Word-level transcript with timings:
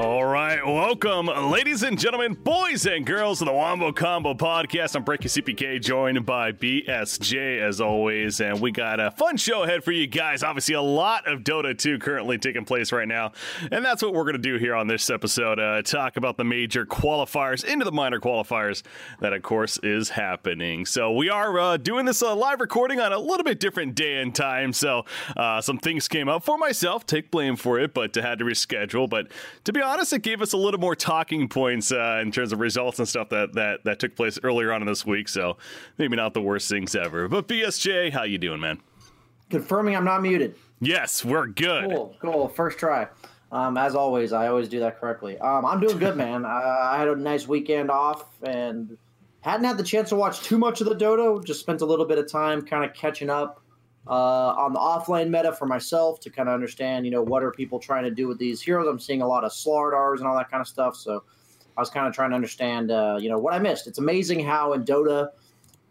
All 0.00 0.24
right, 0.24 0.64
welcome, 0.64 1.26
ladies 1.26 1.82
and 1.82 1.98
gentlemen, 1.98 2.32
boys 2.32 2.86
and 2.86 3.04
girls, 3.04 3.40
to 3.40 3.44
the 3.44 3.52
Wombo 3.52 3.92
Combo 3.92 4.32
Podcast. 4.32 4.96
I'm 4.96 5.04
BreakyCPK, 5.04 5.82
joined 5.82 6.24
by 6.24 6.52
BSJ 6.52 7.60
as 7.60 7.82
always, 7.82 8.40
and 8.40 8.62
we 8.62 8.72
got 8.72 8.98
a 8.98 9.10
fun 9.10 9.36
show 9.36 9.62
ahead 9.62 9.84
for 9.84 9.92
you 9.92 10.06
guys. 10.06 10.42
Obviously, 10.42 10.74
a 10.74 10.80
lot 10.80 11.28
of 11.28 11.40
Dota 11.40 11.76
2 11.76 11.98
currently 11.98 12.38
taking 12.38 12.64
place 12.64 12.92
right 12.92 13.06
now, 13.06 13.32
and 13.70 13.84
that's 13.84 14.02
what 14.02 14.14
we're 14.14 14.22
going 14.22 14.32
to 14.32 14.38
do 14.38 14.56
here 14.56 14.74
on 14.74 14.86
this 14.86 15.10
episode. 15.10 15.60
Uh, 15.60 15.82
talk 15.82 16.16
about 16.16 16.38
the 16.38 16.44
major 16.44 16.86
qualifiers 16.86 17.62
into 17.62 17.84
the 17.84 17.92
minor 17.92 18.20
qualifiers 18.20 18.82
that, 19.20 19.34
of 19.34 19.42
course, 19.42 19.78
is 19.82 20.08
happening. 20.08 20.86
So 20.86 21.12
we 21.12 21.28
are 21.28 21.60
uh, 21.60 21.76
doing 21.76 22.06
this 22.06 22.22
uh, 22.22 22.34
live 22.34 22.62
recording 22.62 23.00
on 23.00 23.12
a 23.12 23.18
little 23.18 23.44
bit 23.44 23.60
different 23.60 23.96
day 23.96 24.22
and 24.22 24.34
time. 24.34 24.72
So 24.72 25.04
uh, 25.36 25.60
some 25.60 25.76
things 25.76 26.08
came 26.08 26.30
up 26.30 26.42
for 26.42 26.56
myself, 26.56 27.04
take 27.04 27.30
blame 27.30 27.56
for 27.56 27.78
it, 27.78 27.92
but 27.92 28.14
had 28.14 28.38
to 28.38 28.46
reschedule. 28.46 29.06
But 29.06 29.30
to 29.64 29.74
be 29.74 29.82
honest 29.82 29.89
honest, 29.90 30.12
it 30.12 30.22
gave 30.22 30.40
us 30.40 30.52
a 30.52 30.56
little 30.56 30.80
more 30.80 30.94
talking 30.94 31.48
points 31.48 31.92
uh, 31.92 32.20
in 32.22 32.30
terms 32.30 32.52
of 32.52 32.60
results 32.60 32.98
and 32.98 33.08
stuff 33.08 33.28
that, 33.30 33.54
that 33.54 33.84
that 33.84 33.98
took 33.98 34.14
place 34.14 34.38
earlier 34.42 34.72
on 34.72 34.80
in 34.80 34.86
this 34.86 35.04
week. 35.04 35.28
So 35.28 35.56
maybe 35.98 36.16
not 36.16 36.34
the 36.34 36.42
worst 36.42 36.68
things 36.68 36.94
ever. 36.94 37.28
But 37.28 37.48
BSJ, 37.48 38.12
how 38.12 38.22
you 38.22 38.38
doing, 38.38 38.60
man? 38.60 38.80
Confirming 39.50 39.96
I'm 39.96 40.04
not 40.04 40.22
muted. 40.22 40.54
Yes, 40.80 41.24
we're 41.24 41.46
good. 41.46 41.90
Cool, 41.90 42.16
cool. 42.20 42.48
First 42.48 42.78
try. 42.78 43.08
Um, 43.52 43.76
as 43.76 43.96
always, 43.96 44.32
I 44.32 44.46
always 44.46 44.68
do 44.68 44.78
that 44.80 45.00
correctly. 45.00 45.36
Um, 45.38 45.66
I'm 45.66 45.80
doing 45.80 45.98
good, 45.98 46.16
man. 46.16 46.44
I, 46.44 46.92
I 46.92 46.98
had 46.98 47.08
a 47.08 47.16
nice 47.16 47.48
weekend 47.48 47.90
off 47.90 48.24
and 48.42 48.96
hadn't 49.40 49.66
had 49.66 49.76
the 49.76 49.82
chance 49.82 50.10
to 50.10 50.16
watch 50.16 50.40
too 50.42 50.56
much 50.56 50.80
of 50.80 50.86
the 50.86 50.94
dodo. 50.94 51.40
Just 51.40 51.60
spent 51.60 51.80
a 51.80 51.84
little 51.84 52.04
bit 52.04 52.18
of 52.18 52.30
time 52.30 52.62
kind 52.62 52.84
of 52.84 52.94
catching 52.94 53.28
up 53.28 53.60
uh, 54.06 54.54
on 54.56 54.72
the 54.72 54.78
offlane 54.78 55.28
meta 55.28 55.52
for 55.52 55.66
myself 55.66 56.20
to 56.20 56.30
kind 56.30 56.48
of 56.48 56.54
understand, 56.54 57.04
you 57.04 57.12
know, 57.12 57.22
what 57.22 57.42
are 57.42 57.50
people 57.50 57.78
trying 57.78 58.04
to 58.04 58.10
do 58.10 58.26
with 58.26 58.38
these 58.38 58.60
heroes. 58.60 58.88
I'm 58.88 58.98
seeing 58.98 59.22
a 59.22 59.26
lot 59.26 59.44
of 59.44 59.52
Slardars 59.52 60.18
and 60.18 60.26
all 60.26 60.36
that 60.36 60.50
kind 60.50 60.60
of 60.60 60.68
stuff. 60.68 60.96
So 60.96 61.24
I 61.76 61.80
was 61.80 61.90
kind 61.90 62.06
of 62.06 62.14
trying 62.14 62.30
to 62.30 62.36
understand, 62.36 62.90
uh, 62.90 63.18
you 63.20 63.28
know, 63.28 63.38
what 63.38 63.54
I 63.54 63.58
missed. 63.58 63.86
It's 63.86 63.98
amazing 63.98 64.44
how 64.44 64.72
in 64.72 64.84
Dota, 64.84 65.28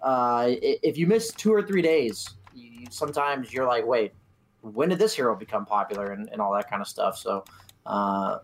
uh, 0.02 0.48
if 0.50 0.98
you 0.98 1.08
miss 1.08 1.32
two 1.32 1.54
or 1.54 1.62
three 1.62 1.82
days, 1.82 2.28
you, 2.54 2.88
sometimes 2.90 3.54
you're 3.54 3.68
like, 3.68 3.86
wait, 3.86 4.14
when 4.62 4.90
did 4.90 5.00
this 5.00 5.16
hero 5.16 5.36
become 5.36 5.66
popular 5.66 6.12
and, 6.12 6.30
and 6.30 6.42
all 6.42 6.54
that 6.54 6.70
kind 6.70 6.82
of 6.82 6.88
stuff. 6.88 7.18
So 7.18 7.46
uh, 7.86 8.40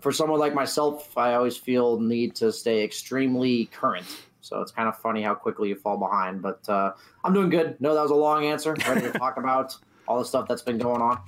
for 0.00 0.12
someone 0.12 0.38
like 0.38 0.54
myself, 0.54 1.16
I 1.16 1.34
always 1.34 1.56
feel 1.56 1.98
need 1.98 2.34
to 2.36 2.52
stay 2.52 2.84
extremely 2.84 3.66
current 3.66 4.06
so 4.46 4.60
it's 4.60 4.72
kind 4.72 4.88
of 4.88 4.96
funny 4.96 5.22
how 5.22 5.34
quickly 5.34 5.68
you 5.68 5.76
fall 5.76 5.96
behind. 5.96 6.42
But 6.42 6.66
uh, 6.68 6.92
I'm 7.24 7.32
doing 7.32 7.50
good. 7.50 7.76
No, 7.80 7.94
that 7.94 8.02
was 8.02 8.10
a 8.10 8.14
long 8.14 8.44
answer. 8.44 8.76
Ready 8.86 9.02
to 9.02 9.12
talk 9.12 9.36
about 9.38 9.76
all 10.06 10.18
the 10.18 10.24
stuff 10.24 10.46
that's 10.48 10.62
been 10.62 10.78
going 10.78 11.02
on 11.02 11.20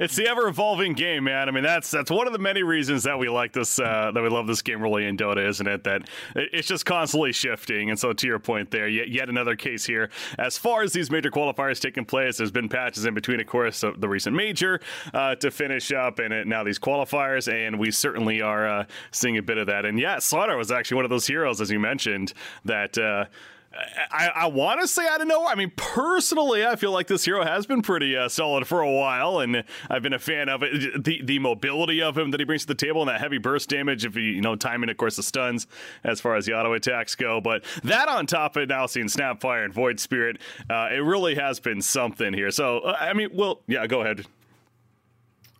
it's 0.00 0.16
the 0.16 0.26
ever 0.26 0.48
evolving 0.48 0.94
game, 0.94 1.24
man. 1.24 1.48
I 1.48 1.52
mean, 1.52 1.62
that's 1.62 1.90
that's 1.90 2.10
one 2.10 2.26
of 2.26 2.32
the 2.32 2.38
many 2.38 2.62
reasons 2.62 3.02
that 3.02 3.18
we 3.18 3.28
like 3.28 3.52
this, 3.52 3.78
uh, 3.78 4.10
that 4.12 4.22
we 4.22 4.30
love 4.30 4.46
this 4.46 4.62
game 4.62 4.80
really 4.82 5.06
in 5.06 5.16
Dota, 5.16 5.46
isn't 5.46 5.66
it? 5.66 5.84
That 5.84 6.08
it's 6.34 6.66
just 6.66 6.86
constantly 6.86 7.32
shifting. 7.32 7.90
And 7.90 7.98
so, 7.98 8.14
to 8.14 8.26
your 8.26 8.38
point, 8.38 8.70
there, 8.70 8.88
yet, 8.88 9.10
yet 9.10 9.28
another 9.28 9.54
case 9.56 9.84
here. 9.84 10.08
As 10.38 10.56
far 10.56 10.82
as 10.82 10.94
these 10.94 11.10
major 11.10 11.30
qualifiers 11.30 11.80
taking 11.80 12.06
place, 12.06 12.38
there's 12.38 12.50
been 12.50 12.68
patches 12.68 13.04
in 13.04 13.12
between, 13.12 13.40
of 13.40 13.46
course, 13.46 13.82
the 13.82 14.08
recent 14.08 14.34
major 14.34 14.80
uh, 15.12 15.34
to 15.36 15.50
finish 15.50 15.92
up, 15.92 16.18
and 16.18 16.32
it, 16.32 16.46
now 16.46 16.64
these 16.64 16.78
qualifiers, 16.78 17.52
and 17.52 17.78
we 17.78 17.90
certainly 17.90 18.40
are 18.40 18.66
uh, 18.66 18.84
seeing 19.10 19.36
a 19.36 19.42
bit 19.42 19.58
of 19.58 19.66
that. 19.66 19.84
And 19.84 20.00
yeah, 20.00 20.16
Slardar 20.16 20.56
was 20.56 20.72
actually 20.72 20.96
one 20.96 21.04
of 21.04 21.10
those 21.10 21.26
heroes, 21.26 21.60
as 21.60 21.70
you 21.70 21.78
mentioned, 21.78 22.32
that 22.64 22.96
uh, 22.96 23.26
I, 23.72 24.30
I 24.34 24.46
want 24.48 24.80
to 24.80 24.88
say 24.88 25.06
I 25.06 25.16
don't 25.16 25.28
know. 25.28 25.46
I 25.46 25.54
mean, 25.54 25.70
personally, 25.76 26.66
I 26.66 26.74
feel 26.74 26.90
like 26.90 27.06
this 27.06 27.24
hero 27.24 27.44
has 27.44 27.66
been 27.66 27.82
pretty 27.82 28.16
uh, 28.16 28.28
solid 28.28 28.66
for 28.66 28.80
a 28.80 28.90
while, 28.90 29.38
and 29.38 29.62
I've 29.88 30.02
been 30.02 30.12
a 30.12 30.18
fan 30.18 30.48
of 30.48 30.64
it. 30.64 31.04
The 31.04 31.22
the 31.22 31.38
mobility 31.38 32.02
of 32.02 32.18
him 32.18 32.32
that 32.32 32.40
he 32.40 32.44
brings 32.44 32.62
to 32.62 32.68
the 32.68 32.74
table, 32.74 33.00
and 33.00 33.08
that 33.08 33.20
heavy 33.20 33.38
burst 33.38 33.68
damage. 33.68 34.04
If 34.04 34.16
you 34.16 34.22
you 34.22 34.40
know 34.40 34.56
timing, 34.56 34.90
of 34.90 34.96
course, 34.96 35.16
the 35.16 35.22
stuns 35.22 35.68
as 36.02 36.20
far 36.20 36.34
as 36.34 36.46
the 36.46 36.54
auto 36.54 36.72
attacks 36.72 37.14
go. 37.14 37.40
But 37.40 37.62
that 37.84 38.08
on 38.08 38.26
top 38.26 38.56
of 38.56 38.68
now 38.68 38.86
seeing 38.86 39.06
Snapfire 39.06 39.64
and 39.64 39.72
Void 39.72 40.00
Spirit, 40.00 40.38
uh, 40.68 40.88
it 40.90 40.98
really 41.04 41.36
has 41.36 41.60
been 41.60 41.80
something 41.80 42.32
here. 42.32 42.50
So 42.50 42.80
uh, 42.80 42.96
I 42.98 43.12
mean, 43.12 43.28
well, 43.32 43.60
yeah, 43.68 43.86
go 43.86 44.00
ahead. 44.00 44.26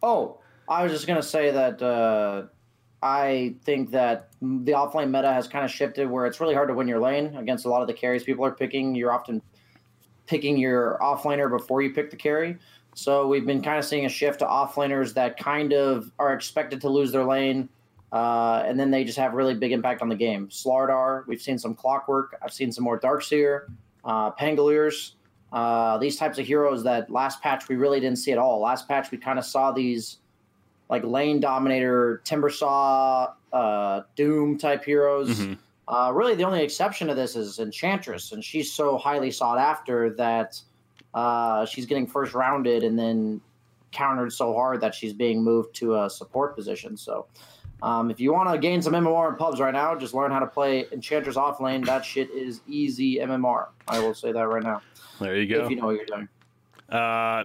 Oh, 0.03 0.41
I 0.69 0.83
was 0.83 0.91
just 0.91 1.07
gonna 1.07 1.23
say 1.23 1.53
that 1.53 1.81
uh, 1.81 2.47
I 3.03 3.55
think 3.65 3.91
that 3.93 4.29
the 4.43 4.73
offlane 4.73 5.11
meta 5.11 5.33
has 5.33 5.49
kind 5.49 5.65
of 5.65 5.71
shifted 5.71 6.11
where 6.11 6.27
it's 6.27 6.41
really 6.41 6.55
hard 6.55 6.69
to 6.69 6.75
win 6.75 6.87
your 6.87 7.01
lane 7.01 7.35
against 7.37 7.65
a 7.65 7.69
lot 7.69 7.81
of 7.81 7.89
the 7.89 7.95
carries 7.95 8.25
people 8.25 8.45
are 8.45 8.51
picking. 8.51 8.95
You're 8.95 9.13
often 9.13 9.41
picking 10.27 10.59
your 10.59 10.99
offlaner 11.01 11.51
before 11.51 11.83
you 11.83 11.91
pick 11.95 12.11
the 12.11 12.17
carry. 12.17 12.59
So 12.95 13.27
we've 13.27 13.47
been 13.47 13.63
kind 13.63 13.79
of 13.79 13.85
seeing 13.85 14.05
a 14.05 14.09
shift 14.09 14.41
to 14.41 14.45
offlaners 14.45 15.15
that 15.15 15.39
kind 15.39 15.73
of 15.73 16.11
are 16.19 16.35
expected 16.35 16.81
to 16.83 16.89
lose 16.89 17.13
their 17.13 17.25
lane, 17.25 17.69
uh, 18.13 18.65
and 18.67 18.79
then 18.79 18.91
they 18.91 19.05
just 19.05 19.17
have 19.17 19.33
really 19.33 19.55
big 19.55 19.73
impact 19.73 20.03
on 20.03 20.09
the 20.09 20.17
game. 20.17 20.49
Slardar, 20.49 21.27
we've 21.27 21.41
seen 21.41 21.59
some 21.59 21.75
clockwork. 21.75 22.37
I've 22.43 22.53
seen 22.53 22.71
some 22.73 22.85
more 22.85 23.01
Darkseer. 23.01 23.67
uh, 24.05 24.31
Pangoliers, 24.33 25.13
uh, 25.53 25.99
these 25.99 26.17
types 26.17 26.39
of 26.39 26.47
heroes 26.47 26.83
that 26.85 27.11
last 27.11 27.43
patch 27.43 27.69
we 27.69 27.77
really 27.77 28.01
didn't 28.01 28.19
see 28.19 28.33
at 28.33 28.39
all. 28.39 28.61
Last 28.61 28.89
patch 28.89 29.11
we 29.11 29.19
kind 29.19 29.39
of 29.39 29.45
saw 29.45 29.73
these 29.73 30.19
like 30.91 31.05
lane 31.05 31.41
dominator, 31.41 32.21
Timbersaw, 32.25 33.33
uh, 33.53 34.03
Doom 34.17 34.59
type 34.59 34.85
heroes. 34.85 35.31
Mm-hmm. 35.31 35.55
Uh, 35.89 36.11
really, 36.13 36.35
the 36.35 36.45
only 36.45 36.63
exception 36.63 37.09
to 37.09 37.15
this 37.15 37.35
is 37.35 37.59
Enchantress, 37.59 38.33
and 38.33 38.45
she's 38.45 38.73
so 38.73 38.99
highly 38.99 39.31
sought 39.31 39.59
after 39.59 40.11
that 40.11 40.61
uh, 41.15 41.65
she's 41.65 41.87
getting 41.87 42.07
first 42.07 42.35
rounded 42.35 42.85
and 42.85 42.99
then 42.99 43.41
countered 43.93 44.33
so 44.33 44.53
hard 44.53 44.81
that 44.81 44.95
she's 44.95 45.13
being 45.13 45.43
moved 45.43 45.75
to 45.77 46.03
a 46.03 46.11
support 46.11 46.55
position. 46.55 46.97
So, 46.97 47.27
um, 47.83 48.11
if 48.11 48.21
you 48.21 48.33
want 48.33 48.53
to 48.53 48.59
gain 48.59 48.83
some 48.83 48.93
MMR 48.93 49.31
in 49.31 49.37
pubs 49.37 49.59
right 49.59 49.73
now, 49.73 49.95
just 49.97 50.13
learn 50.13 50.31
how 50.31 50.39
to 50.39 50.47
play 50.47 50.87
Enchantress 50.93 51.37
off 51.37 51.61
lane. 51.61 51.83
That 51.83 52.05
shit 52.05 52.31
is 52.31 52.61
easy 52.69 53.17
MMR. 53.17 53.69
I 53.89 53.99
will 54.01 54.15
say 54.15 54.33
that 54.33 54.47
right 54.47 54.63
now. 54.63 54.83
There 55.19 55.37
you 55.37 55.47
go. 55.47 55.65
If 55.65 55.71
you 55.71 55.77
know 55.77 55.87
what 55.87 55.97
you're 55.97 56.05
doing. 56.05 56.29
Uh, 56.89 57.45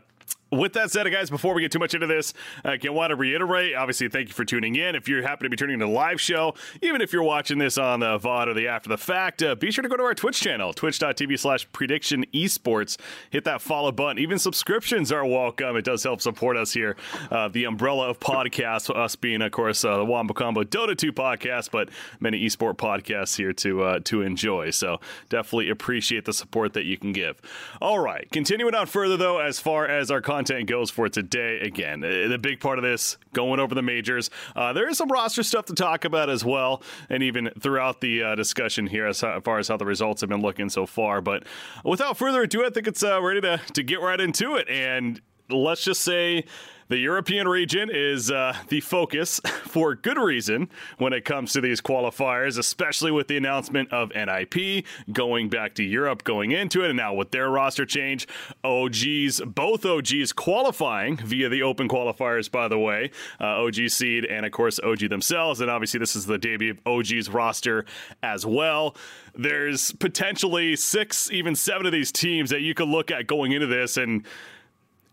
with 0.57 0.73
that 0.73 0.91
said, 0.91 1.09
guys, 1.11 1.29
before 1.29 1.53
we 1.53 1.61
get 1.61 1.71
too 1.71 1.79
much 1.79 1.93
into 1.93 2.07
this, 2.07 2.33
I 2.63 2.77
can 2.77 2.93
want 2.93 3.11
to 3.11 3.15
reiterate. 3.15 3.75
Obviously, 3.75 4.09
thank 4.09 4.29
you 4.29 4.33
for 4.33 4.45
tuning 4.45 4.75
in. 4.75 4.95
If 4.95 5.07
you're 5.07 5.21
happen 5.21 5.45
to 5.45 5.49
be 5.49 5.57
tuning 5.57 5.75
in 5.75 5.79
to 5.81 5.85
the 5.85 5.91
live 5.91 6.21
show, 6.21 6.53
even 6.81 7.01
if 7.01 7.11
you're 7.11 7.23
watching 7.23 7.57
this 7.57 7.77
on 7.77 7.99
the 7.99 8.17
VOD 8.17 8.47
or 8.47 8.53
the 8.53 8.67
after 8.67 8.89
the 8.89 8.97
fact, 8.97 9.43
uh, 9.43 9.55
be 9.55 9.71
sure 9.71 9.81
to 9.81 9.89
go 9.89 9.97
to 9.97 10.03
our 10.03 10.13
Twitch 10.13 10.39
channel, 10.39 10.73
twitch.tv 10.73 11.37
slash 11.39 11.67
prediction 11.71 12.25
esports. 12.33 12.97
Hit 13.29 13.43
that 13.43 13.61
follow 13.61 13.91
button. 13.91 14.19
Even 14.19 14.39
subscriptions 14.39 15.11
are 15.11 15.25
welcome. 15.25 15.75
It 15.75 15.85
does 15.85 16.03
help 16.03 16.21
support 16.21 16.57
us 16.57 16.73
here. 16.73 16.95
Uh, 17.29 17.47
the 17.49 17.65
umbrella 17.65 18.09
of 18.09 18.19
podcasts, 18.19 18.93
us 18.93 19.15
being, 19.15 19.41
of 19.41 19.51
course, 19.51 19.83
uh, 19.83 19.97
the 19.97 20.05
Wombo 20.05 20.33
Combo 20.33 20.63
Dota 20.63 20.97
2 20.97 21.11
podcast, 21.11 21.71
but 21.71 21.89
many 22.19 22.45
esport 22.45 22.75
podcasts 22.75 23.35
here 23.35 23.53
to 23.53 23.83
uh, 23.83 23.99
to 24.05 24.21
enjoy. 24.21 24.69
So 24.69 24.99
definitely 25.29 25.69
appreciate 25.69 26.25
the 26.25 26.33
support 26.33 26.73
that 26.73 26.85
you 26.85 26.97
can 26.97 27.11
give. 27.11 27.41
All 27.81 27.99
right, 27.99 28.29
continuing 28.31 28.75
on 28.75 28.87
further 28.87 29.17
though, 29.17 29.39
as 29.39 29.59
far 29.59 29.87
as 29.87 30.11
our 30.11 30.21
content 30.21 30.44
content 30.45 30.69
goes 30.69 30.91
for 30.91 31.09
today. 31.09 31.59
Again, 31.59 32.01
the 32.01 32.37
big 32.39 32.59
part 32.59 32.77
of 32.77 32.83
this 32.83 33.17
going 33.33 33.59
over 33.59 33.73
the 33.73 33.81
majors. 33.81 34.29
Uh, 34.55 34.73
there 34.73 34.87
is 34.87 34.97
some 34.97 35.09
roster 35.09 35.43
stuff 35.43 35.65
to 35.65 35.73
talk 35.73 36.05
about 36.05 36.29
as 36.29 36.45
well, 36.45 36.83
and 37.09 37.23
even 37.23 37.49
throughout 37.59 38.01
the 38.01 38.21
uh, 38.21 38.35
discussion 38.35 38.87
here 38.87 39.07
as 39.07 39.21
far 39.21 39.57
as 39.57 39.67
how 39.67 39.77
the 39.77 39.85
results 39.85 40.21
have 40.21 40.29
been 40.29 40.41
looking 40.41 40.69
so 40.69 40.85
far. 40.85 41.21
But 41.21 41.43
without 41.83 42.17
further 42.17 42.43
ado, 42.43 42.65
I 42.65 42.69
think 42.69 42.87
it's 42.87 43.03
uh, 43.03 43.21
ready 43.21 43.41
to 43.41 43.59
to 43.73 43.83
get 43.83 44.01
right 44.01 44.19
into 44.19 44.55
it. 44.55 44.69
And 44.69 45.19
let's 45.49 45.83
just 45.83 46.01
say 46.01 46.45
the 46.87 46.97
European 46.97 47.47
region 47.47 47.89
is 47.91 48.29
uh, 48.29 48.55
the 48.67 48.79
focus 48.79 49.39
for 49.63 49.95
good 49.95 50.17
reason 50.17 50.69
when 50.97 51.13
it 51.13 51.25
comes 51.25 51.53
to 51.53 51.61
these 51.61 51.81
qualifiers, 51.81 52.59
especially 52.59 53.11
with 53.11 53.27
the 53.27 53.37
announcement 53.37 53.91
of 53.91 54.11
NIP 54.13 54.85
going 55.11 55.49
back 55.49 55.73
to 55.75 55.83
Europe 55.83 56.23
going 56.23 56.51
into 56.51 56.83
it. 56.83 56.89
And 56.89 56.97
now 56.97 57.13
with 57.13 57.31
their 57.31 57.49
roster 57.49 57.85
change, 57.85 58.27
OGs, 58.63 59.41
both 59.41 59.85
OGs 59.85 60.31
qualifying 60.33 61.17
via 61.17 61.49
the 61.49 61.63
open 61.63 61.89
qualifiers, 61.89 62.51
by 62.51 62.67
the 62.67 62.77
way, 62.77 63.11
uh, 63.41 63.63
OG 63.63 63.89
Seed 63.89 64.25
and, 64.25 64.45
of 64.45 64.51
course, 64.51 64.79
OG 64.79 65.09
themselves. 65.09 65.61
And 65.61 65.71
obviously, 65.71 65.99
this 65.99 66.15
is 66.15 66.25
the 66.27 66.37
debut 66.37 66.71
of 66.71 66.79
OG's 66.85 67.29
roster 67.29 67.85
as 68.21 68.45
well. 68.45 68.95
There's 69.33 69.91
potentially 69.93 70.75
six, 70.75 71.31
even 71.31 71.55
seven 71.55 71.85
of 71.85 71.91
these 71.91 72.11
teams 72.11 72.51
that 72.51 72.61
you 72.61 72.73
could 72.73 72.87
look 72.87 73.11
at 73.11 73.27
going 73.27 73.51
into 73.51 73.67
this 73.67 73.97
and 73.97 74.25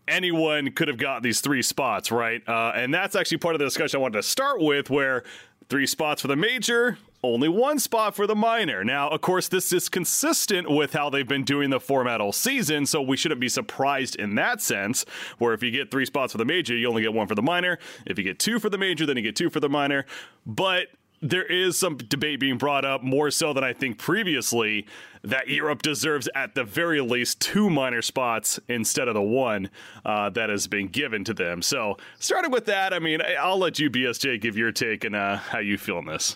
anyone 0.07 0.71
could 0.71 0.87
have 0.87 0.97
got 0.97 1.23
these 1.23 1.41
three 1.41 1.61
spots, 1.61 2.11
right? 2.11 2.41
Uh, 2.47 2.71
and 2.75 2.93
that's 2.93 3.15
actually 3.15 3.37
part 3.37 3.55
of 3.55 3.59
the 3.59 3.65
discussion 3.65 3.97
I 3.97 4.01
wanted 4.01 4.17
to 4.17 4.23
start 4.23 4.61
with, 4.61 4.89
where 4.89 5.23
three 5.69 5.87
spots 5.87 6.21
for 6.21 6.27
the 6.27 6.35
major, 6.35 6.97
only 7.23 7.47
one 7.47 7.79
spot 7.79 8.15
for 8.15 8.27
the 8.27 8.35
minor. 8.35 8.83
Now, 8.83 9.09
of 9.09 9.21
course, 9.21 9.47
this 9.47 9.71
is 9.71 9.87
consistent 9.87 10.69
with 10.69 10.93
how 10.93 11.09
they've 11.09 11.27
been 11.27 11.45
doing 11.45 11.69
the 11.69 11.79
format 11.79 12.19
all 12.19 12.33
season, 12.33 12.85
so 12.85 13.01
we 13.01 13.15
shouldn't 13.15 13.39
be 13.39 13.49
surprised 13.49 14.17
in 14.17 14.35
that 14.35 14.61
sense. 14.61 15.05
Where 15.37 15.53
if 15.53 15.63
you 15.63 15.71
get 15.71 15.89
three 15.89 16.05
spots 16.05 16.33
for 16.33 16.37
the 16.37 16.45
major, 16.45 16.75
you 16.75 16.87
only 16.89 17.01
get 17.01 17.13
one 17.13 17.27
for 17.27 17.35
the 17.35 17.41
minor. 17.41 17.79
If 18.05 18.17
you 18.17 18.23
get 18.23 18.39
two 18.39 18.59
for 18.59 18.69
the 18.69 18.77
major, 18.77 19.05
then 19.05 19.15
you 19.15 19.23
get 19.23 19.37
two 19.37 19.49
for 19.49 19.61
the 19.61 19.69
minor. 19.69 20.05
But 20.45 20.87
there 21.23 21.45
is 21.45 21.77
some 21.77 21.95
debate 21.95 22.39
being 22.41 22.57
brought 22.57 22.83
up 22.83 23.01
more 23.01 23.31
so 23.31 23.53
than 23.53 23.63
I 23.63 23.71
think 23.71 23.97
previously 23.97 24.85
that 25.23 25.47
Europe 25.47 25.81
deserves 25.81 26.27
at 26.35 26.53
the 26.53 26.65
very 26.65 26.99
least 26.99 27.39
two 27.39 27.69
minor 27.69 28.01
spots 28.01 28.59
instead 28.67 29.07
of 29.07 29.13
the 29.13 29.21
one 29.21 29.69
uh, 30.03 30.29
that 30.31 30.49
has 30.49 30.67
been 30.67 30.89
given 30.89 31.23
to 31.23 31.33
them. 31.33 31.61
So, 31.61 31.97
starting 32.19 32.51
with 32.51 32.65
that, 32.65 32.93
I 32.93 32.99
mean, 32.99 33.21
I'll 33.39 33.57
let 33.57 33.79
you, 33.79 33.89
BSJ, 33.89 34.41
give 34.41 34.57
your 34.57 34.73
take 34.73 35.05
and 35.05 35.15
uh, 35.15 35.37
how 35.37 35.59
you 35.59 35.77
feel 35.77 35.97
on 35.97 36.05
this. 36.05 36.35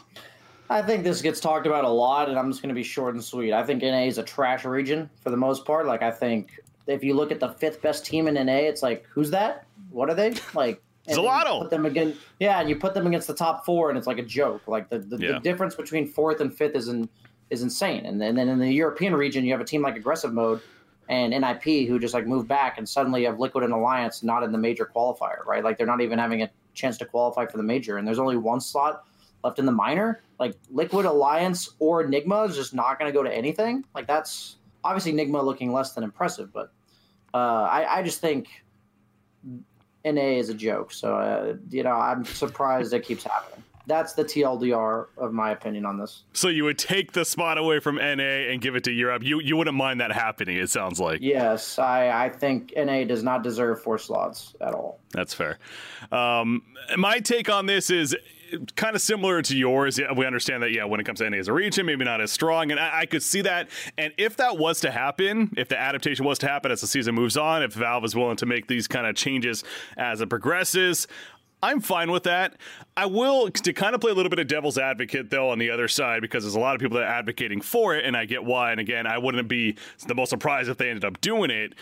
I 0.70 0.82
think 0.82 1.04
this 1.04 1.22
gets 1.22 1.42
talked 1.42 1.68
about 1.68 1.84
a 1.84 1.90
lot, 1.90 2.30
and 2.30 2.40
I'm 2.40 2.50
just 2.50 2.62
going 2.62 2.70
to 2.70 2.76
be 2.76 2.84
short 2.84 3.14
and 3.14 3.24
sweet. 3.24 3.54
I 3.54 3.64
think 3.64 3.84
NA 3.84 4.04
is 4.04 4.18
a 4.18 4.24
trash 4.24 4.64
region 4.64 5.10
for 5.22 5.32
the 5.32 5.38
most 5.38 5.66
part. 5.66 5.86
Like, 5.86 6.02
I 6.02 6.12
think 6.12 6.60
if 6.88 7.04
you 7.04 7.14
look 7.14 7.32
at 7.32 7.42
the 7.42 7.50
fifth 7.50 7.82
best 7.82 8.06
team 8.06 8.28
in 8.28 8.34
NA, 8.36 8.54
it's 8.54 8.84
like, 8.84 9.06
who's 9.10 9.30
that? 9.32 9.66
What 9.92 10.10
are 10.10 10.14
they? 10.14 10.34
Like, 10.54 10.82
Zalato. 11.16 11.62
Put 11.62 11.70
them 11.70 11.86
again, 11.86 12.16
yeah, 12.40 12.60
and 12.60 12.70
you 12.70 12.76
put 12.76 12.94
them 12.94 13.08
against 13.08 13.28
the 13.28 13.34
top 13.34 13.66
four, 13.66 13.90
and 13.90 13.98
it's 13.98 14.08
like 14.08 14.18
a 14.18 14.24
joke. 14.24 14.68
Like 14.68 14.90
the, 14.90 15.00
the, 15.00 15.18
yeah. 15.18 15.32
the 15.34 15.40
difference 15.40 15.76
between 15.76 16.08
fourth 16.08 16.42
and 16.42 16.54
fifth 16.54 16.76
is 16.76 16.88
in, 16.88 17.10
is 17.50 17.62
insane. 17.62 18.06
And 18.06 18.20
then, 18.20 18.30
and 18.30 18.38
then 18.38 18.50
in 18.50 18.60
the 18.60 18.72
European 18.72 19.16
region, 19.16 19.46
you 19.46 19.52
have 19.52 19.62
a 19.62 19.66
team 19.66 19.82
like 19.82 19.96
Aggressive 19.96 20.34
Mode 20.34 20.62
and 21.10 21.32
NIP 21.32 21.88
who 21.88 22.00
just 22.00 22.14
like 22.14 22.28
move 22.28 22.48
back, 22.48 22.78
and 22.78 22.88
suddenly 22.88 23.22
you 23.22 23.28
have 23.28 23.40
Liquid 23.40 23.64
and 23.64 23.74
Alliance 23.74 24.24
not 24.24 24.44
in 24.44 24.52
the 24.52 24.58
major 24.58 24.90
qualifier, 24.94 25.46
right? 25.46 25.64
Like 25.64 25.78
they're 25.78 25.88
not 25.88 26.02
even 26.02 26.20
having 26.20 26.42
a 26.42 26.50
chance 26.74 26.98
to 26.98 27.06
qualify 27.06 27.46
for 27.46 27.58
the 27.58 27.64
major, 27.64 27.98
and 27.98 28.08
there's 28.08 28.20
only 28.20 28.38
one 28.38 28.60
slot 28.60 29.06
left 29.44 29.60
in 29.60 29.66
the 29.66 29.72
minor. 29.72 30.22
Like 30.40 30.56
Liquid 30.70 31.06
Alliance 31.06 31.72
or 31.80 32.06
Nigma 32.06 32.50
is 32.50 32.56
just 32.56 32.74
not 32.74 33.00
going 33.00 33.12
to 33.12 33.18
go 33.18 33.24
to 33.24 33.34
anything. 33.34 33.86
Like 33.96 34.08
that's 34.08 34.58
obviously 34.84 35.14
Nigma 35.14 35.44
looking 35.44 35.72
less 35.72 35.94
than 35.94 36.04
impressive, 36.04 36.52
but 36.52 36.72
uh, 37.34 37.64
I, 37.64 38.00
I 38.00 38.04
just 38.04 38.20
think 38.20 38.48
NA 40.14 40.40
is 40.40 40.50
a 40.50 40.54
joke. 40.54 40.92
So, 40.92 41.16
uh, 41.16 41.56
you 41.70 41.84
know, 41.84 41.94
I'm 41.96 42.26
surprised 42.26 42.94
it 42.94 43.06
keeps 43.06 43.24
happening. 43.24 43.64
That's 43.88 44.14
the 44.14 44.26
TLDR 44.26 45.08
of 45.18 45.32
my 45.32 45.52
opinion 45.52 45.86
on 45.86 45.98
this. 45.98 46.24
So 46.34 46.50
you 46.50 46.66
would 46.66 46.78
take 46.78 47.14
the 47.14 47.24
spot 47.24 47.58
away 47.58 47.80
from 47.80 47.96
NA 47.96 48.50
and 48.50 48.60
give 48.60 48.76
it 48.76 48.84
to 48.84 48.92
Europe. 48.92 49.24
You 49.24 49.40
you 49.40 49.56
wouldn't 49.56 49.78
mind 49.78 50.02
that 50.02 50.12
happening. 50.12 50.58
It 50.58 50.70
sounds 50.70 51.00
like. 51.00 51.22
Yes, 51.22 51.80
I 51.80 52.26
I 52.26 52.30
think 52.30 52.74
NA 52.76 53.06
does 53.06 53.24
not 53.24 53.44
deserve 53.44 53.82
four 53.82 53.98
slots 53.98 54.54
at 54.60 54.74
all. 54.74 55.00
That's 55.12 55.34
fair. 55.34 55.58
Um, 56.12 56.64
my 56.98 57.20
take 57.20 57.50
on 57.50 57.66
this 57.66 57.90
is 57.90 58.14
kind 58.76 58.96
of 58.96 59.02
similar 59.02 59.42
to 59.42 59.58
yours. 59.58 60.00
We 60.16 60.26
understand 60.26 60.64
that, 60.64 60.72
yeah, 60.72 60.86
when 60.86 61.00
it 61.00 61.06
comes 61.06 61.20
to 61.20 61.30
NA 61.30 61.38
as 61.38 61.48
a 61.48 61.54
region, 61.54 61.86
maybe 61.86 62.06
not 62.06 62.22
as 62.22 62.32
strong. 62.32 62.72
And 62.72 62.80
I, 62.80 63.02
I, 63.02 63.06
could 63.06 63.24
see 63.24 63.42
that. 63.42 63.70
And 63.98 64.14
if 64.18 64.38
that 64.38 64.58
was 64.58 64.80
to 64.82 64.92
happen, 64.92 65.54
if 65.58 65.68
the 65.68 65.80
adaptation 65.80 66.26
was 66.26 66.40
to 66.40 66.48
happen 66.48 66.72
as 66.72 66.82
the 66.82 66.88
season 66.88 67.16
moves 67.16 67.38
on, 67.38 67.64
if 67.64 67.74
Valve 67.74 68.06
is 68.06 68.16
willing 68.16 68.38
to 68.38 68.46
make 68.46 68.68
these 68.68 68.88
kind 68.88 69.08
of 69.08 69.16
changes 69.16 69.64
as 69.98 70.22
it 70.22 70.30
progresses, 70.30 71.08
I'm 71.62 71.82
fine 71.82 72.12
with 72.12 72.24
that. 72.24 72.56
I 72.96 73.08
will 73.08 73.50
to 73.50 73.74
kind 73.74 73.96
of 73.96 74.02
play 74.02 74.12
a 74.12 74.14
little 74.14 74.30
bit 74.30 74.40
of 74.40 74.48
devil's 74.48 74.78
advocate 74.78 75.32
though 75.32 75.50
on 75.50 75.58
the 75.58 75.72
other 75.72 75.88
side 75.88 76.22
because 76.22 76.44
there's 76.44 76.56
a 76.56 76.60
lot 76.60 76.76
of 76.76 76.82
people 76.82 76.98
that 76.98 77.06
are 77.06 77.14
advocating 77.14 77.62
for 77.62 77.96
it, 77.96 78.06
and 78.06 78.16
I 78.16 78.26
get 78.26 78.44
why. 78.44 78.72
And 78.72 78.80
again, 78.80 79.08
I 79.08 79.18
wouldn't 79.18 79.48
be 79.48 79.76
the 80.06 80.14
most 80.14 80.30
surprised 80.30 80.70
if 80.70 80.78
they 80.78 80.90
ended 80.90 81.04
up 81.04 81.20
doing 81.20 81.50
it 81.50 81.74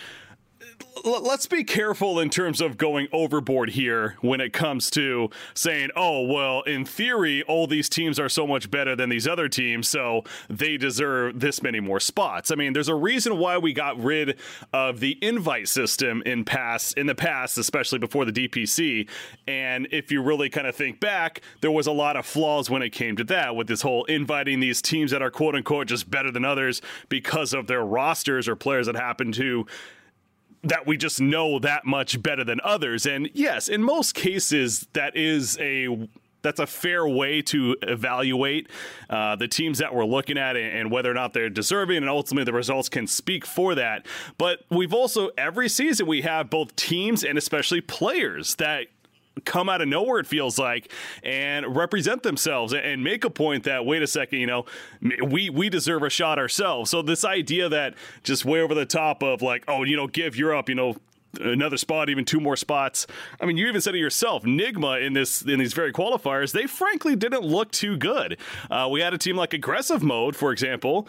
let's 1.05 1.45
be 1.45 1.63
careful 1.63 2.19
in 2.19 2.29
terms 2.29 2.62
of 2.62 2.77
going 2.77 3.07
overboard 3.12 3.69
here 3.69 4.15
when 4.22 4.41
it 4.41 4.53
comes 4.53 4.89
to 4.89 5.29
saying, 5.53 5.89
oh, 5.95 6.24
well, 6.24 6.62
in 6.63 6.84
theory, 6.84 7.43
all 7.43 7.67
these 7.67 7.89
teams 7.89 8.19
are 8.19 8.29
so 8.29 8.48
much 8.48 8.72
better 8.72 8.95
than 8.95 9.10
these 9.10 9.27
other 9.27 9.48
teams, 9.48 9.88
so 9.88 10.24
they 10.50 10.77
deserve 10.77 11.39
this 11.39 11.62
many 11.62 11.79
more 11.79 12.00
spots. 12.00 12.50
I 12.50 12.55
mean, 12.55 12.74
there's 12.74 12.89
a 12.89 12.95
reason 12.95 13.38
why 13.38 13.57
we 13.57 13.72
got 13.72 14.01
rid 14.01 14.39
of 14.74 15.00
the 15.00 15.17
invite 15.22 15.67
system 15.67 16.24
in 16.25 16.43
past 16.43 16.98
in 16.98 17.05
the 17.05 17.15
past, 17.15 17.57
especially 17.57 18.00
before 18.00 18.25
the 18.25 18.31
DPC. 18.31 19.07
And 19.48 19.88
if 19.91 20.12
you 20.12 20.24
really 20.24 20.50
kind 20.50 20.65
of 20.65 20.75
think 20.75 21.00
back, 21.00 21.41
there 21.62 21.72
was 21.72 21.88
a 21.88 21.91
lot 21.91 22.15
of 22.15 22.25
flaws 22.25 22.69
when 22.69 22.81
it 22.81 22.89
came 22.89 23.15
to 23.17 23.24
that, 23.25 23.55
with 23.55 23.67
this 23.67 23.81
whole 23.81 24.05
inviting 24.05 24.60
these 24.60 24.81
teams 24.81 25.12
that 25.12 25.22
are 25.22 25.31
quote 25.31 25.55
unquote 25.55 25.88
just 25.88 26.10
better 26.10 26.31
than 26.31 26.45
others 26.45 26.81
because 27.10 27.53
of 27.53 27.67
their 27.67 27.86
rosters 27.86 28.48
or 28.48 28.55
players 28.55 28.88
that 28.88 28.95
happen 28.95 29.31
to 29.34 29.67
that 30.65 30.86
we 30.86 30.98
just 30.98 31.22
know 31.22 31.60
that 31.60 31.86
much 31.86 32.22
better 32.22 32.43
than 32.43 32.60
others. 32.63 33.05
And 33.05 33.29
yes, 33.34 33.67
in 33.67 33.84
most 33.84 34.15
cases, 34.15 34.88
that 34.93 35.15
is 35.15 35.57
a 35.60 36.07
that's 36.41 36.60
a 36.60 36.67
fair 36.67 37.07
way 37.07 37.41
to 37.41 37.75
evaluate 37.81 38.69
uh, 39.10 39.36
the 39.36 39.48
teams 39.48 39.79
that 39.79 39.95
we're 39.95 40.05
looking 40.05 40.38
at 40.38 40.55
and, 40.55 40.77
and, 40.77 40.91
whether 40.91 41.10
or 41.10 41.13
not 41.15 41.34
they're 41.34 41.50
deserving 41.50 41.98
and 41.98 42.07
ultimately 42.07 42.43
the 42.43 42.53
results 42.53 42.88
can 42.88 43.07
speak 43.07 43.48
for 43.48 43.74
that 43.74 44.05
but 44.38 44.60
we've 44.69 44.93
also 44.93 45.31
every 45.39 45.67
season 45.67 46.05
we 46.05 46.22
have 46.22 46.48
both 46.48 46.75
teams 46.75 47.24
and 47.24 47.36
especially 47.39 47.81
players 47.81 48.53
that 48.55 48.86
come 49.44 49.68
out 49.70 49.82
of 49.82 49.88
nowhere, 49.88 50.20
it 50.20 50.27
feels 50.27 50.58
like, 50.58 50.92
and 51.24 51.75
represent 51.75 52.24
themselves 52.24 52.74
and 52.74 53.04
make 53.04 53.25
a 53.25 53.30
point 53.30 53.63
that, 53.65 53.86
wait 53.86 54.01
a 54.01 54.08
second, 54.08 54.39
you 54.39 54.48
know, 54.48 54.65
we, 55.22 55.50
we 55.50 55.70
deserve 55.70 56.04
a 56.04 56.10
shot 56.10 56.39
ourselves. 56.39 56.89
So 56.89 57.01
this 57.01 57.25
idea 57.25 57.68
that 57.70 57.96
just 58.24 58.46
way 58.46 58.62
over 58.62 58.74
the 58.74 58.86
top 58.86 59.22
of 59.22 59.42
like, 59.42 59.65
oh, 59.68 59.84
you 59.84 59.98
know, 59.98 60.08
give 60.08 60.36
Europe, 60.36 60.70
you 60.70 60.75
know, 60.75 60.96
another 61.39 61.77
spot, 61.77 62.10
even 62.10 62.25
two 62.25 62.39
more 62.39 62.56
spots. 62.56 63.08
I 63.42 63.46
mean, 63.46 63.58
you 63.58 63.68
even 63.68 63.82
said 63.82 63.96
it 63.96 64.00
yourself. 64.00 64.44
Nigma 64.44 65.06
in 65.06 65.13
this 65.13 65.42
in 65.42 65.60
these 65.60 65.74
very 65.74 65.92
qualifiers, 65.92 66.54
they 66.54 66.65
frankly 66.65 67.15
didn't 67.15 67.44
look 67.44 67.72
too 67.72 67.98
good. 67.98 68.38
Uh, 68.70 68.88
we 68.89 69.01
had 69.01 69.13
a 69.13 69.18
team 69.18 69.36
like 69.36 69.54
aggressive 69.54 70.01
mode, 70.01 70.36
for 70.36 70.51
example, 70.51 71.08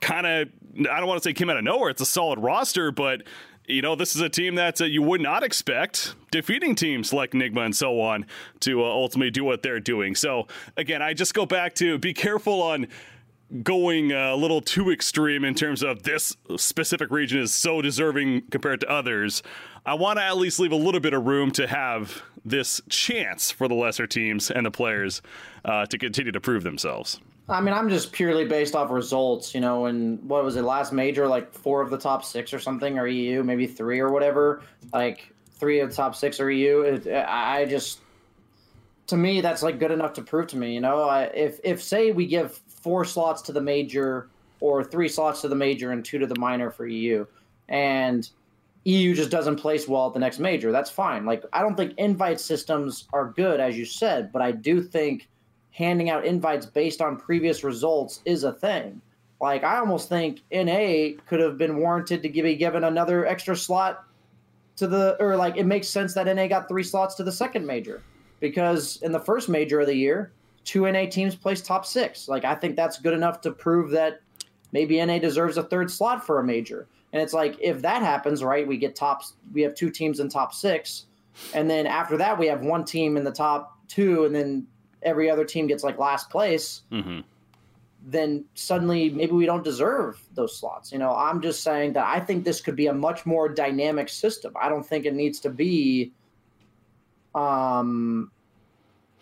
kind 0.00 0.26
of 0.26 0.48
I 0.78 0.98
don't 0.98 1.06
want 1.06 1.22
to 1.22 1.28
say 1.28 1.32
came 1.32 1.48
out 1.50 1.56
of 1.56 1.64
nowhere. 1.64 1.90
It's 1.90 2.02
a 2.02 2.06
solid 2.06 2.38
roster, 2.38 2.90
but 2.90 3.22
you 3.66 3.82
know, 3.82 3.94
this 3.94 4.14
is 4.14 4.22
a 4.22 4.28
team 4.28 4.54
that 4.56 4.80
uh, 4.80 4.84
you 4.84 5.02
would 5.02 5.20
not 5.20 5.42
expect 5.42 6.14
defeating 6.30 6.74
teams 6.74 7.12
like 7.12 7.32
Nigma 7.32 7.64
and 7.64 7.76
so 7.76 8.00
on 8.00 8.26
to 8.60 8.82
uh, 8.82 8.86
ultimately 8.86 9.30
do 9.30 9.44
what 9.44 9.62
they're 9.62 9.80
doing. 9.80 10.14
So, 10.14 10.46
again, 10.76 11.02
I 11.02 11.14
just 11.14 11.34
go 11.34 11.46
back 11.46 11.74
to 11.76 11.98
be 11.98 12.14
careful 12.14 12.62
on 12.62 12.88
going 13.62 14.12
a 14.12 14.34
little 14.34 14.60
too 14.60 14.90
extreme 14.90 15.44
in 15.44 15.54
terms 15.54 15.82
of 15.82 16.02
this 16.02 16.36
specific 16.56 17.10
region 17.10 17.38
is 17.38 17.54
so 17.54 17.80
deserving 17.80 18.42
compared 18.50 18.80
to 18.80 18.90
others. 18.90 19.42
I 19.84 19.94
want 19.94 20.18
to 20.18 20.24
at 20.24 20.36
least 20.36 20.58
leave 20.58 20.72
a 20.72 20.76
little 20.76 21.00
bit 21.00 21.14
of 21.14 21.26
room 21.26 21.52
to 21.52 21.66
have 21.66 22.22
this 22.44 22.80
chance 22.88 23.50
for 23.50 23.68
the 23.68 23.74
lesser 23.74 24.06
teams 24.06 24.50
and 24.50 24.66
the 24.66 24.70
players 24.70 25.22
uh, 25.64 25.86
to 25.86 25.98
continue 25.98 26.32
to 26.32 26.40
prove 26.40 26.64
themselves. 26.64 27.20
I 27.48 27.60
mean, 27.60 27.74
I'm 27.74 27.88
just 27.88 28.12
purely 28.12 28.44
based 28.44 28.74
off 28.74 28.90
results, 28.90 29.54
you 29.54 29.60
know. 29.60 29.86
And 29.86 30.22
what 30.28 30.44
was 30.44 30.56
it 30.56 30.62
last 30.62 30.92
major? 30.92 31.28
Like 31.28 31.52
four 31.52 31.80
of 31.80 31.90
the 31.90 31.98
top 31.98 32.24
six 32.24 32.52
or 32.52 32.58
something, 32.58 32.98
or 32.98 33.06
EU, 33.06 33.42
maybe 33.44 33.66
three 33.66 34.00
or 34.00 34.10
whatever. 34.10 34.62
Like 34.92 35.32
three 35.52 35.80
of 35.80 35.90
the 35.90 35.94
top 35.94 36.16
six 36.16 36.40
are 36.40 36.50
EU. 36.50 36.80
It, 36.80 37.06
I 37.06 37.64
just, 37.66 38.00
to 39.06 39.16
me, 39.16 39.40
that's 39.40 39.62
like 39.62 39.78
good 39.78 39.92
enough 39.92 40.12
to 40.14 40.22
prove 40.22 40.48
to 40.48 40.56
me. 40.56 40.74
You 40.74 40.80
know, 40.80 41.02
I, 41.02 41.24
if 41.24 41.60
if 41.62 41.82
say 41.82 42.10
we 42.10 42.26
give 42.26 42.60
four 42.66 43.04
slots 43.04 43.42
to 43.42 43.52
the 43.52 43.60
major 43.60 44.28
or 44.58 44.82
three 44.82 45.08
slots 45.08 45.40
to 45.42 45.48
the 45.48 45.54
major 45.54 45.92
and 45.92 46.04
two 46.04 46.18
to 46.18 46.26
the 46.26 46.38
minor 46.38 46.70
for 46.70 46.86
EU, 46.88 47.26
and 47.68 48.28
EU 48.82 49.14
just 49.14 49.30
doesn't 49.30 49.56
place 49.56 49.86
well 49.86 50.08
at 50.08 50.14
the 50.14 50.20
next 50.20 50.40
major, 50.40 50.72
that's 50.72 50.90
fine. 50.90 51.24
Like 51.24 51.44
I 51.52 51.62
don't 51.62 51.76
think 51.76 51.94
invite 51.96 52.40
systems 52.40 53.06
are 53.12 53.32
good, 53.36 53.60
as 53.60 53.78
you 53.78 53.84
said, 53.84 54.32
but 54.32 54.42
I 54.42 54.50
do 54.50 54.82
think 54.82 55.28
handing 55.76 56.08
out 56.08 56.24
invites 56.24 56.64
based 56.64 57.02
on 57.02 57.18
previous 57.18 57.62
results 57.62 58.22
is 58.24 58.44
a 58.44 58.52
thing. 58.52 58.98
Like 59.42 59.62
I 59.62 59.76
almost 59.76 60.08
think 60.08 60.40
NA 60.50 61.20
could 61.26 61.38
have 61.38 61.58
been 61.58 61.76
warranted 61.76 62.22
to 62.22 62.30
be 62.30 62.56
given 62.56 62.84
another 62.84 63.26
extra 63.26 63.54
slot 63.54 64.02
to 64.76 64.86
the 64.86 65.22
or 65.22 65.36
like 65.36 65.58
it 65.58 65.66
makes 65.66 65.86
sense 65.86 66.14
that 66.14 66.34
NA 66.34 66.46
got 66.46 66.66
three 66.66 66.82
slots 66.82 67.14
to 67.16 67.24
the 67.24 67.32
second 67.32 67.66
major 67.66 68.02
because 68.40 69.02
in 69.02 69.12
the 69.12 69.20
first 69.20 69.50
major 69.50 69.78
of 69.80 69.86
the 69.86 69.94
year, 69.94 70.32
two 70.64 70.90
NA 70.90 71.04
teams 71.10 71.34
placed 71.34 71.66
top 71.66 71.84
six. 71.84 72.26
Like 72.26 72.46
I 72.46 72.54
think 72.54 72.74
that's 72.74 72.98
good 72.98 73.12
enough 73.12 73.42
to 73.42 73.50
prove 73.50 73.90
that 73.90 74.22
maybe 74.72 75.04
NA 75.04 75.18
deserves 75.18 75.58
a 75.58 75.62
third 75.62 75.90
slot 75.90 76.24
for 76.24 76.40
a 76.40 76.44
major. 76.44 76.88
And 77.12 77.20
it's 77.20 77.34
like 77.34 77.54
if 77.60 77.82
that 77.82 78.00
happens, 78.00 78.42
right, 78.42 78.66
we 78.66 78.78
get 78.78 78.96
tops 78.96 79.34
we 79.52 79.60
have 79.60 79.74
two 79.74 79.90
teams 79.90 80.20
in 80.20 80.30
top 80.30 80.54
six, 80.54 81.04
and 81.52 81.68
then 81.68 81.86
after 81.86 82.16
that 82.16 82.38
we 82.38 82.46
have 82.46 82.62
one 82.62 82.86
team 82.86 83.18
in 83.18 83.24
the 83.24 83.30
top 83.30 83.78
two, 83.88 84.24
and 84.24 84.34
then 84.34 84.66
every 85.02 85.30
other 85.30 85.44
team 85.44 85.66
gets 85.66 85.84
like 85.84 85.98
last 85.98 86.30
place, 86.30 86.82
mm-hmm. 86.90 87.20
then 88.06 88.44
suddenly 88.54 89.10
maybe 89.10 89.32
we 89.32 89.46
don't 89.46 89.64
deserve 89.64 90.20
those 90.34 90.56
slots. 90.58 90.92
You 90.92 90.98
know, 90.98 91.14
I'm 91.14 91.40
just 91.40 91.62
saying 91.62 91.92
that 91.94 92.06
I 92.06 92.20
think 92.20 92.44
this 92.44 92.60
could 92.60 92.76
be 92.76 92.86
a 92.86 92.92
much 92.92 93.26
more 93.26 93.48
dynamic 93.48 94.08
system. 94.08 94.52
I 94.60 94.68
don't 94.68 94.84
think 94.84 95.06
it 95.06 95.14
needs 95.14 95.40
to 95.40 95.50
be, 95.50 96.12
um, 97.34 98.30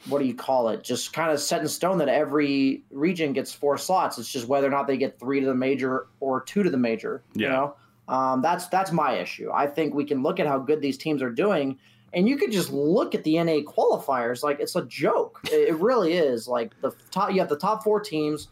what 0.07 0.19
do 0.19 0.26
you 0.26 0.35
call 0.35 0.69
it? 0.69 0.83
Just 0.85 1.12
kind 1.12 1.31
of 1.31 1.40
set 1.40 1.62
in 1.62 1.69
stone 1.69 1.99
that 1.99 2.09
every 2.09 2.83
region 2.90 3.33
gets 3.33 3.52
four 3.52 3.78
slots. 3.78 4.19
It's 4.19 4.31
just 4.31 4.47
whether 4.47 4.66
or 4.66 4.71
not 4.71 4.87
they 4.87 4.97
get 4.97 5.19
three 5.19 5.40
to 5.40 5.47
the 5.47 5.54
major 5.54 6.09
or 6.21 6.43
two 6.43 6.62
to 6.62 6.71
the 6.71 6.76
major. 6.76 7.23
Yeah. 7.35 7.47
You 7.47 7.52
know, 7.52 7.76
um, 8.09 8.43
that's 8.43 8.66
that's 8.69 8.93
my 8.93 9.14
issue. 9.14 9.50
I 9.52 9.66
think 9.66 9.95
we 9.95 10.04
can 10.04 10.23
look 10.23 10.38
at 10.38 10.47
how 10.47 10.59
good 10.59 10.83
these 10.83 10.99
teams 10.99 11.23
are 11.23 11.31
doing 11.31 11.78
and 12.14 12.28
you 12.28 12.37
could 12.37 12.52
just 12.52 12.73
look 12.73 13.14
at 13.14 13.25
the 13.25 13.42
NA 13.42 13.61
qualifiers 13.61 14.42
like 14.42 14.61
it's 14.61 14.76
a 14.76 14.85
joke. 14.85 15.40
It 15.50 15.75
really 15.76 16.14
is. 16.14 16.47
Like 16.47 16.73
the 16.80 16.92
top, 17.11 17.33
you 17.33 17.40
have 17.40 17.49
the 17.49 17.59
top 17.59 17.83
four 17.83 18.00
teams 18.00 18.49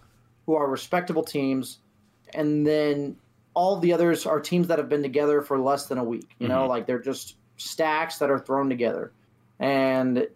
who 0.47 0.54
are 0.54 0.69
respectable 0.69 1.23
teams, 1.23 1.78
and 2.35 2.66
then 2.66 3.16
all 3.54 3.78
the 3.78 3.92
others 3.92 4.26
are 4.26 4.40
teams 4.40 4.69
that 4.69 4.78
have 4.78 4.88
been 4.88 5.02
together 5.02 5.42
for 5.42 5.59
less 5.59 5.87
than 5.87 5.99
a 5.99 6.04
week. 6.04 6.28
You 6.38 6.49
know, 6.49 6.61
mm-hmm. 6.61 6.71
like 6.71 6.87
they're 6.87 6.99
just 6.99 7.37
stacks 7.57 8.19
that 8.19 8.31
are 8.31 8.38
thrown 8.38 8.69
together, 8.69 9.12
and 9.61 10.26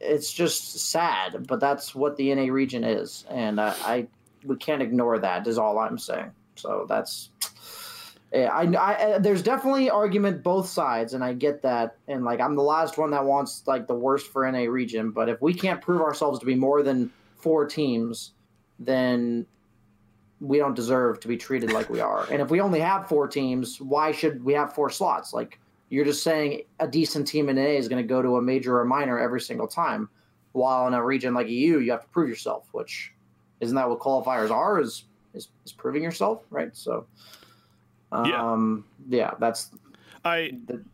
it's 0.00 0.32
just 0.32 0.90
sad. 0.90 1.46
But 1.46 1.60
that's 1.60 1.94
what 1.94 2.16
the 2.16 2.34
NA 2.34 2.52
region 2.52 2.84
is, 2.84 3.24
and 3.28 3.60
I, 3.60 3.74
I 3.84 4.06
we 4.44 4.56
can't 4.56 4.82
ignore 4.82 5.18
that. 5.18 5.46
Is 5.46 5.58
all 5.58 5.78
I'm 5.78 5.98
saying. 5.98 6.30
So 6.54 6.86
that's 6.88 7.30
I, 8.34 8.64
I, 8.74 8.94
uh, 8.94 9.18
there's 9.18 9.42
definitely 9.42 9.88
argument 9.88 10.42
both 10.42 10.68
sides, 10.68 11.14
and 11.14 11.22
I 11.22 11.32
get 11.32 11.62
that. 11.62 11.96
And 12.08 12.24
like, 12.24 12.40
I'm 12.40 12.56
the 12.56 12.62
last 12.62 12.98
one 12.98 13.10
that 13.12 13.24
wants 13.24 13.62
like 13.66 13.86
the 13.86 13.94
worst 13.94 14.32
for 14.32 14.50
NA 14.50 14.70
region. 14.70 15.10
But 15.10 15.28
if 15.28 15.40
we 15.40 15.54
can't 15.54 15.80
prove 15.80 16.00
ourselves 16.00 16.40
to 16.40 16.46
be 16.46 16.54
more 16.54 16.82
than 16.82 17.10
four 17.36 17.66
teams, 17.66 18.32
then 18.78 19.46
we 20.40 20.58
don't 20.58 20.74
deserve 20.74 21.20
to 21.20 21.28
be 21.28 21.36
treated 21.36 21.72
like 21.72 21.88
we 21.88 22.00
are. 22.00 22.26
And 22.30 22.42
if 22.42 22.50
we 22.50 22.60
only 22.60 22.80
have 22.80 23.08
four 23.08 23.28
teams, 23.28 23.80
why 23.80 24.12
should 24.12 24.44
we 24.44 24.52
have 24.54 24.74
four 24.74 24.90
slots? 24.90 25.32
Like, 25.32 25.58
you're 25.88 26.04
just 26.04 26.22
saying 26.22 26.62
a 26.80 26.88
decent 26.88 27.28
team 27.28 27.48
in 27.48 27.56
NA 27.56 27.62
is 27.62 27.88
going 27.88 28.02
to 28.02 28.08
go 28.08 28.20
to 28.20 28.36
a 28.36 28.42
major 28.42 28.78
or 28.78 28.84
minor 28.84 29.18
every 29.18 29.40
single 29.40 29.68
time, 29.68 30.08
while 30.52 30.88
in 30.88 30.94
a 30.94 31.04
region 31.04 31.32
like 31.32 31.48
EU, 31.48 31.78
you 31.78 31.92
have 31.92 32.02
to 32.02 32.08
prove 32.08 32.28
yourself. 32.28 32.68
Which 32.72 33.12
isn't 33.60 33.76
that 33.76 33.88
what 33.88 34.00
qualifiers 34.00 34.50
are? 34.50 34.80
Is 34.80 35.04
is, 35.32 35.48
is 35.64 35.72
proving 35.72 36.02
yourself, 36.02 36.42
right? 36.50 36.76
So. 36.76 37.06
Um, 38.12 38.84
yeah. 39.08 39.18
yeah, 39.18 39.30
that's 39.38 39.70
I. 40.24 40.52
The, 40.66 40.84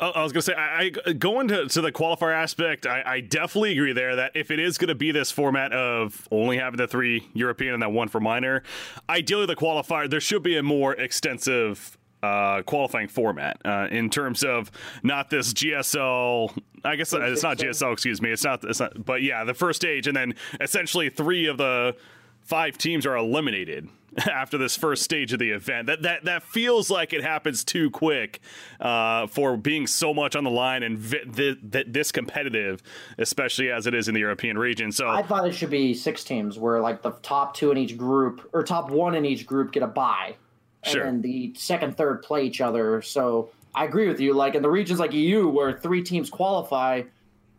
I 0.00 0.24
was 0.24 0.32
gonna 0.32 0.42
say, 0.42 0.54
I, 0.54 0.90
I 1.06 1.12
going 1.12 1.46
to, 1.48 1.68
to 1.68 1.80
the 1.80 1.92
qualifier 1.92 2.34
aspect. 2.34 2.84
I, 2.84 3.02
I 3.06 3.20
definitely 3.20 3.72
agree 3.72 3.92
there 3.92 4.16
that 4.16 4.32
if 4.34 4.50
it 4.50 4.58
is 4.58 4.76
going 4.76 4.88
to 4.88 4.96
be 4.96 5.12
this 5.12 5.30
format 5.30 5.72
of 5.72 6.26
only 6.32 6.58
having 6.58 6.78
the 6.78 6.88
three 6.88 7.28
European 7.32 7.74
and 7.74 7.82
that 7.82 7.92
one 7.92 8.08
for 8.08 8.18
minor, 8.18 8.64
ideally 9.08 9.46
the 9.46 9.54
qualifier 9.54 10.10
there 10.10 10.20
should 10.20 10.42
be 10.42 10.56
a 10.56 10.64
more 10.64 10.94
extensive 10.94 11.96
uh, 12.24 12.62
qualifying 12.62 13.06
format 13.06 13.60
uh, 13.64 13.86
in 13.90 14.10
terms 14.10 14.42
of 14.42 14.70
not 15.02 15.30
this 15.30 15.52
GSL. 15.52 16.56
I 16.82 16.96
guess 16.96 17.12
it's 17.12 17.42
not 17.42 17.58
GSL. 17.58 17.92
Excuse 17.92 18.20
me. 18.20 18.30
It's 18.30 18.44
not. 18.44 18.64
It's 18.64 18.80
not. 18.80 19.04
But 19.04 19.22
yeah, 19.22 19.44
the 19.44 19.54
first 19.54 19.80
stage, 19.80 20.06
and 20.06 20.16
then 20.16 20.34
essentially 20.60 21.08
three 21.08 21.46
of 21.46 21.58
the 21.58 21.94
five 22.42 22.78
teams 22.78 23.06
are 23.06 23.16
eliminated 23.16 23.88
after 24.30 24.58
this 24.58 24.76
first 24.76 25.02
stage 25.02 25.32
of 25.32 25.38
the 25.38 25.50
event. 25.50 25.86
That 25.86 26.02
that 26.02 26.24
that 26.24 26.42
feels 26.42 26.90
like 26.90 27.12
it 27.12 27.22
happens 27.22 27.64
too 27.64 27.90
quick 27.90 28.40
uh, 28.80 29.26
for 29.26 29.56
being 29.56 29.86
so 29.86 30.14
much 30.14 30.36
on 30.36 30.44
the 30.44 30.50
line 30.50 30.82
and 30.82 30.98
vi- 30.98 31.24
th- 31.24 31.58
th- 31.72 31.86
this 31.88 32.12
competitive, 32.12 32.82
especially 33.18 33.70
as 33.70 33.86
it 33.86 33.94
is 33.94 34.08
in 34.08 34.14
the 34.14 34.20
European 34.20 34.58
region. 34.58 34.92
So 34.92 35.08
I 35.08 35.22
thought 35.22 35.46
it 35.46 35.52
should 35.52 35.70
be 35.70 35.94
six 35.94 36.24
teams, 36.24 36.58
where 36.58 36.80
like 36.80 37.02
the 37.02 37.12
top 37.22 37.54
two 37.54 37.70
in 37.70 37.78
each 37.78 37.96
group 37.96 38.48
or 38.52 38.62
top 38.62 38.90
one 38.90 39.14
in 39.14 39.24
each 39.24 39.46
group 39.46 39.72
get 39.72 39.82
a 39.82 39.88
bye, 39.88 40.36
and 40.84 40.92
sure. 40.92 41.04
then 41.04 41.22
the 41.22 41.54
second, 41.56 41.96
third 41.96 42.22
play 42.22 42.44
each 42.44 42.60
other. 42.60 43.02
So 43.02 43.50
I 43.74 43.84
agree 43.84 44.08
with 44.08 44.20
you. 44.20 44.34
Like 44.34 44.54
in 44.54 44.62
the 44.62 44.70
regions 44.70 45.00
like 45.00 45.12
EU, 45.12 45.48
where 45.48 45.72
three 45.72 46.02
teams 46.02 46.30
qualify, 46.30 47.02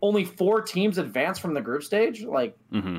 only 0.01 0.23
four 0.23 0.61
teams 0.61 0.97
advance 0.97 1.39
from 1.39 1.53
the 1.53 1.61
group 1.61 1.83
stage. 1.83 2.23
Like, 2.23 2.55
mm-hmm. 2.71 2.97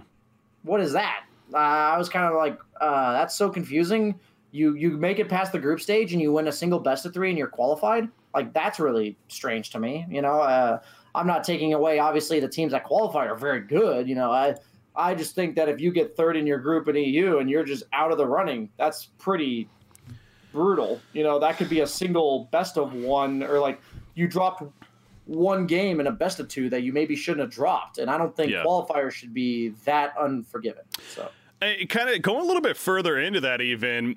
what 0.62 0.80
is 0.80 0.92
that? 0.92 1.25
Uh, 1.52 1.58
I 1.58 1.98
was 1.98 2.08
kind 2.08 2.26
of 2.26 2.34
like, 2.34 2.58
uh, 2.80 3.12
that's 3.12 3.34
so 3.34 3.48
confusing. 3.50 4.18
You 4.52 4.74
you 4.74 4.90
make 4.96 5.18
it 5.18 5.28
past 5.28 5.52
the 5.52 5.58
group 5.58 5.80
stage 5.80 6.12
and 6.12 6.22
you 6.22 6.32
win 6.32 6.48
a 6.48 6.52
single 6.52 6.78
best 6.78 7.04
of 7.04 7.12
three 7.12 7.28
and 7.28 7.38
you're 7.38 7.48
qualified. 7.48 8.08
Like 8.34 8.52
that's 8.52 8.78
really 8.78 9.16
strange 9.28 9.70
to 9.70 9.78
me. 9.78 10.06
You 10.08 10.22
know, 10.22 10.40
uh, 10.40 10.80
I'm 11.14 11.26
not 11.26 11.44
taking 11.44 11.74
away. 11.74 11.98
Obviously, 11.98 12.40
the 12.40 12.48
teams 12.48 12.72
that 12.72 12.84
qualify 12.84 13.26
are 13.26 13.36
very 13.36 13.60
good. 13.60 14.08
You 14.08 14.14
know, 14.14 14.30
I 14.30 14.54
I 14.94 15.14
just 15.14 15.34
think 15.34 15.56
that 15.56 15.68
if 15.68 15.80
you 15.80 15.92
get 15.92 16.16
third 16.16 16.36
in 16.36 16.46
your 16.46 16.58
group 16.58 16.88
in 16.88 16.96
EU 16.96 17.38
and 17.38 17.50
you're 17.50 17.64
just 17.64 17.84
out 17.92 18.12
of 18.12 18.18
the 18.18 18.26
running, 18.26 18.70
that's 18.78 19.06
pretty 19.18 19.68
brutal. 20.52 21.00
You 21.12 21.22
know, 21.22 21.38
that 21.38 21.58
could 21.58 21.68
be 21.68 21.80
a 21.80 21.86
single 21.86 22.48
best 22.50 22.78
of 22.78 22.94
one 22.94 23.42
or 23.42 23.58
like 23.58 23.80
you 24.14 24.26
dropped 24.26 24.62
one 25.26 25.66
game 25.66 26.00
in 26.00 26.06
a 26.06 26.12
best 26.12 26.40
of 26.40 26.48
two 26.48 26.70
that 26.70 26.82
you 26.82 26.92
maybe 26.92 27.16
shouldn't 27.16 27.40
have 27.40 27.50
dropped. 27.50 27.98
And 27.98 28.10
I 28.10 28.16
don't 28.16 28.34
think 28.34 28.50
yeah. 28.52 28.64
qualifiers 28.64 29.12
should 29.12 29.34
be 29.34 29.70
that 29.84 30.14
unforgiving. 30.18 30.84
So, 31.14 31.28
kind 31.60 32.08
of 32.08 32.22
going 32.22 32.40
a 32.40 32.44
little 32.44 32.62
bit 32.62 32.76
further 32.76 33.18
into 33.18 33.40
that, 33.40 33.60
even. 33.60 34.16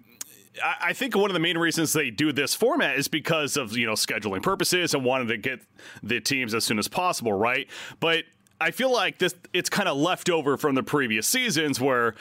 I 0.82 0.94
think 0.94 1.16
one 1.16 1.30
of 1.30 1.36
the 1.36 1.40
main 1.40 1.58
reasons 1.58 1.94
they 1.94 2.10
do 2.10 2.34
this 2.34 2.54
format 2.54 2.98
is 2.98 3.08
because 3.08 3.56
of 3.56 3.78
you 3.78 3.86
know 3.86 3.94
scheduling 3.94 4.42
purposes 4.42 4.94
and 4.94 5.06
wanting 5.06 5.28
to 5.28 5.38
get 5.38 5.62
the 6.02 6.20
teams 6.20 6.54
as 6.54 6.66
soon 6.66 6.80
as 6.80 6.88
possible, 6.88 7.32
right? 7.32 7.68
But 8.00 8.26
I 8.60 8.72
feel 8.72 8.92
like 8.92 9.20
this 9.20 9.36
it's 9.54 9.70
kind 9.70 9.88
of 9.88 9.96
left 9.98 10.30
over 10.30 10.58
from 10.58 10.76
the 10.76 10.84
previous 10.84 11.28
seasons 11.28 11.80
where 11.80 12.16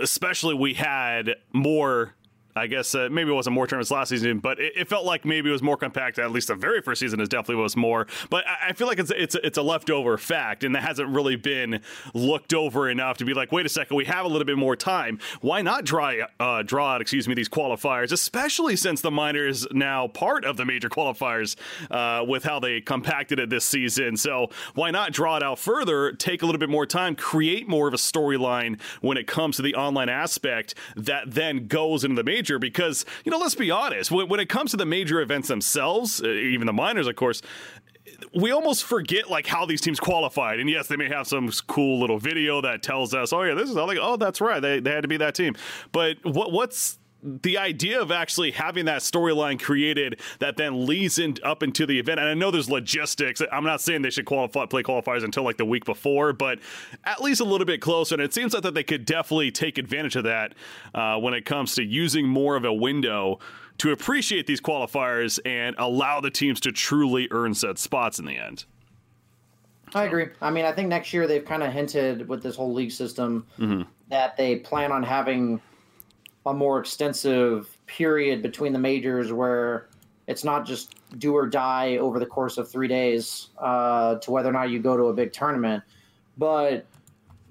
especially 0.00 0.54
we 0.54 0.74
had 0.74 1.34
more 1.52 2.14
I 2.56 2.66
guess 2.66 2.94
uh, 2.94 3.08
maybe 3.10 3.30
it 3.30 3.34
wasn't 3.34 3.54
more 3.54 3.66
tournaments 3.66 3.90
last 3.90 4.08
season, 4.08 4.38
but 4.38 4.58
it, 4.58 4.72
it, 4.76 4.88
felt 4.88 5.04
like 5.04 5.24
maybe 5.24 5.48
it 5.48 5.52
was 5.52 5.62
more 5.62 5.76
compact. 5.76 6.18
At 6.18 6.32
least 6.32 6.48
the 6.48 6.56
very 6.56 6.82
first 6.82 7.00
season 7.00 7.20
is 7.20 7.28
definitely 7.28 7.62
was 7.62 7.76
more. 7.76 8.06
But 8.28 8.46
I, 8.46 8.68
I 8.70 8.72
feel 8.72 8.88
like 8.88 8.98
it's 8.98 9.12
it's 9.12 9.36
it's 9.36 9.56
a 9.56 9.62
leftover 9.62 10.18
fact, 10.18 10.64
and 10.64 10.74
that 10.74 10.82
hasn't 10.82 11.08
really 11.08 11.36
been 11.36 11.80
looked 12.12 12.52
over 12.52 12.90
enough 12.90 13.18
to 13.18 13.24
be 13.24 13.34
like, 13.34 13.52
wait 13.52 13.66
a 13.66 13.68
second, 13.68 13.96
we 13.96 14.04
have 14.06 14.24
a 14.24 14.28
little 14.28 14.44
bit 14.44 14.58
more 14.58 14.74
time. 14.74 15.20
Why 15.40 15.62
not 15.62 15.84
draw 15.84 16.12
uh, 16.40 16.62
draw 16.62 16.94
out, 16.94 17.00
excuse 17.00 17.28
me, 17.28 17.34
these 17.34 17.48
qualifiers, 17.48 18.10
especially 18.10 18.74
since 18.74 19.00
the 19.00 19.10
minor 19.10 19.46
is 19.46 19.66
now 19.70 20.08
part 20.08 20.44
of 20.44 20.56
the 20.56 20.64
major 20.64 20.88
qualifiers 20.88 21.54
uh, 21.90 22.24
with 22.24 22.42
how 22.42 22.58
they 22.58 22.80
compacted 22.80 23.38
it 23.38 23.50
this 23.50 23.64
season. 23.64 24.16
So 24.16 24.50
why 24.74 24.90
not 24.90 25.12
draw 25.12 25.36
it 25.36 25.42
out 25.42 25.58
further, 25.58 26.12
take 26.12 26.42
a 26.42 26.46
little 26.46 26.58
bit 26.58 26.68
more 26.68 26.86
time, 26.86 27.14
create 27.14 27.68
more 27.68 27.86
of 27.86 27.94
a 27.94 27.98
storyline 27.98 28.80
when 29.00 29.16
it 29.16 29.26
comes 29.26 29.56
to 29.56 29.62
the 29.62 29.74
online 29.76 30.08
aspect 30.08 30.74
that 30.96 31.30
then 31.30 31.68
goes 31.68 32.02
into 32.02 32.16
the 32.16 32.24
major 32.24 32.39
major 32.40 32.58
because, 32.58 33.04
you 33.24 33.30
know, 33.30 33.38
let's 33.38 33.54
be 33.54 33.70
honest, 33.70 34.10
when, 34.10 34.28
when 34.28 34.40
it 34.40 34.48
comes 34.48 34.70
to 34.70 34.76
the 34.76 34.86
major 34.86 35.20
events 35.20 35.48
themselves, 35.48 36.22
uh, 36.22 36.28
even 36.28 36.66
the 36.66 36.72
minors, 36.72 37.06
of 37.06 37.16
course, 37.16 37.42
we 38.34 38.50
almost 38.50 38.84
forget 38.84 39.30
like 39.30 39.46
how 39.46 39.66
these 39.66 39.80
teams 39.80 40.00
qualified. 40.00 40.58
And 40.58 40.68
yes, 40.70 40.88
they 40.88 40.96
may 40.96 41.08
have 41.08 41.26
some 41.26 41.50
cool 41.66 42.00
little 42.00 42.18
video 42.18 42.62
that 42.62 42.82
tells 42.82 43.14
us, 43.14 43.32
oh 43.32 43.42
yeah, 43.42 43.54
this 43.54 43.68
is 43.68 43.76
all 43.76 43.86
they. 43.86 43.98
Oh, 43.98 44.16
that's 44.16 44.40
right, 44.40 44.60
they, 44.60 44.80
they 44.80 44.90
had 44.90 45.02
to 45.02 45.08
be 45.08 45.18
that 45.18 45.34
team. 45.34 45.54
But 45.92 46.16
what 46.24 46.50
what's 46.50 46.98
the 47.22 47.58
idea 47.58 48.00
of 48.00 48.10
actually 48.10 48.50
having 48.52 48.86
that 48.86 49.02
storyline 49.02 49.60
created 49.60 50.20
that 50.38 50.56
then 50.56 50.86
leads 50.86 51.18
in, 51.18 51.36
up 51.42 51.62
into 51.62 51.86
the 51.86 51.98
event, 51.98 52.20
and 52.20 52.28
I 52.28 52.34
know 52.34 52.50
there's 52.50 52.70
logistics. 52.70 53.42
I'm 53.52 53.64
not 53.64 53.80
saying 53.80 54.02
they 54.02 54.10
should 54.10 54.26
qualify 54.26 54.66
play 54.66 54.82
qualifiers 54.82 55.24
until 55.24 55.42
like 55.42 55.56
the 55.56 55.64
week 55.64 55.84
before, 55.84 56.32
but 56.32 56.58
at 57.04 57.20
least 57.20 57.40
a 57.40 57.44
little 57.44 57.66
bit 57.66 57.80
closer. 57.80 58.14
And 58.14 58.22
it 58.22 58.32
seems 58.32 58.54
like 58.54 58.62
that 58.62 58.74
they 58.74 58.84
could 58.84 59.04
definitely 59.04 59.50
take 59.50 59.78
advantage 59.78 60.16
of 60.16 60.24
that 60.24 60.54
uh, 60.94 61.18
when 61.18 61.34
it 61.34 61.44
comes 61.44 61.74
to 61.74 61.84
using 61.84 62.26
more 62.26 62.56
of 62.56 62.64
a 62.64 62.72
window 62.72 63.38
to 63.78 63.92
appreciate 63.92 64.46
these 64.46 64.60
qualifiers 64.60 65.38
and 65.44 65.74
allow 65.78 66.20
the 66.20 66.30
teams 66.30 66.60
to 66.60 66.72
truly 66.72 67.28
earn 67.30 67.54
set 67.54 67.78
spots 67.78 68.18
in 68.18 68.26
the 68.26 68.36
end. 68.36 68.64
I 69.94 70.04
agree. 70.04 70.28
I 70.40 70.50
mean, 70.50 70.64
I 70.64 70.72
think 70.72 70.88
next 70.88 71.12
year 71.12 71.26
they've 71.26 71.44
kind 71.44 71.62
of 71.62 71.72
hinted 71.72 72.28
with 72.28 72.42
this 72.42 72.56
whole 72.56 72.72
league 72.72 72.92
system 72.92 73.46
mm-hmm. 73.58 73.82
that 74.08 74.36
they 74.36 74.56
plan 74.56 74.92
on 74.92 75.02
having 75.02 75.60
a 76.46 76.54
more 76.54 76.78
extensive 76.80 77.76
period 77.86 78.42
between 78.42 78.72
the 78.72 78.78
majors 78.78 79.32
where 79.32 79.88
it's 80.26 80.44
not 80.44 80.64
just 80.64 80.94
do 81.18 81.34
or 81.34 81.46
die 81.46 81.96
over 81.96 82.18
the 82.18 82.26
course 82.26 82.56
of 82.56 82.70
three 82.70 82.88
days 82.88 83.48
uh, 83.58 84.14
to 84.16 84.30
whether 84.30 84.48
or 84.48 84.52
not 84.52 84.70
you 84.70 84.78
go 84.78 84.96
to 84.96 85.04
a 85.04 85.12
big 85.12 85.32
tournament. 85.32 85.82
But 86.38 86.86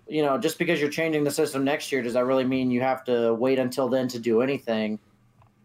you 0.08 0.24
know, 0.24 0.38
just 0.38 0.58
because 0.58 0.80
you're 0.80 0.90
changing 0.90 1.24
the 1.24 1.32
system 1.32 1.64
next 1.64 1.92
year, 1.92 2.02
does 2.02 2.14
that 2.14 2.26
really 2.26 2.46
mean 2.46 2.72
you 2.72 2.82
have 2.82 3.04
to 3.04 3.34
wait 3.36 3.60
until 3.60 3.88
then 3.90 4.08
to 4.08 4.20
do 4.20 4.42
anything? 4.42 4.98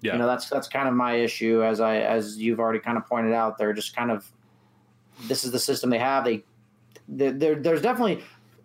Yeah. 0.03 0.13
You 0.13 0.19
know, 0.19 0.27
that's 0.27 0.51
that's 0.51 0.69
kind 0.69 0.87
of 0.87 0.95
my 0.95 1.15
issue. 1.15 1.65
As 1.65 1.81
I 1.81 1.97
as 1.99 2.37
you've 2.37 2.61
already 2.61 2.81
kind 2.81 2.99
of 2.99 3.07
pointed 3.07 3.33
out, 3.33 3.57
they're 3.57 3.73
just 3.73 3.97
kind 3.97 4.11
of 4.11 4.31
this 5.23 5.45
is 5.45 5.51
the 5.51 5.59
system 5.59 5.89
they 5.89 5.99
have. 5.99 6.25
They, 6.25 6.45
they 7.09 7.55
there's 7.55 7.81
definitely. 7.81 8.23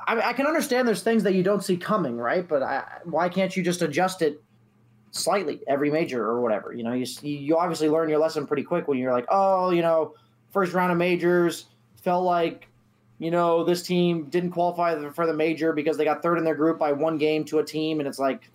I, 0.07 0.29
I, 0.29 0.33
can 0.33 0.47
understand 0.47 0.87
there's 0.87 1.03
things 1.03 1.23
that 1.23 1.35
you 1.35 1.43
don't 1.43 1.63
see 1.63 1.77
coming, 1.77 2.17
right? 2.17 2.47
But 2.47 2.63
I, 2.63 2.83
why 3.03 3.29
can't 3.29 3.55
you 3.55 3.61
just 3.61 3.81
adjust 3.81 4.21
it 4.21 4.41
slightly 5.11 5.61
every 5.67 5.91
major 5.91 6.23
or 6.25 6.41
whatever. 6.41 6.73
You 6.73 6.83
know, 6.83 6.93
you 6.93 7.05
you 7.21 7.57
obviously 7.57 7.89
learn 7.89 8.09
your 8.09 8.19
lesson 8.19 8.45
pretty 8.47 8.63
quick 8.63 8.87
when 8.87 8.97
you're 8.97 9.13
like, 9.13 9.25
oh, 9.29 9.71
you 9.71 9.81
know, 9.81 10.15
first 10.51 10.73
round 10.73 10.91
of 10.91 10.97
majors 10.97 11.65
felt 12.03 12.23
like, 12.23 12.67
you 13.17 13.31
know, 13.31 13.63
this 13.63 13.83
team 13.83 14.25
didn't 14.25 14.51
qualify 14.51 15.09
for 15.09 15.25
the 15.25 15.33
major 15.33 15.73
because 15.73 15.97
they 15.97 16.05
got 16.05 16.21
third 16.21 16.37
in 16.37 16.43
their 16.43 16.55
group 16.55 16.79
by 16.79 16.91
one 16.91 17.17
game 17.17 17.43
to 17.45 17.59
a 17.59 17.63
team, 17.63 17.99
and 17.99 18.07
it's 18.07 18.19
like, 18.19 18.49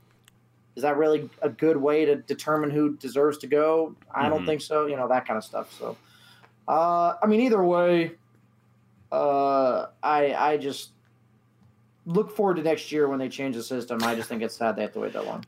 is 0.76 0.82
that 0.82 0.96
really 0.96 1.28
a 1.42 1.48
good 1.48 1.76
way 1.76 2.04
to 2.04 2.16
determine 2.16 2.70
who 2.70 2.96
deserves 2.96 3.38
to 3.38 3.46
go? 3.46 3.94
I 4.12 4.22
mm-hmm. 4.22 4.30
don't 4.30 4.46
think 4.46 4.60
so. 4.60 4.86
You 4.86 4.96
know, 4.96 5.08
that 5.08 5.26
kind 5.26 5.38
of 5.38 5.44
stuff. 5.44 5.72
So, 5.78 5.96
uh, 6.66 7.14
I 7.22 7.26
mean, 7.26 7.40
either 7.40 7.62
way, 7.62 8.12
uh, 9.12 9.86
I 10.02 10.34
I 10.34 10.56
just 10.56 10.90
look 12.06 12.34
forward 12.34 12.56
to 12.56 12.62
next 12.62 12.92
year 12.92 13.08
when 13.08 13.18
they 13.18 13.28
change 13.28 13.56
the 13.56 13.62
system. 13.62 14.02
I 14.02 14.14
just 14.14 14.28
think 14.28 14.42
it's 14.42 14.56
sad 14.56 14.76
they 14.76 14.82
have 14.82 14.92
to 14.92 15.00
wait 15.00 15.12
that 15.12 15.26
long. 15.26 15.44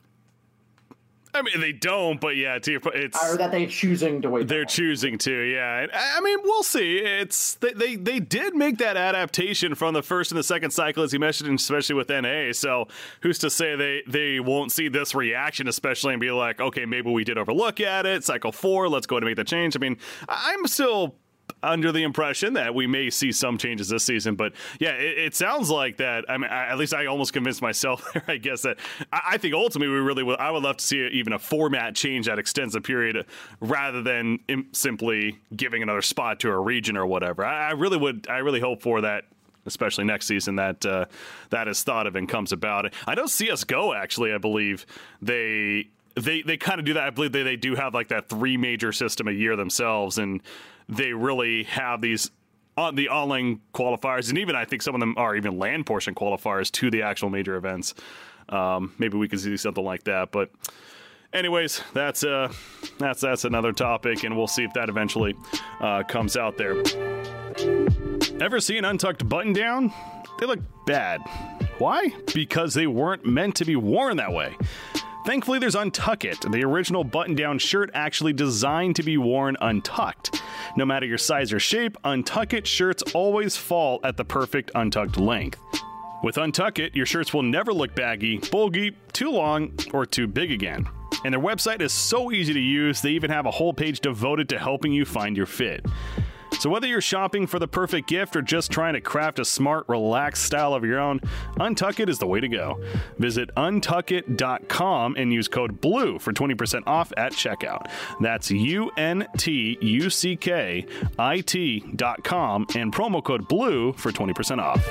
I 1.37 1.41
mean, 1.41 1.59
they 1.61 1.71
don't, 1.71 2.19
but 2.19 2.35
yeah, 2.35 2.57
to 2.57 2.71
your 2.71 2.79
point, 2.79 2.95
it's 2.95 3.23
or 3.23 3.37
that 3.37 3.51
they're 3.51 3.67
choosing 3.67 4.21
to 4.23 4.29
wait. 4.29 4.47
They're 4.47 4.65
choosing 4.65 5.17
to, 5.19 5.31
yeah. 5.31 5.81
And, 5.81 5.91
I 5.93 6.19
mean, 6.21 6.39
we'll 6.43 6.63
see. 6.63 6.97
It's 6.97 7.55
they, 7.55 7.73
they 7.73 7.95
they 7.95 8.19
did 8.19 8.55
make 8.55 8.77
that 8.79 8.97
adaptation 8.97 9.75
from 9.75 9.93
the 9.93 10.03
first 10.03 10.31
and 10.31 10.39
the 10.39 10.43
second 10.43 10.71
cycle, 10.71 11.03
as 11.03 11.13
you 11.13 11.19
mentioned, 11.19 11.59
especially 11.59 11.95
with 11.95 12.09
NA. 12.09 12.51
So 12.53 12.87
who's 13.21 13.37
to 13.39 13.49
say 13.49 13.75
they 13.75 14.03
they 14.07 14.39
won't 14.39 14.71
see 14.71 14.87
this 14.87 15.13
reaction, 15.13 15.67
especially 15.67 16.13
and 16.13 16.21
be 16.21 16.31
like, 16.31 16.59
okay, 16.59 16.85
maybe 16.85 17.11
we 17.11 17.23
did 17.23 17.37
overlook 17.37 17.79
at 17.79 18.05
it. 18.05 18.23
Cycle 18.23 18.51
four, 18.51 18.89
let's 18.89 19.05
go 19.05 19.17
and 19.17 19.25
make 19.25 19.35
the 19.35 19.43
change. 19.43 19.75
I 19.75 19.79
mean, 19.79 19.97
I'm 20.27 20.65
still 20.67 21.15
under 21.67 21.91
the 21.91 22.03
impression 22.03 22.53
that 22.53 22.73
we 22.73 22.87
may 22.87 23.09
see 23.09 23.31
some 23.31 23.57
changes 23.57 23.89
this 23.89 24.03
season. 24.03 24.35
But 24.35 24.53
yeah, 24.79 24.91
it, 24.91 25.17
it 25.17 25.35
sounds 25.35 25.69
like 25.69 25.97
that. 25.97 26.25
I 26.29 26.37
mean, 26.37 26.49
I, 26.49 26.67
at 26.67 26.77
least 26.77 26.93
I 26.93 27.05
almost 27.05 27.33
convinced 27.33 27.61
myself 27.61 28.07
there. 28.13 28.23
I 28.27 28.37
guess 28.37 28.61
that 28.61 28.77
I, 29.11 29.21
I, 29.31 29.37
think 29.37 29.53
ultimately 29.53 29.93
we 29.93 29.99
really 29.99 30.23
would. 30.23 30.39
I 30.39 30.51
would 30.51 30.63
love 30.63 30.77
to 30.77 30.85
see 30.85 31.05
even 31.07 31.33
a 31.33 31.39
format 31.39 31.95
change 31.95 32.27
that 32.27 32.39
extends 32.39 32.75
a 32.75 32.81
period 32.81 33.25
rather 33.59 34.01
than 34.01 34.39
Im- 34.47 34.67
simply 34.71 35.39
giving 35.55 35.83
another 35.83 36.01
spot 36.01 36.39
to 36.41 36.49
a 36.49 36.59
region 36.59 36.97
or 36.97 37.05
whatever. 37.05 37.45
I, 37.45 37.69
I 37.69 37.71
really 37.71 37.97
would. 37.97 38.27
I 38.29 38.37
really 38.37 38.59
hope 38.59 38.81
for 38.81 39.01
that 39.01 39.25
especially 39.65 40.05
next 40.05 40.27
season 40.27 40.55
that 40.55 40.85
uh, 40.85 41.05
that 41.49 41.67
is 41.67 41.83
thought 41.83 42.07
of 42.07 42.15
and 42.15 42.29
comes 42.29 42.53
about. 42.53 42.93
I 43.05 43.15
know 43.15 43.25
CS:GO 43.25 43.93
actually, 43.93 44.33
I 44.33 44.37
believe 44.37 44.85
they 45.21 45.89
they 46.15 46.41
they 46.41 46.57
kind 46.57 46.79
of 46.79 46.85
do 46.85 46.93
that. 46.93 47.03
I 47.03 47.09
believe 47.09 47.31
they, 47.31 47.43
they 47.43 47.55
do 47.55 47.75
have 47.75 47.93
like 47.93 48.07
that 48.07 48.29
three 48.29 48.57
major 48.57 48.91
system 48.91 49.27
a 49.27 49.31
year 49.31 49.55
themselves, 49.55 50.17
and 50.17 50.41
they 50.89 51.13
really 51.13 51.63
have 51.63 52.01
these 52.01 52.31
on 52.77 52.95
the 52.95 53.09
online 53.09 53.59
qualifiers, 53.73 54.29
and 54.29 54.37
even 54.37 54.55
I 54.55 54.65
think 54.65 54.81
some 54.81 54.93
of 54.93 54.99
them 54.99 55.15
are 55.17 55.35
even 55.35 55.57
LAN 55.57 55.83
portion 55.83 56.13
qualifiers 56.13 56.71
to 56.73 56.91
the 56.91 57.01
actual 57.01 57.29
major 57.29 57.55
events. 57.55 57.95
Um, 58.49 58.93
maybe 58.99 59.17
we 59.17 59.27
could 59.27 59.39
see 59.39 59.57
something 59.57 59.83
like 59.83 60.03
that, 60.03 60.31
but 60.31 60.51
anyways, 61.33 61.81
that's 61.93 62.23
uh, 62.23 62.51
that's 62.99 63.21
that's 63.21 63.45
another 63.45 63.73
topic, 63.73 64.23
and 64.23 64.37
we'll 64.37 64.47
see 64.47 64.63
if 64.63 64.73
that 64.73 64.89
eventually 64.89 65.35
uh, 65.81 66.03
comes 66.03 66.37
out 66.37 66.57
there. 66.57 66.81
Ever 68.39 68.59
see 68.59 68.77
an 68.77 68.85
untucked 68.85 69.27
button 69.27 69.53
down? 69.53 69.91
They 70.39 70.45
look 70.45 70.59
bad. 70.85 71.21
Why? 71.79 72.09
Because 72.33 72.73
they 72.73 72.87
weren't 72.87 73.25
meant 73.25 73.55
to 73.55 73.65
be 73.65 73.75
worn 73.75 74.17
that 74.17 74.31
way. 74.31 74.55
Thankfully, 75.27 75.59
there's 75.59 75.75
Untuck 75.75 76.23
It, 76.23 76.39
the 76.53 76.63
original 76.63 77.03
button 77.03 77.35
down 77.35 77.59
shirt 77.59 77.91
actually 77.93 78.31
designed 78.31 78.95
to 78.95 79.03
be 79.03 79.17
worn 79.17 79.57
untucked. 79.59 80.41
No 80.77 80.85
matter 80.85 81.05
your 81.05 81.17
size 81.17 81.51
or 81.51 81.59
shape, 81.59 81.97
Untuck 82.05 82.53
It 82.53 82.65
shirts 82.65 83.03
always 83.13 83.57
fall 83.57 83.99
at 84.05 84.15
the 84.15 84.23
perfect 84.23 84.71
untucked 84.73 85.17
length. 85.17 85.59
With 86.23 86.37
Untuck 86.37 86.79
It, 86.79 86.95
your 86.95 87.05
shirts 87.05 87.33
will 87.33 87.43
never 87.43 87.73
look 87.73 87.93
baggy, 87.93 88.37
bulgy, 88.37 88.95
too 89.11 89.29
long, 89.29 89.73
or 89.91 90.05
too 90.05 90.27
big 90.27 90.49
again. 90.49 90.87
And 91.25 91.33
their 91.33 91.41
website 91.41 91.81
is 91.81 91.91
so 91.91 92.31
easy 92.31 92.53
to 92.53 92.61
use, 92.61 93.01
they 93.01 93.11
even 93.11 93.29
have 93.29 93.47
a 93.47 93.51
whole 93.51 93.73
page 93.73 93.99
devoted 93.99 94.47
to 94.47 94.57
helping 94.57 94.93
you 94.93 95.03
find 95.03 95.35
your 95.35 95.45
fit. 95.45 95.85
So, 96.59 96.69
whether 96.69 96.87
you're 96.87 97.01
shopping 97.01 97.47
for 97.47 97.59
the 97.59 97.67
perfect 97.67 98.07
gift 98.07 98.35
or 98.35 98.41
just 98.41 98.71
trying 98.71 98.93
to 98.93 99.01
craft 99.01 99.39
a 99.39 99.45
smart, 99.45 99.85
relaxed 99.87 100.43
style 100.43 100.73
of 100.73 100.83
your 100.83 100.99
own, 100.99 101.19
Untuck 101.59 101.99
It 101.99 102.09
is 102.09 102.19
the 102.19 102.27
way 102.27 102.39
to 102.39 102.47
go. 102.47 102.81
Visit 103.17 103.53
untuckit.com 103.55 105.15
and 105.17 105.33
use 105.33 105.47
code 105.47 105.81
BLUE 105.81 106.19
for 106.19 106.33
20% 106.33 106.83
off 106.87 107.11
at 107.17 107.33
checkout. 107.33 107.89
That's 108.19 108.49
U 108.51 108.91
N 108.97 109.27
T 109.37 109.77
U 109.81 110.09
C 110.09 110.35
K 110.35 110.85
I 111.19 111.41
T.com 111.41 112.67
and 112.75 112.93
promo 112.93 113.23
code 113.23 113.47
BLUE 113.47 113.93
for 113.93 114.11
20% 114.11 114.59
off. 114.59 114.87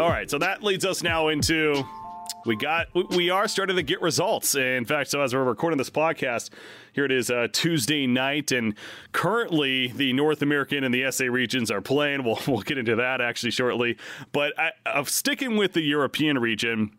All 0.00 0.08
right, 0.08 0.30
so 0.30 0.38
that 0.38 0.62
leads 0.62 0.84
us 0.84 1.02
now 1.02 1.28
into 1.28 1.84
we 2.44 2.56
got 2.56 2.88
we 3.16 3.30
are 3.30 3.48
starting 3.48 3.76
to 3.76 3.82
get 3.82 4.00
results. 4.00 4.54
In 4.54 4.84
fact, 4.84 5.10
so 5.10 5.22
as 5.22 5.34
we're 5.34 5.44
recording 5.44 5.78
this 5.78 5.90
podcast, 5.90 6.50
here 6.92 7.04
it 7.04 7.12
is 7.12 7.30
uh, 7.30 7.48
Tuesday 7.52 8.06
night, 8.06 8.52
and 8.52 8.74
currently 9.12 9.88
the 9.88 10.12
North 10.12 10.42
American 10.42 10.84
and 10.84 10.94
the 10.94 11.10
SA 11.10 11.24
regions 11.24 11.70
are 11.70 11.80
playing. 11.80 12.24
We'll 12.24 12.40
we'll 12.46 12.62
get 12.62 12.78
into 12.78 12.96
that 12.96 13.20
actually 13.20 13.52
shortly, 13.52 13.96
but 14.32 14.58
I, 14.58 14.70
I'm 14.86 15.04
sticking 15.06 15.56
with 15.56 15.72
the 15.72 15.82
European 15.82 16.38
region 16.38 16.92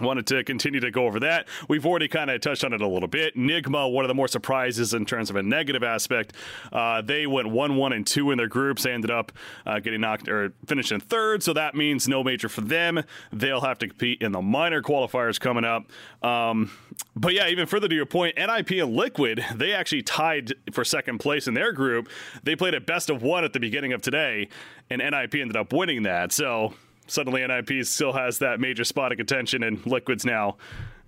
wanted 0.00 0.26
to 0.26 0.42
continue 0.42 0.80
to 0.80 0.90
go 0.90 1.06
over 1.06 1.20
that. 1.20 1.46
We've 1.68 1.86
already 1.86 2.08
kind 2.08 2.30
of 2.30 2.40
touched 2.40 2.64
on 2.64 2.72
it 2.72 2.80
a 2.80 2.86
little 2.88 3.08
bit. 3.08 3.36
Nigma, 3.36 3.92
one 3.92 4.04
of 4.04 4.08
the 4.08 4.14
more 4.14 4.26
surprises 4.26 4.92
in 4.92 5.04
terms 5.04 5.30
of 5.30 5.36
a 5.36 5.42
negative 5.42 5.84
aspect, 5.84 6.32
uh, 6.72 7.00
they 7.02 7.26
went 7.26 7.48
one, 7.48 7.76
one, 7.76 7.92
and 7.92 8.06
two 8.06 8.30
in 8.30 8.38
their 8.38 8.48
groups. 8.48 8.82
They 8.82 8.92
ended 8.92 9.10
up 9.10 9.30
uh, 9.66 9.78
getting 9.78 10.00
knocked 10.00 10.28
or 10.28 10.52
finishing 10.66 11.00
third, 11.00 11.42
so 11.42 11.52
that 11.52 11.74
means 11.74 12.08
no 12.08 12.24
major 12.24 12.48
for 12.48 12.62
them. 12.62 13.04
They'll 13.32 13.60
have 13.60 13.78
to 13.80 13.88
compete 13.88 14.20
in 14.20 14.32
the 14.32 14.42
minor 14.42 14.82
qualifiers 14.82 15.38
coming 15.38 15.64
up. 15.64 15.90
Um, 16.22 16.72
but 17.14 17.32
yeah, 17.34 17.48
even 17.48 17.66
further 17.66 17.88
to 17.88 17.94
your 17.94 18.06
point, 18.06 18.36
NIP 18.36 18.70
and 18.72 18.94
Liquid, 18.94 19.44
they 19.54 19.72
actually 19.72 20.02
tied 20.02 20.54
for 20.72 20.84
second 20.84 21.18
place 21.18 21.46
in 21.46 21.54
their 21.54 21.72
group. 21.72 22.08
They 22.42 22.56
played 22.56 22.74
a 22.74 22.80
best 22.80 23.10
of 23.10 23.22
one 23.22 23.44
at 23.44 23.52
the 23.52 23.60
beginning 23.60 23.92
of 23.92 24.02
today, 24.02 24.48
and 24.90 25.00
NIP 25.00 25.36
ended 25.36 25.56
up 25.56 25.72
winning 25.72 26.02
that. 26.02 26.32
So 26.32 26.74
suddenly 27.06 27.46
NIP 27.46 27.84
still 27.84 28.12
has 28.12 28.38
that 28.38 28.60
major 28.60 28.84
spot 28.84 29.12
of 29.12 29.18
contention, 29.18 29.62
and 29.62 29.84
Liquid's 29.86 30.24
now 30.24 30.56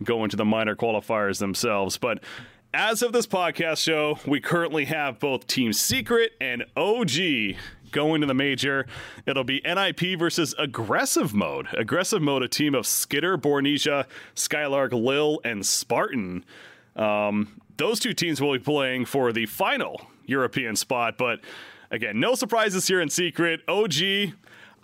go 0.02 0.24
into 0.24 0.36
the 0.36 0.44
minor 0.44 0.76
qualifiers 0.76 1.38
themselves. 1.38 1.96
But 1.96 2.22
as 2.74 3.02
of 3.02 3.12
this 3.12 3.26
podcast 3.26 3.78
show, 3.78 4.18
we 4.26 4.40
currently 4.40 4.84
have 4.86 5.18
both 5.18 5.46
Team 5.46 5.72
Secret 5.72 6.32
and 6.40 6.64
OG 6.76 7.56
going 7.90 8.20
to 8.20 8.26
the 8.26 8.34
major. 8.34 8.86
It'll 9.24 9.44
be 9.44 9.62
NIP 9.64 10.18
versus 10.18 10.54
Aggressive 10.58 11.32
Mode. 11.32 11.68
Aggressive 11.72 12.20
Mode, 12.20 12.42
a 12.42 12.48
team 12.48 12.74
of 12.74 12.86
Skitter, 12.86 13.38
Bornesia, 13.38 14.04
Skylark, 14.34 14.92
Lil, 14.92 15.40
and 15.44 15.64
Spartan. 15.64 16.44
Um, 16.96 17.60
those 17.76 18.00
two 18.00 18.12
teams 18.12 18.40
will 18.40 18.52
be 18.52 18.58
playing 18.58 19.06
for 19.06 19.32
the 19.32 19.46
final 19.46 20.02
European 20.26 20.76
spot, 20.76 21.16
but 21.16 21.40
again, 21.90 22.18
no 22.20 22.34
surprises 22.34 22.86
here 22.86 23.00
in 23.00 23.08
Secret. 23.08 23.60
OG 23.68 24.34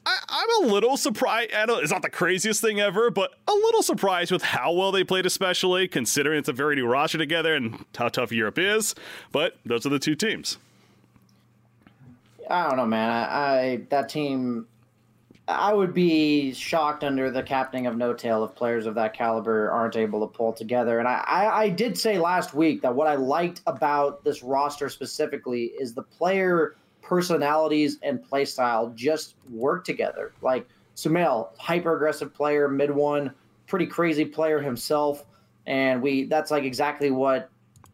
I, 0.04 0.46
am 0.60 0.64
a 0.64 0.72
little 0.72 0.96
surprised. 0.96 1.50
It's 1.52 1.92
not 1.92 2.02
the 2.02 2.10
craziest 2.10 2.60
thing 2.60 2.80
ever, 2.80 3.10
but 3.10 3.34
a 3.46 3.52
little 3.52 3.82
surprised 3.82 4.32
with 4.32 4.42
how 4.42 4.72
well 4.72 4.90
they 4.90 5.04
played, 5.04 5.26
especially 5.26 5.86
considering 5.88 6.38
it's 6.38 6.48
a 6.48 6.52
very 6.52 6.74
new 6.74 6.86
roster 6.86 7.18
together 7.18 7.54
and 7.54 7.84
how 7.96 8.08
tough 8.08 8.32
Europe 8.32 8.58
is. 8.58 8.94
But 9.30 9.58
those 9.64 9.86
are 9.86 9.90
the 9.90 9.98
two 9.98 10.14
teams. 10.14 10.58
I 12.50 12.68
don't 12.68 12.76
know, 12.76 12.86
man. 12.86 13.10
I, 13.10 13.24
I 13.24 13.80
that 13.90 14.08
team. 14.08 14.66
I 15.48 15.74
would 15.74 15.92
be 15.92 16.54
shocked 16.54 17.02
under 17.02 17.30
the 17.30 17.42
captaining 17.42 17.86
of 17.86 17.96
No 17.96 18.14
Tail 18.14 18.44
if 18.44 18.54
players 18.54 18.86
of 18.86 18.94
that 18.94 19.12
caliber 19.12 19.70
aren't 19.70 19.96
able 19.96 20.26
to 20.26 20.32
pull 20.32 20.52
together. 20.52 21.00
And 21.00 21.08
I, 21.08 21.24
I, 21.26 21.62
I 21.62 21.68
did 21.68 21.98
say 21.98 22.18
last 22.18 22.54
week 22.54 22.80
that 22.82 22.94
what 22.94 23.08
I 23.08 23.16
liked 23.16 23.60
about 23.66 24.22
this 24.22 24.42
roster 24.42 24.88
specifically 24.88 25.72
is 25.78 25.94
the 25.94 26.02
player 26.02 26.76
personalities 27.02 27.98
and 28.02 28.22
play 28.22 28.44
style 28.44 28.92
just 28.94 29.34
work 29.50 29.84
together. 29.84 30.32
Like 30.40 30.66
Sumail, 30.96 31.48
hyper 31.58 31.96
aggressive 31.96 32.32
player, 32.32 32.68
mid 32.68 32.90
one, 32.90 33.32
pretty 33.66 33.86
crazy 33.86 34.24
player 34.24 34.60
himself, 34.60 35.24
and 35.66 36.00
we 36.02 36.24
that's 36.24 36.50
like 36.50 36.64
exactly 36.64 37.10
what 37.10 37.50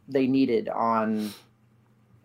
they 0.08 0.26
needed 0.26 0.68
on 0.68 1.32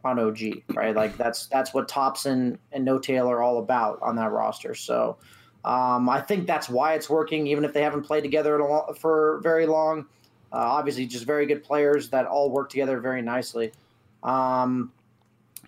on 0.04 0.20
OG, 0.20 0.40
right? 0.74 0.96
Like 0.96 1.18
that's 1.18 1.48
that's 1.48 1.74
what 1.74 1.88
Topson 1.88 2.58
and 2.72 2.84
No 2.86 3.00
Tail 3.00 3.30
are 3.30 3.42
all 3.42 3.60
about 3.60 4.02
on 4.02 4.16
that 4.18 4.32
roster. 4.32 4.76
So 4.76 5.18
um, 5.66 6.10
I 6.10 6.20
think 6.22 6.46
that's 6.46 6.68
why 6.68 6.94
it's 6.94 7.10
working, 7.10 7.48
even 7.48 7.64
if 7.64 7.74
they 7.74 7.82
haven't 7.82 8.04
played 8.04 8.22
together 8.22 8.60
for 9.00 9.40
very 9.42 9.66
long. 9.66 10.06
Uh, 10.52 10.58
obviously, 10.58 11.06
just 11.06 11.26
very 11.26 11.46
good 11.46 11.64
players 11.64 12.10
that 12.10 12.26
all 12.26 12.52
work 12.52 12.70
together 12.70 13.00
very 13.00 13.22
nicely. 13.22 13.72
Um, 14.22 14.92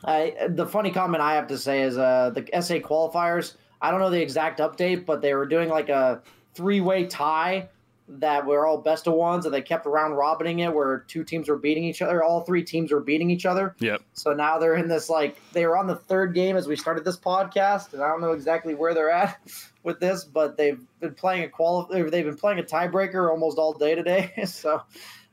I, 0.03 0.35
the 0.49 0.65
funny 0.65 0.91
comment 0.91 1.21
I 1.21 1.35
have 1.35 1.47
to 1.47 1.57
say 1.57 1.81
is 1.81 1.97
uh, 1.97 2.31
the 2.33 2.41
SA 2.61 2.75
qualifiers. 2.75 3.55
I 3.81 3.91
don't 3.91 3.99
know 3.99 4.09
the 4.09 4.21
exact 4.21 4.59
update, 4.59 5.05
but 5.05 5.21
they 5.21 5.33
were 5.33 5.45
doing 5.45 5.69
like 5.69 5.89
a 5.89 6.21
three-way 6.53 7.05
tie 7.05 7.69
that 8.07 8.45
were 8.45 8.67
all 8.67 8.77
best 8.77 9.07
of 9.07 9.13
ones, 9.13 9.45
and 9.45 9.53
they 9.53 9.61
kept 9.61 9.85
around 9.85 10.13
robining 10.13 10.59
it 10.59 10.73
where 10.73 10.99
two 11.07 11.23
teams 11.23 11.49
were 11.49 11.57
beating 11.57 11.83
each 11.83 12.01
other. 12.01 12.23
All 12.23 12.41
three 12.41 12.63
teams 12.63 12.91
were 12.91 12.99
beating 12.99 13.31
each 13.31 13.45
other. 13.45 13.75
Yep. 13.79 14.01
So 14.13 14.33
now 14.33 14.59
they're 14.59 14.75
in 14.75 14.87
this 14.87 15.09
like 15.09 15.37
they 15.53 15.65
were 15.65 15.77
on 15.77 15.87
the 15.87 15.95
third 15.95 16.33
game 16.33 16.55
as 16.55 16.67
we 16.67 16.75
started 16.75 17.03
this 17.03 17.17
podcast, 17.17 17.93
and 17.93 18.03
I 18.03 18.07
don't 18.07 18.21
know 18.21 18.31
exactly 18.31 18.75
where 18.75 18.93
they're 18.93 19.09
at 19.09 19.39
with 19.83 19.99
this, 19.99 20.23
but 20.23 20.55
they've 20.57 20.79
been 20.99 21.15
playing 21.15 21.43
a 21.43 21.49
quali- 21.49 22.09
They've 22.09 22.25
been 22.25 22.37
playing 22.37 22.59
a 22.59 22.63
tiebreaker 22.63 23.29
almost 23.29 23.57
all 23.57 23.73
day 23.73 23.95
today. 23.95 24.33
so 24.45 24.83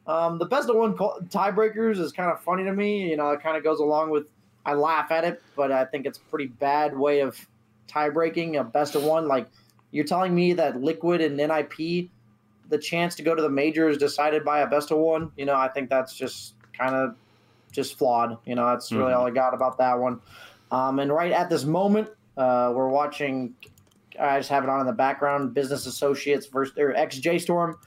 um, 0.07 0.39
the 0.39 0.47
best 0.47 0.71
of 0.71 0.77
one 0.77 0.95
tiebreakers 0.95 1.99
is 1.99 2.13
kind 2.13 2.31
of 2.31 2.41
funny 2.43 2.65
to 2.65 2.73
me. 2.73 3.11
You 3.11 3.17
know, 3.17 3.31
it 3.31 3.43
kind 3.43 3.57
of 3.57 3.63
goes 3.63 3.81
along 3.81 4.11
with 4.11 4.27
I 4.65 4.75
laugh 4.75 5.11
at 5.11 5.25
it, 5.25 5.43
but 5.57 5.73
I 5.73 5.85
think 5.85 6.07
it's 6.07 6.19
a 6.19 6.23
pretty 6.23 6.47
bad 6.47 6.97
way 6.97 7.21
of 7.21 7.39
tie 7.89 8.11
breaking 8.11 8.57
a 8.57 8.65
best 8.65 8.95
of 8.95 9.03
one. 9.03 9.29
Like 9.29 9.49
you're 9.91 10.05
telling 10.05 10.35
me 10.35 10.53
that 10.55 10.81
Liquid 10.81 11.21
and 11.21 11.37
NIP, 11.37 12.11
the 12.69 12.79
chance 12.79 13.15
to 13.17 13.23
go 13.23 13.35
to 13.35 13.43
the 13.43 13.51
major 13.51 13.89
is 13.89 13.99
decided 13.99 14.45
by 14.45 14.61
a 14.61 14.67
best 14.67 14.91
of 14.91 14.99
one. 14.99 15.31
You 15.37 15.45
know, 15.45 15.57
I 15.57 15.69
think 15.69 15.91
that's 15.91 16.15
just 16.15 16.55
kind 16.73 16.95
of 16.95 17.17
just 17.73 17.99
flawed. 17.99 18.39
You 18.47 18.55
know, 18.55 18.67
that's 18.67 18.93
really 18.93 19.13
mm-hmm. 19.13 19.21
all 19.21 19.27
I 19.27 19.31
got 19.31 19.55
about 19.55 19.79
that 19.79 19.99
one. 19.99 20.21
Um, 20.71 20.99
and 20.99 21.13
right 21.13 21.33
at 21.33 21.51
this 21.51 21.65
moment, 21.65 22.09
uh, 22.37 22.73
we're 22.75 22.89
watching. 22.89 23.55
I 24.21 24.39
just 24.39 24.51
have 24.51 24.63
it 24.63 24.69
on 24.71 24.81
in 24.81 24.87
the 24.87 24.93
background. 24.93 25.55
Business 25.55 25.87
Associates 25.87 26.47
versus 26.47 26.77
or 26.79 26.93
XJ 26.93 27.41
Storm 27.41 27.79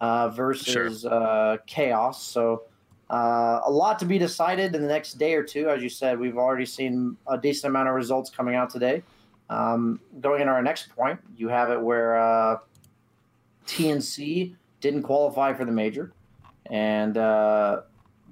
uh, 0.00 0.28
versus 0.30 1.00
sure. 1.02 1.12
uh, 1.12 1.58
Chaos. 1.66 2.22
So 2.22 2.64
uh, 3.10 3.60
a 3.64 3.70
lot 3.70 3.98
to 3.98 4.04
be 4.04 4.18
decided 4.18 4.74
in 4.74 4.82
the 4.82 4.88
next 4.88 5.14
day 5.14 5.34
or 5.34 5.42
two. 5.42 5.68
As 5.68 5.82
you 5.82 5.88
said, 5.88 6.18
we've 6.18 6.38
already 6.38 6.66
seen 6.66 7.16
a 7.26 7.36
decent 7.36 7.70
amount 7.70 7.88
of 7.88 7.94
results 7.94 8.30
coming 8.30 8.54
out 8.54 8.70
today. 8.70 9.02
Um, 9.50 10.00
going 10.20 10.40
into 10.40 10.52
our 10.52 10.62
next 10.62 10.88
point, 10.96 11.20
you 11.36 11.48
have 11.48 11.70
it 11.70 11.80
where 11.80 12.16
uh, 12.18 12.58
TNC 13.66 14.54
didn't 14.80 15.02
qualify 15.02 15.52
for 15.52 15.64
the 15.64 15.72
major, 15.72 16.12
and 16.70 17.16
uh, 17.18 17.82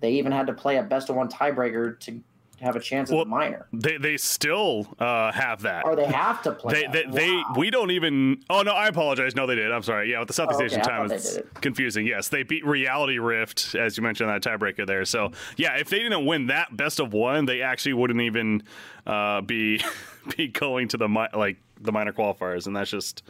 they 0.00 0.12
even 0.12 0.32
had 0.32 0.46
to 0.46 0.54
play 0.54 0.78
a 0.78 0.82
best 0.82 1.10
of 1.10 1.16
one 1.16 1.28
tiebreaker 1.28 1.98
to 2.00 2.20
have 2.62 2.76
a 2.76 2.80
chance 2.80 3.10
at 3.10 3.18
the 3.18 3.24
minor. 3.24 3.66
They 3.72 3.96
they 3.96 4.16
still 4.16 4.86
uh, 4.98 5.32
have 5.32 5.62
that. 5.62 5.84
Or 5.84 5.96
they 5.96 6.06
have 6.06 6.42
to 6.42 6.52
play. 6.52 6.86
They 6.86 7.02
they, 7.02 7.10
they, 7.10 7.42
we 7.56 7.70
don't 7.70 7.90
even. 7.90 8.42
Oh 8.48 8.62
no, 8.62 8.72
I 8.72 8.88
apologize. 8.88 9.34
No, 9.34 9.46
they 9.46 9.56
did. 9.56 9.70
I'm 9.70 9.82
sorry. 9.82 10.10
Yeah, 10.10 10.20
with 10.20 10.28
the 10.28 10.34
Southeast 10.34 10.60
oh, 10.60 10.64
okay. 10.64 10.74
Asian 10.74 10.82
time, 10.82 11.10
it's 11.10 11.36
it. 11.36 11.48
confusing. 11.60 12.06
Yes, 12.06 12.28
they 12.28 12.42
beat 12.42 12.64
Reality 12.64 13.18
Rift 13.18 13.74
as 13.74 13.96
you 13.96 14.02
mentioned 14.02 14.30
that 14.30 14.42
tiebreaker 14.42 14.86
there. 14.86 15.04
So 15.04 15.32
yeah, 15.56 15.76
if 15.76 15.90
they 15.90 15.98
didn't 15.98 16.24
win 16.24 16.46
that 16.46 16.76
best 16.76 17.00
of 17.00 17.12
one, 17.12 17.46
they 17.46 17.62
actually 17.62 17.94
wouldn't 17.94 18.20
even 18.20 18.62
uh, 19.06 19.40
be 19.40 19.82
be 20.36 20.48
going 20.48 20.88
to 20.88 20.96
the 20.96 21.08
mi- 21.08 21.28
like 21.34 21.58
the 21.80 21.92
minor 21.92 22.12
qualifiers, 22.12 22.66
and 22.66 22.76
that's 22.76 22.90
just 22.90 23.22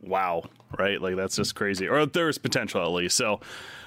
wow, 0.00 0.44
right? 0.78 1.00
Like 1.00 1.16
that's 1.16 1.36
just 1.36 1.54
crazy. 1.54 1.88
Or 1.88 2.06
there's 2.06 2.38
potential 2.38 2.82
at 2.82 2.90
least. 2.90 3.16
So. 3.16 3.40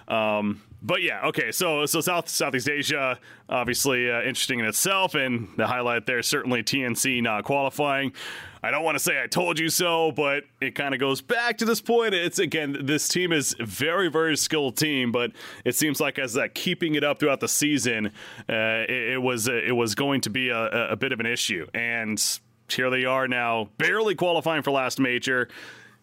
Um, 0.07 0.63
but 0.81 1.01
yeah, 1.01 1.27
okay. 1.27 1.51
So 1.51 1.85
so 1.85 2.01
South 2.01 2.29
Southeast 2.29 2.69
Asia, 2.69 3.19
obviously 3.49 4.09
uh, 4.09 4.21
interesting 4.21 4.59
in 4.59 4.65
itself, 4.65 5.15
and 5.15 5.49
the 5.57 5.67
highlight 5.67 6.05
there 6.05 6.21
certainly 6.21 6.63
TNC 6.63 7.21
not 7.21 7.43
qualifying. 7.43 8.13
I 8.61 8.71
don't 8.71 8.83
want 8.83 8.95
to 8.95 9.03
say 9.03 9.21
I 9.21 9.27
told 9.27 9.57
you 9.57 9.69
so, 9.69 10.11
but 10.11 10.43
it 10.59 10.75
kind 10.75 10.93
of 10.93 10.99
goes 10.99 11.21
back 11.21 11.57
to 11.59 11.65
this 11.65 11.79
point. 11.79 12.13
It's 12.13 12.39
again, 12.39 12.77
this 12.81 13.07
team 13.07 13.31
is 13.31 13.55
very, 13.59 14.09
very 14.09 14.35
skilled 14.35 14.77
team, 14.77 15.11
but 15.11 15.31
it 15.63 15.75
seems 15.75 15.99
like 16.01 16.19
as 16.19 16.33
that 16.33 16.55
keeping 16.55 16.95
it 16.95 17.03
up 17.03 17.19
throughout 17.19 17.39
the 17.39 17.47
season, 17.47 18.07
uh, 18.49 18.83
it, 18.87 19.13
it, 19.13 19.21
was 19.21 19.47
uh, 19.47 19.53
it 19.53 19.71
was 19.71 19.95
going 19.95 20.21
to 20.21 20.29
be 20.29 20.49
a, 20.49 20.91
a 20.91 20.95
bit 20.95 21.11
of 21.11 21.19
an 21.19 21.25
issue, 21.25 21.67
and 21.73 22.39
here 22.69 22.89
they 22.89 23.05
are 23.05 23.27
now, 23.27 23.69
barely 23.77 24.15
qualifying 24.15 24.61
for 24.61 24.71
last 24.71 24.99
major, 24.99 25.49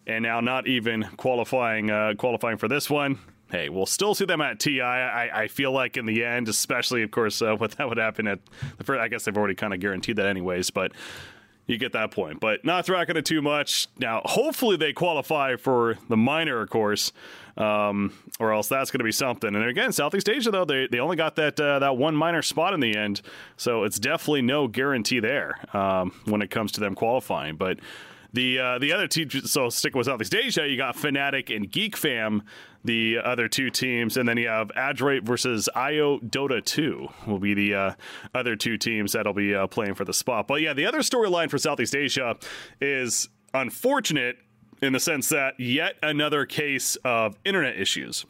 and 0.05 0.23
now 0.23 0.39
not 0.39 0.67
even 0.67 1.03
qualifying 1.17 1.89
uh, 1.89 2.13
qualifying 2.17 2.57
for 2.57 2.67
this 2.67 2.89
one 2.89 3.19
hey, 3.51 3.69
we'll 3.69 3.85
still 3.85 4.13
see 4.13 4.25
them 4.25 4.41
at 4.41 4.59
TI. 4.59 4.81
I, 4.81 5.43
I 5.43 5.47
feel 5.47 5.71
like 5.71 5.97
in 5.97 6.05
the 6.05 6.23
end, 6.23 6.49
especially 6.49 7.03
of 7.03 7.11
course, 7.11 7.41
uh, 7.41 7.55
what 7.57 7.71
that 7.71 7.87
would 7.87 7.97
happen 7.97 8.27
at 8.27 8.39
the 8.77 8.83
first. 8.83 8.99
I 8.99 9.07
guess 9.07 9.25
they've 9.25 9.37
already 9.37 9.55
kind 9.55 9.73
of 9.73 9.79
guaranteed 9.79 10.17
that 10.17 10.27
anyways, 10.27 10.69
but 10.69 10.91
you 11.67 11.77
get 11.77 11.91
that 11.93 12.11
point. 12.11 12.39
But 12.39 12.63
not 12.65 12.85
thracking 12.85 13.17
it 13.17 13.25
too 13.25 13.41
much. 13.41 13.87
Now, 13.97 14.21
hopefully 14.25 14.77
they 14.77 14.93
qualify 14.93 15.57
for 15.57 15.97
the 16.07 16.17
minor, 16.17 16.61
of 16.61 16.69
course, 16.69 17.11
um, 17.57 18.13
or 18.39 18.53
else 18.53 18.69
that's 18.69 18.89
going 18.89 18.99
to 18.99 19.03
be 19.03 19.11
something. 19.11 19.53
And 19.53 19.65
again, 19.65 19.91
Southeast 19.91 20.29
Asia 20.29 20.49
though 20.49 20.65
they, 20.65 20.87
they 20.87 20.99
only 20.99 21.17
got 21.17 21.35
that 21.35 21.59
uh, 21.59 21.79
that 21.79 21.97
one 21.97 22.15
minor 22.15 22.41
spot 22.41 22.73
in 22.73 22.79
the 22.79 22.95
end, 22.95 23.21
so 23.57 23.83
it's 23.83 23.99
definitely 23.99 24.43
no 24.43 24.67
guarantee 24.67 25.19
there 25.19 25.55
um, 25.75 26.13
when 26.25 26.41
it 26.41 26.49
comes 26.49 26.71
to 26.73 26.79
them 26.79 26.95
qualifying. 26.95 27.57
But 27.57 27.79
the 28.33 28.59
uh, 28.59 28.79
the 28.79 28.93
other 28.93 29.07
two, 29.07 29.29
so 29.29 29.69
sticking 29.69 29.97
with 29.97 30.07
Southeast 30.07 30.35
Asia, 30.35 30.67
you 30.67 30.77
got 30.77 30.95
Fnatic 30.95 31.53
and 31.53 31.69
Geek 31.71 31.97
Fam, 31.97 32.43
the 32.87 33.19
other 33.23 33.47
two 33.47 33.69
teams, 33.69 34.17
and 34.17 34.27
then 34.27 34.37
you 34.37 34.47
have 34.47 34.71
Adroit 34.75 35.23
versus 35.23 35.69
IO 35.75 36.19
Dota 36.19 36.63
2 36.63 37.07
will 37.27 37.39
be 37.39 37.53
the 37.53 37.75
uh, 37.75 37.91
other 38.33 38.55
two 38.55 38.77
teams 38.77 39.11
that'll 39.11 39.33
be 39.33 39.53
uh, 39.53 39.67
playing 39.67 39.93
for 39.93 40.05
the 40.05 40.13
spot. 40.13 40.47
But 40.47 40.61
yeah, 40.61 40.73
the 40.73 40.85
other 40.85 40.99
storyline 40.99 41.49
for 41.49 41.57
Southeast 41.57 41.95
Asia 41.95 42.35
is 42.81 43.29
unfortunate 43.53 44.37
in 44.81 44.93
the 44.93 44.99
sense 44.99 45.29
that 45.29 45.59
yet 45.59 45.95
another 46.01 46.45
case 46.45 46.95
of 47.03 47.37
internet 47.45 47.79
issues. 47.79 48.25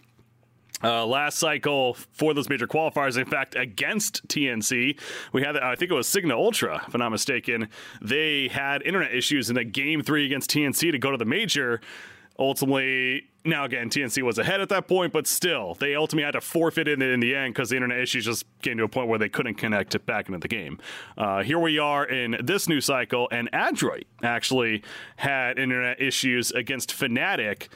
Uh, 0.84 1.06
last 1.06 1.40
cycle 1.40 1.96
for 2.14 2.36
those 2.36 2.50
major 2.50 2.68
qualifiers, 2.68 3.18
in 3.18 3.26
fact, 3.26 3.56
against 3.56 4.28
TNC, 4.28 5.00
we 5.34 5.42
had, 5.42 5.58
I 5.58 5.76
think 5.76 5.90
it 5.90 5.96
was 5.96 6.08
Signa 6.08 6.36
Ultra, 6.38 6.84
if 6.88 6.94
I'm 6.94 7.00
not 7.00 7.10
mistaken. 7.10 7.70
They 8.00 8.48
had 8.48 8.84
internet 8.84 9.14
issues 9.14 9.50
in 9.50 9.58
a 9.58 9.64
game 9.64 10.04
three 10.04 10.26
against 10.26 10.52
TNC 10.52 10.92
to 10.92 11.00
go 11.00 11.10
to 11.10 11.18
the 11.18 11.26
major. 11.26 11.82
Ultimately, 12.38 13.24
now 13.48 13.66
again, 13.66 13.90
TNC 13.90 14.22
was 14.24 14.38
ahead 14.38 14.62
at 14.62 14.70
that 14.70 14.88
point, 14.88 15.14
but 15.14 15.28
still, 15.28 15.76
they 15.76 15.96
ultimately 15.96 16.26
had 16.26 16.32
to 16.32 16.42
forfeit 16.42 16.88
it 16.88 17.02
in 17.02 17.20
the 17.20 17.36
end 17.36 17.54
because 17.54 17.70
the 17.70 17.76
internet 17.76 18.00
issues 18.00 18.26
just 18.26 18.46
came 18.62 18.78
to 18.78 18.84
a 18.84 18.88
point 18.88 19.08
where 19.08 19.20
they 19.20 19.30
couldn't 19.30 19.56
connect 19.56 19.96
it 19.96 20.06
back 20.06 20.28
into 20.28 20.40
the 20.40 20.48
game. 20.48 20.80
Uh, 21.18 21.44
here 21.44 21.60
we 21.60 21.80
are 21.80 22.06
in 22.06 22.38
this 22.44 22.68
new 22.68 22.82
cycle, 22.82 23.28
and 23.32 23.50
Adroit 23.54 24.06
actually 24.24 24.84
had 25.16 25.58
internet 25.58 26.02
issues 26.02 26.52
against 26.52 26.92
Fnatic 26.92 27.70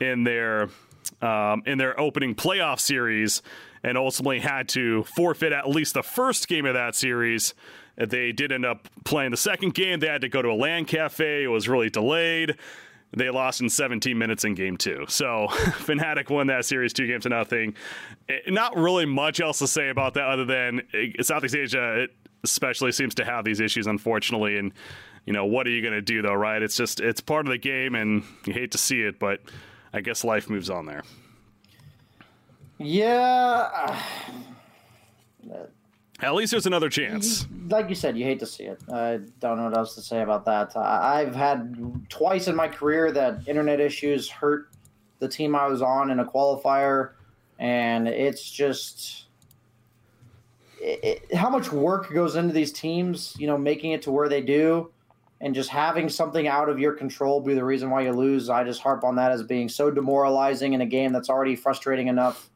in 0.00 0.24
their 0.24 0.68
um, 1.22 1.62
in 1.66 1.78
their 1.78 1.98
opening 1.98 2.34
playoff 2.34 2.80
series 2.80 3.42
and 3.82 3.96
ultimately 3.96 4.40
had 4.40 4.68
to 4.68 5.04
forfeit 5.04 5.52
at 5.52 5.68
least 5.68 5.94
the 5.94 6.02
first 6.02 6.48
game 6.48 6.66
of 6.66 6.74
that 6.74 6.94
series. 6.94 7.54
They 7.96 8.32
did 8.32 8.52
end 8.52 8.64
up 8.64 8.88
playing 9.04 9.32
the 9.32 9.36
second 9.36 9.74
game. 9.74 10.00
They 10.00 10.06
had 10.06 10.20
to 10.20 10.28
go 10.28 10.42
to 10.42 10.50
a 10.50 10.54
LAN 10.54 10.84
cafe. 10.84 11.44
It 11.44 11.48
was 11.48 11.68
really 11.68 11.90
delayed. 11.90 12.56
They 13.16 13.30
lost 13.30 13.60
in 13.60 13.68
17 13.68 14.16
minutes 14.16 14.44
in 14.44 14.54
game 14.54 14.76
two. 14.76 15.06
So 15.08 15.46
Fnatic 15.50 16.30
won 16.30 16.46
that 16.48 16.64
series 16.64 16.92
two 16.92 17.06
games 17.06 17.22
to 17.24 17.30
nothing. 17.30 17.74
It, 18.28 18.42
eh, 18.46 18.50
not 18.50 18.76
really 18.76 19.06
much 19.06 19.40
else 19.40 19.58
to 19.60 19.66
say 19.66 19.88
about 19.88 20.14
that 20.14 20.28
other 20.28 20.44
than 20.44 20.82
it, 20.92 21.24
Southeast 21.24 21.54
Asia 21.54 22.02
it 22.02 22.10
especially 22.44 22.92
seems 22.92 23.14
to 23.16 23.24
have 23.24 23.44
these 23.44 23.60
issues, 23.60 23.86
unfortunately. 23.86 24.58
And, 24.58 24.72
you 25.26 25.32
know, 25.32 25.46
what 25.46 25.66
are 25.66 25.70
you 25.70 25.82
going 25.82 25.94
to 25.94 26.02
do, 26.02 26.22
though, 26.22 26.34
right? 26.34 26.62
It's 26.62 26.76
just, 26.76 27.00
it's 27.00 27.20
part 27.20 27.46
of 27.46 27.50
the 27.50 27.58
game 27.58 27.94
and 27.94 28.22
you 28.46 28.52
hate 28.52 28.72
to 28.72 28.78
see 28.78 29.02
it, 29.02 29.18
but 29.18 29.40
I 29.92 30.00
guess 30.00 30.22
life 30.22 30.48
moves 30.48 30.70
on 30.70 30.86
there. 30.86 31.02
Yeah. 32.78 34.00
At 36.20 36.34
least 36.34 36.50
there's 36.50 36.66
another 36.66 36.88
chance. 36.88 37.46
Like 37.68 37.88
you 37.88 37.94
said, 37.94 38.18
you 38.18 38.24
hate 38.24 38.40
to 38.40 38.46
see 38.46 38.64
it. 38.64 38.80
I 38.92 39.20
don't 39.38 39.56
know 39.56 39.64
what 39.64 39.76
else 39.76 39.94
to 39.94 40.00
say 40.00 40.22
about 40.22 40.44
that. 40.46 40.76
I've 40.76 41.34
had 41.34 42.08
twice 42.08 42.48
in 42.48 42.56
my 42.56 42.66
career 42.66 43.12
that 43.12 43.46
internet 43.46 43.78
issues 43.78 44.28
hurt 44.28 44.68
the 45.20 45.28
team 45.28 45.54
I 45.54 45.66
was 45.66 45.80
on 45.80 46.10
in 46.10 46.18
a 46.18 46.24
qualifier, 46.24 47.12
and 47.60 48.08
it's 48.08 48.50
just 48.50 49.26
it, 50.80 51.34
how 51.34 51.50
much 51.50 51.70
work 51.70 52.12
goes 52.12 52.34
into 52.34 52.52
these 52.52 52.72
teams. 52.72 53.36
You 53.38 53.46
know, 53.46 53.56
making 53.56 53.92
it 53.92 54.02
to 54.02 54.10
where 54.10 54.28
they 54.28 54.40
do, 54.40 54.90
and 55.40 55.54
just 55.54 55.70
having 55.70 56.08
something 56.08 56.48
out 56.48 56.68
of 56.68 56.80
your 56.80 56.94
control 56.94 57.40
be 57.40 57.54
the 57.54 57.64
reason 57.64 57.90
why 57.90 58.02
you 58.02 58.12
lose. 58.12 58.50
I 58.50 58.64
just 58.64 58.82
harp 58.82 59.04
on 59.04 59.14
that 59.16 59.30
as 59.30 59.44
being 59.44 59.68
so 59.68 59.88
demoralizing 59.88 60.72
in 60.72 60.80
a 60.80 60.86
game 60.86 61.12
that's 61.12 61.30
already 61.30 61.54
frustrating 61.54 62.08
enough, 62.08 62.50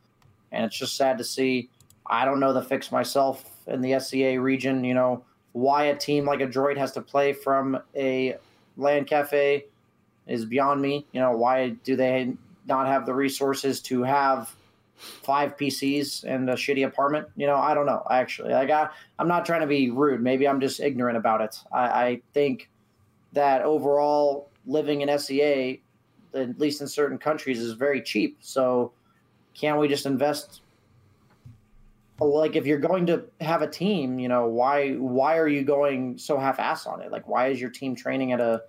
and 0.51 0.65
it's 0.65 0.77
just 0.77 0.97
sad 0.97 1.17
to 1.19 1.25
see. 1.25 1.69
I 2.13 2.27
don't 2.27 2.41
know 2.41 2.53
the 2.53 2.63
fix 2.63 2.93
myself 2.93 3.43
in 3.67 3.81
the 3.81 3.99
SEA 3.99 4.37
region. 4.37 4.85
You 4.85 4.93
know, 4.93 5.25
why 5.53 5.85
a 5.85 5.97
team 5.97 6.27
like 6.27 6.43
Adroit 6.43 6.77
has 6.77 6.93
to 6.93 7.01
play 7.01 7.33
from 7.33 7.81
a 7.97 8.37
LAN 8.77 9.07
cafe 9.07 9.65
is 10.27 10.45
beyond 10.45 10.83
me. 10.83 11.07
You 11.13 11.21
know, 11.21 11.35
why 11.35 11.71
do 11.71 11.97
they 11.97 12.35
not 12.67 12.87
have 12.87 13.07
the 13.07 13.15
resources 13.15 13.81
to 13.83 14.03
have 14.03 14.55
five 14.97 15.57
PCs 15.57 16.25
and 16.25 16.51
a 16.51 16.55
shitty 16.55 16.87
apartment? 16.87 17.29
You 17.35 17.47
know, 17.47 17.57
I 17.57 17.73
don't 17.73 17.87
know. 17.87 18.07
Actually, 18.11 18.53
like 18.53 18.69
I, 18.69 18.91
I'm 19.19 19.29
not 19.29 19.47
trying 19.47 19.63
to 19.63 19.67
be 19.67 19.91
rude. 19.91 20.23
Maybe 20.23 20.47
I'm 20.47 20.61
just 20.61 20.81
ignorant 20.81 21.17
about 21.17 21.41
it. 21.41 21.57
I, 21.73 21.83
I 21.83 22.21
think 22.35 22.69
that 23.33 23.63
overall 23.63 24.51
living 24.67 25.01
in 25.01 25.19
SEA, 25.19 25.81
at 26.35 26.61
least 26.61 26.83
in 26.83 26.89
certain 26.89 27.17
countries, 27.17 27.59
is 27.59 27.73
very 27.73 28.03
cheap. 28.03 28.37
So, 28.41 28.93
can't 29.55 29.79
we 29.79 29.89
just 29.89 30.05
invest 30.05 30.61
like 32.25 32.57
if 32.57 32.67
you're 32.67 32.79
going 32.79 33.07
to 33.07 33.25
have 33.41 33.63
a 33.63 33.69
team, 33.69 34.19
you 34.19 34.29
know, 34.29 34.47
why 34.47 34.93
why 34.95 35.39
are 35.39 35.49
you 35.49 35.63
going 35.63 36.19
so 36.19 36.39
half 36.39 36.59
ass 36.59 36.87
on 36.87 37.01
it? 37.01 37.11
Like 37.11 37.29
why 37.29 37.49
is 37.49 37.61
your 37.61 37.71
team 37.71 37.95
training 37.95 38.33
at 38.33 38.41
a 38.41 38.63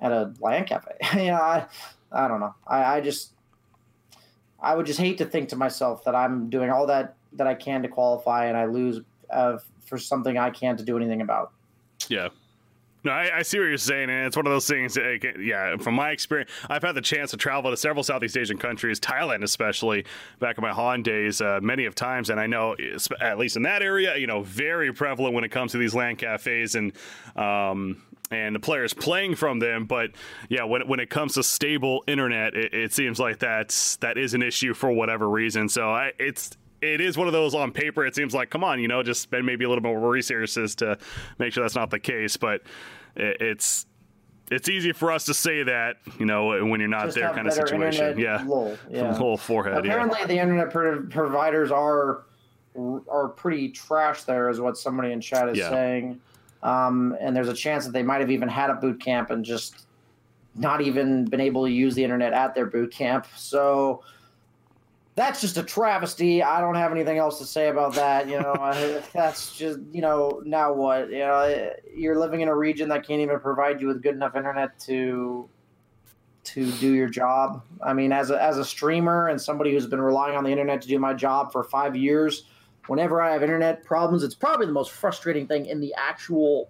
at 0.00 0.12
a 0.12 0.32
LAN 0.40 0.64
cafe? 0.64 0.92
you 1.14 1.26
know, 1.26 1.34
I 1.34 1.66
I 2.12 2.28
don't 2.28 2.40
know. 2.40 2.54
I, 2.66 2.96
I 2.96 3.00
just 3.00 3.32
I 4.60 4.74
would 4.74 4.86
just 4.86 4.98
hate 4.98 5.18
to 5.18 5.24
think 5.24 5.48
to 5.50 5.56
myself 5.56 6.04
that 6.04 6.14
I'm 6.14 6.48
doing 6.50 6.70
all 6.70 6.86
that 6.86 7.16
that 7.34 7.46
I 7.46 7.54
can 7.54 7.82
to 7.82 7.88
qualify 7.88 8.46
and 8.46 8.56
I 8.56 8.66
lose 8.66 9.00
uh, 9.30 9.58
for 9.84 9.98
something 9.98 10.38
I 10.38 10.50
can't 10.50 10.82
do 10.84 10.96
anything 10.96 11.20
about. 11.20 11.52
Yeah, 12.08 12.28
no, 13.06 13.12
I, 13.12 13.38
I, 13.38 13.42
see 13.42 13.58
what 13.58 13.66
you're 13.66 13.78
saying, 13.78 14.10
and 14.10 14.26
it's 14.26 14.36
one 14.36 14.46
of 14.46 14.52
those 14.52 14.66
things. 14.66 14.98
Yeah, 15.38 15.76
from 15.76 15.94
my 15.94 16.10
experience, 16.10 16.50
I've 16.68 16.82
had 16.82 16.94
the 16.96 17.00
chance 17.00 17.30
to 17.30 17.36
travel 17.36 17.70
to 17.70 17.76
several 17.76 18.02
Southeast 18.02 18.36
Asian 18.36 18.58
countries, 18.58 18.98
Thailand 19.00 19.42
especially, 19.44 20.04
back 20.40 20.58
in 20.58 20.62
my 20.62 20.72
Han 20.72 21.02
days, 21.02 21.40
uh, 21.40 21.60
many 21.62 21.86
of 21.86 21.94
times, 21.94 22.30
and 22.30 22.40
I 22.40 22.46
know 22.46 22.74
at 23.20 23.38
least 23.38 23.56
in 23.56 23.62
that 23.62 23.82
area, 23.82 24.16
you 24.16 24.26
know, 24.26 24.42
very 24.42 24.92
prevalent 24.92 25.34
when 25.34 25.44
it 25.44 25.50
comes 25.50 25.72
to 25.72 25.78
these 25.78 25.94
LAN 25.94 26.16
cafes 26.16 26.74
and. 26.74 26.92
Um, 27.36 28.02
and 28.28 28.56
the 28.56 28.58
players 28.58 28.92
playing 28.92 29.36
from 29.36 29.60
them. 29.60 29.84
But 29.84 30.10
yeah, 30.48 30.64
when 30.64 30.88
when 30.88 30.98
it 30.98 31.10
comes 31.10 31.34
to 31.34 31.44
stable 31.44 32.02
internet, 32.08 32.56
it, 32.56 32.74
it 32.74 32.92
seems 32.92 33.20
like 33.20 33.38
that's 33.38 33.94
that 33.98 34.18
is 34.18 34.34
an 34.34 34.42
issue 34.42 34.74
for 34.74 34.90
whatever 34.90 35.30
reason. 35.30 35.68
So 35.68 35.90
I, 35.90 36.10
it's 36.18 36.56
it 36.82 37.00
is 37.00 37.16
one 37.16 37.26
of 37.26 37.32
those 37.32 37.54
on 37.54 37.72
paper. 37.72 38.04
It 38.04 38.14
seems 38.14 38.34
like, 38.34 38.50
come 38.50 38.64
on, 38.64 38.80
you 38.80 38.88
know, 38.88 39.02
just 39.02 39.22
spend 39.22 39.46
maybe 39.46 39.64
a 39.64 39.68
little 39.68 39.82
more 39.82 39.98
resources 40.10 40.74
to 40.76 40.98
make 41.38 41.52
sure 41.52 41.62
that's 41.62 41.74
not 41.74 41.90
the 41.90 41.98
case. 41.98 42.36
But 42.36 42.62
it's 43.16 43.86
it's 44.50 44.68
easy 44.68 44.92
for 44.92 45.10
us 45.10 45.24
to 45.24 45.34
say 45.34 45.62
that, 45.64 45.96
you 46.18 46.26
know, 46.26 46.64
when 46.64 46.78
you're 46.80 46.88
not 46.88 47.06
just 47.06 47.16
there, 47.16 47.32
kind 47.32 47.46
of 47.46 47.52
situation. 47.52 48.18
Yeah, 48.18 48.44
lull, 48.46 48.76
yeah. 48.90 49.12
Little 49.12 49.36
forehead. 49.36 49.78
Apparently, 49.78 50.18
yeah. 50.20 50.26
the 50.26 50.38
internet 50.38 50.70
providers 50.70 51.70
are 51.70 52.24
are 53.10 53.28
pretty 53.28 53.70
trash. 53.70 54.22
There 54.24 54.48
is 54.50 54.60
what 54.60 54.76
somebody 54.76 55.12
in 55.12 55.20
chat 55.20 55.48
is 55.48 55.58
yeah. 55.58 55.70
saying, 55.70 56.20
um, 56.62 57.16
and 57.20 57.34
there's 57.34 57.48
a 57.48 57.54
chance 57.54 57.86
that 57.86 57.92
they 57.92 58.02
might 58.02 58.20
have 58.20 58.30
even 58.30 58.48
had 58.48 58.70
a 58.70 58.74
boot 58.74 59.00
camp 59.00 59.30
and 59.30 59.44
just 59.44 59.86
not 60.54 60.80
even 60.80 61.24
been 61.24 61.40
able 61.40 61.64
to 61.64 61.70
use 61.70 61.94
the 61.94 62.04
internet 62.04 62.32
at 62.32 62.54
their 62.54 62.66
boot 62.66 62.92
camp. 62.92 63.26
So 63.34 64.02
that's 65.16 65.40
just 65.40 65.56
a 65.56 65.62
travesty. 65.62 66.42
I 66.42 66.60
don't 66.60 66.74
have 66.74 66.92
anything 66.92 67.16
else 67.16 67.38
to 67.38 67.46
say 67.46 67.68
about 67.68 67.94
that. 67.94 68.28
You 68.28 68.38
know, 68.38 69.02
that's 69.12 69.56
just 69.56 69.80
you 69.90 70.02
know 70.02 70.42
now 70.44 70.72
what 70.72 71.10
you 71.10 71.18
know 71.18 71.72
you're 71.92 72.18
living 72.18 72.42
in 72.42 72.48
a 72.48 72.54
region 72.54 72.88
that 72.90 73.06
can't 73.06 73.20
even 73.20 73.40
provide 73.40 73.80
you 73.80 73.88
with 73.88 74.02
good 74.02 74.14
enough 74.14 74.36
internet 74.36 74.78
to 74.80 75.48
to 76.44 76.70
do 76.72 76.92
your 76.92 77.08
job. 77.08 77.64
I 77.82 77.94
mean, 77.94 78.12
as 78.12 78.30
a 78.30 78.40
as 78.40 78.58
a 78.58 78.64
streamer 78.64 79.28
and 79.28 79.40
somebody 79.40 79.72
who's 79.72 79.86
been 79.86 80.02
relying 80.02 80.36
on 80.36 80.44
the 80.44 80.50
internet 80.50 80.82
to 80.82 80.88
do 80.88 80.98
my 80.98 81.14
job 81.14 81.50
for 81.50 81.64
five 81.64 81.96
years, 81.96 82.44
whenever 82.86 83.22
I 83.22 83.32
have 83.32 83.42
internet 83.42 83.84
problems, 83.84 84.22
it's 84.22 84.34
probably 84.34 84.66
the 84.66 84.72
most 84.72 84.92
frustrating 84.92 85.46
thing 85.46 85.64
in 85.64 85.80
the 85.80 85.94
actual 85.96 86.68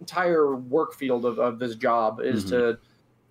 entire 0.00 0.56
work 0.56 0.94
field 0.94 1.26
of, 1.26 1.38
of 1.38 1.58
this 1.58 1.76
job 1.76 2.20
is 2.22 2.46
mm-hmm. 2.46 2.56
to 2.56 2.78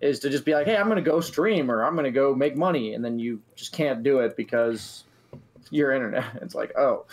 is 0.00 0.18
to 0.20 0.30
just 0.30 0.44
be 0.44 0.54
like, 0.54 0.66
hey, 0.66 0.76
I'm 0.76 0.86
going 0.86 1.02
to 1.02 1.10
go 1.10 1.20
stream 1.20 1.70
or 1.70 1.84
I'm 1.84 1.94
going 1.94 2.04
to 2.04 2.10
go 2.10 2.34
make 2.34 2.56
money, 2.56 2.94
and 2.94 3.04
then 3.04 3.18
you 3.18 3.40
just 3.54 3.72
can't 3.72 4.02
do 4.02 4.20
it 4.20 4.36
because 4.36 5.04
your 5.70 5.92
internet. 5.92 6.24
It's 6.42 6.54
like, 6.54 6.72
oh, 6.76 7.06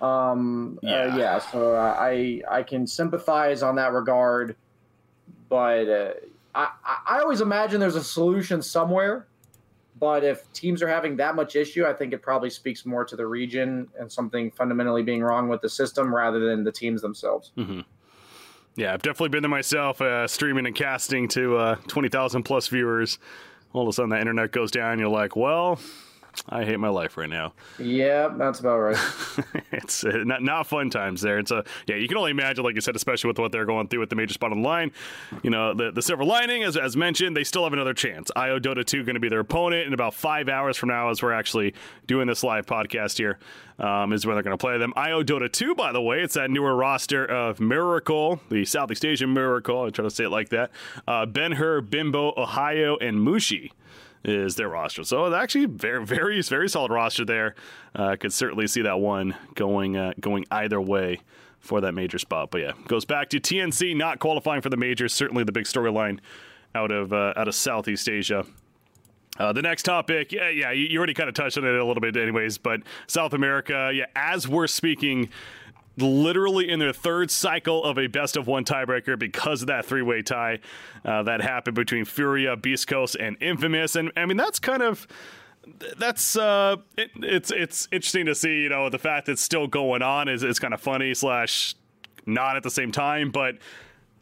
um, 0.00 0.78
uh, 0.82 0.86
yeah. 0.86 0.96
Uh, 0.96 1.16
yeah. 1.16 1.38
So 1.38 1.76
I 1.76 2.42
I 2.50 2.62
can 2.62 2.86
sympathize 2.86 3.62
on 3.62 3.76
that 3.76 3.92
regard, 3.92 4.56
but 5.48 5.88
uh, 5.88 6.12
I 6.54 6.70
I 7.06 7.20
always 7.20 7.40
imagine 7.40 7.80
there's 7.80 7.96
a 7.96 8.04
solution 8.04 8.62
somewhere. 8.62 9.26
But 10.00 10.24
if 10.24 10.52
teams 10.52 10.82
are 10.82 10.88
having 10.88 11.16
that 11.18 11.36
much 11.36 11.54
issue, 11.54 11.86
I 11.86 11.92
think 11.92 12.12
it 12.12 12.20
probably 12.20 12.50
speaks 12.50 12.84
more 12.84 13.04
to 13.04 13.14
the 13.14 13.26
region 13.26 13.88
and 13.98 14.10
something 14.10 14.50
fundamentally 14.50 15.04
being 15.04 15.22
wrong 15.22 15.48
with 15.48 15.60
the 15.60 15.68
system 15.68 16.12
rather 16.12 16.40
than 16.40 16.64
the 16.64 16.72
teams 16.72 17.00
themselves. 17.00 17.52
Mm-hmm. 17.56 17.80
Yeah, 18.76 18.92
I've 18.92 19.02
definitely 19.02 19.28
been 19.28 19.42
there 19.42 19.50
myself, 19.50 20.00
uh, 20.00 20.26
streaming 20.26 20.66
and 20.66 20.74
casting 20.74 21.28
to 21.28 21.56
uh, 21.56 21.74
20,000 21.86 22.42
plus 22.42 22.66
viewers. 22.68 23.18
All 23.72 23.82
of 23.82 23.88
a 23.88 23.92
sudden, 23.92 24.10
the 24.10 24.18
internet 24.18 24.50
goes 24.50 24.70
down. 24.70 24.98
You're 24.98 25.08
like, 25.08 25.36
well, 25.36 25.78
I 26.48 26.64
hate 26.64 26.78
my 26.78 26.88
life 26.88 27.16
right 27.16 27.28
now. 27.28 27.52
Yeah, 27.78 28.28
that's 28.36 28.60
about 28.60 28.78
right. 28.78 28.98
it's 29.72 30.04
uh, 30.04 30.22
not 30.24 30.42
not 30.42 30.66
fun 30.66 30.90
times 30.90 31.20
there. 31.20 31.38
It's 31.38 31.50
a 31.50 31.64
yeah. 31.86 31.96
You 31.96 32.08
can 32.08 32.16
only 32.16 32.30
imagine, 32.30 32.64
like 32.64 32.74
you 32.74 32.80
said, 32.80 32.96
especially 32.96 33.28
with 33.28 33.38
what 33.38 33.52
they're 33.52 33.64
going 33.64 33.88
through 33.88 34.00
with 34.00 34.10
the 34.10 34.16
major 34.16 34.34
spot 34.34 34.52
on 34.52 34.62
the 34.62 34.68
line. 34.68 34.92
You 35.42 35.50
know, 35.50 35.74
the 35.74 35.90
the 35.90 36.02
silver 36.02 36.24
lining, 36.24 36.62
as 36.62 36.76
as 36.76 36.96
mentioned, 36.96 37.36
they 37.36 37.44
still 37.44 37.64
have 37.64 37.72
another 37.72 37.94
chance. 37.94 38.30
IO 38.36 38.58
Dota 38.58 38.84
two 38.84 39.04
going 39.04 39.14
to 39.14 39.20
be 39.20 39.28
their 39.28 39.40
opponent 39.40 39.86
in 39.86 39.94
about 39.94 40.14
five 40.14 40.48
hours 40.48 40.76
from 40.76 40.90
now, 40.90 41.08
as 41.10 41.22
we're 41.22 41.32
actually 41.32 41.74
doing 42.06 42.26
this 42.26 42.42
live 42.42 42.66
podcast 42.66 43.18
here. 43.18 43.38
Um, 43.76 44.12
is 44.12 44.24
when 44.24 44.36
they're 44.36 44.44
going 44.44 44.56
to 44.56 44.60
play 44.60 44.78
them. 44.78 44.92
IO 44.94 45.24
Dota 45.24 45.50
2, 45.50 45.74
by 45.74 45.90
the 45.90 46.00
way, 46.00 46.20
it's 46.20 46.34
that 46.34 46.48
newer 46.48 46.76
roster 46.76 47.26
of 47.26 47.58
Miracle, 47.58 48.38
the 48.48 48.64
Southeast 48.64 49.04
Asian 49.04 49.34
Miracle. 49.34 49.82
I 49.82 49.90
try 49.90 50.04
to 50.04 50.10
say 50.10 50.26
it 50.26 50.30
like 50.30 50.50
that. 50.50 50.70
Uh, 51.08 51.26
Ben 51.26 51.50
Hur, 51.50 51.80
Bimbo, 51.80 52.32
Ohaiyo, 52.36 52.96
and 53.00 53.18
Mushi 53.18 53.72
is 54.24 54.56
their 54.56 54.68
roster. 54.68 55.04
So 55.04 55.32
actually, 55.34 55.66
very, 55.66 56.04
very, 56.04 56.42
very 56.42 56.68
solid 56.68 56.90
roster 56.90 57.24
there. 57.24 57.54
Uh, 57.94 58.16
could 58.18 58.32
certainly 58.32 58.66
see 58.66 58.82
that 58.82 59.00
one 59.00 59.36
going 59.54 59.96
uh, 59.96 60.12
going 60.20 60.46
either 60.50 60.80
way 60.80 61.20
for 61.60 61.80
that 61.80 61.92
major 61.92 62.18
spot. 62.18 62.50
But 62.50 62.60
yeah, 62.60 62.72
goes 62.86 63.04
back 63.04 63.30
to 63.30 63.40
TNC 63.40 63.96
not 63.96 64.18
qualifying 64.18 64.62
for 64.62 64.70
the 64.70 64.76
majors. 64.76 65.12
Certainly 65.12 65.44
the 65.44 65.52
big 65.52 65.64
storyline 65.64 66.20
out 66.74 66.90
of 66.90 67.12
uh, 67.12 67.34
out 67.36 67.48
of 67.48 67.54
Southeast 67.54 68.08
Asia. 68.08 68.44
Uh, 69.36 69.52
the 69.52 69.62
next 69.62 69.82
topic, 69.82 70.30
yeah, 70.30 70.48
yeah, 70.48 70.70
you 70.70 70.96
already 70.96 71.12
kind 71.12 71.28
of 71.28 71.34
touched 71.34 71.58
on 71.58 71.64
it 71.64 71.74
a 71.74 71.84
little 71.84 72.00
bit, 72.00 72.16
anyways. 72.16 72.56
But 72.56 72.82
South 73.08 73.32
America, 73.32 73.90
yeah, 73.92 74.06
as 74.14 74.46
we're 74.46 74.68
speaking, 74.68 75.28
literally 75.96 76.68
in 76.68 76.78
their 76.78 76.92
third 76.92 77.30
cycle 77.30 77.84
of 77.84 77.98
a 77.98 78.06
best 78.06 78.36
of 78.36 78.46
one 78.46 78.64
tiebreaker 78.64 79.18
because 79.18 79.62
of 79.62 79.68
that 79.68 79.84
three 79.84 80.02
way 80.02 80.22
tie 80.22 80.58
uh, 81.04 81.22
that 81.22 81.40
happened 81.40 81.76
between 81.76 82.04
Furia, 82.04 82.56
Beast 82.56 82.86
Coast, 82.86 83.16
and 83.18 83.36
Infamous. 83.40 83.96
And 83.96 84.10
I 84.16 84.26
mean, 84.26 84.36
that's 84.36 84.58
kind 84.58 84.82
of 84.82 85.06
that's 85.96 86.36
uh, 86.36 86.76
it, 86.96 87.10
it's 87.16 87.50
it's 87.50 87.88
interesting 87.92 88.26
to 88.26 88.34
see. 88.34 88.62
You 88.62 88.68
know, 88.68 88.90
the 88.90 88.98
fact 88.98 89.26
that 89.26 89.32
it's 89.32 89.42
still 89.42 89.66
going 89.66 90.02
on 90.02 90.28
is 90.28 90.42
is 90.42 90.58
kind 90.58 90.74
of 90.74 90.80
funny 90.80 91.14
slash 91.14 91.74
not 92.26 92.56
at 92.56 92.62
the 92.62 92.70
same 92.70 92.92
time, 92.92 93.30
but 93.30 93.56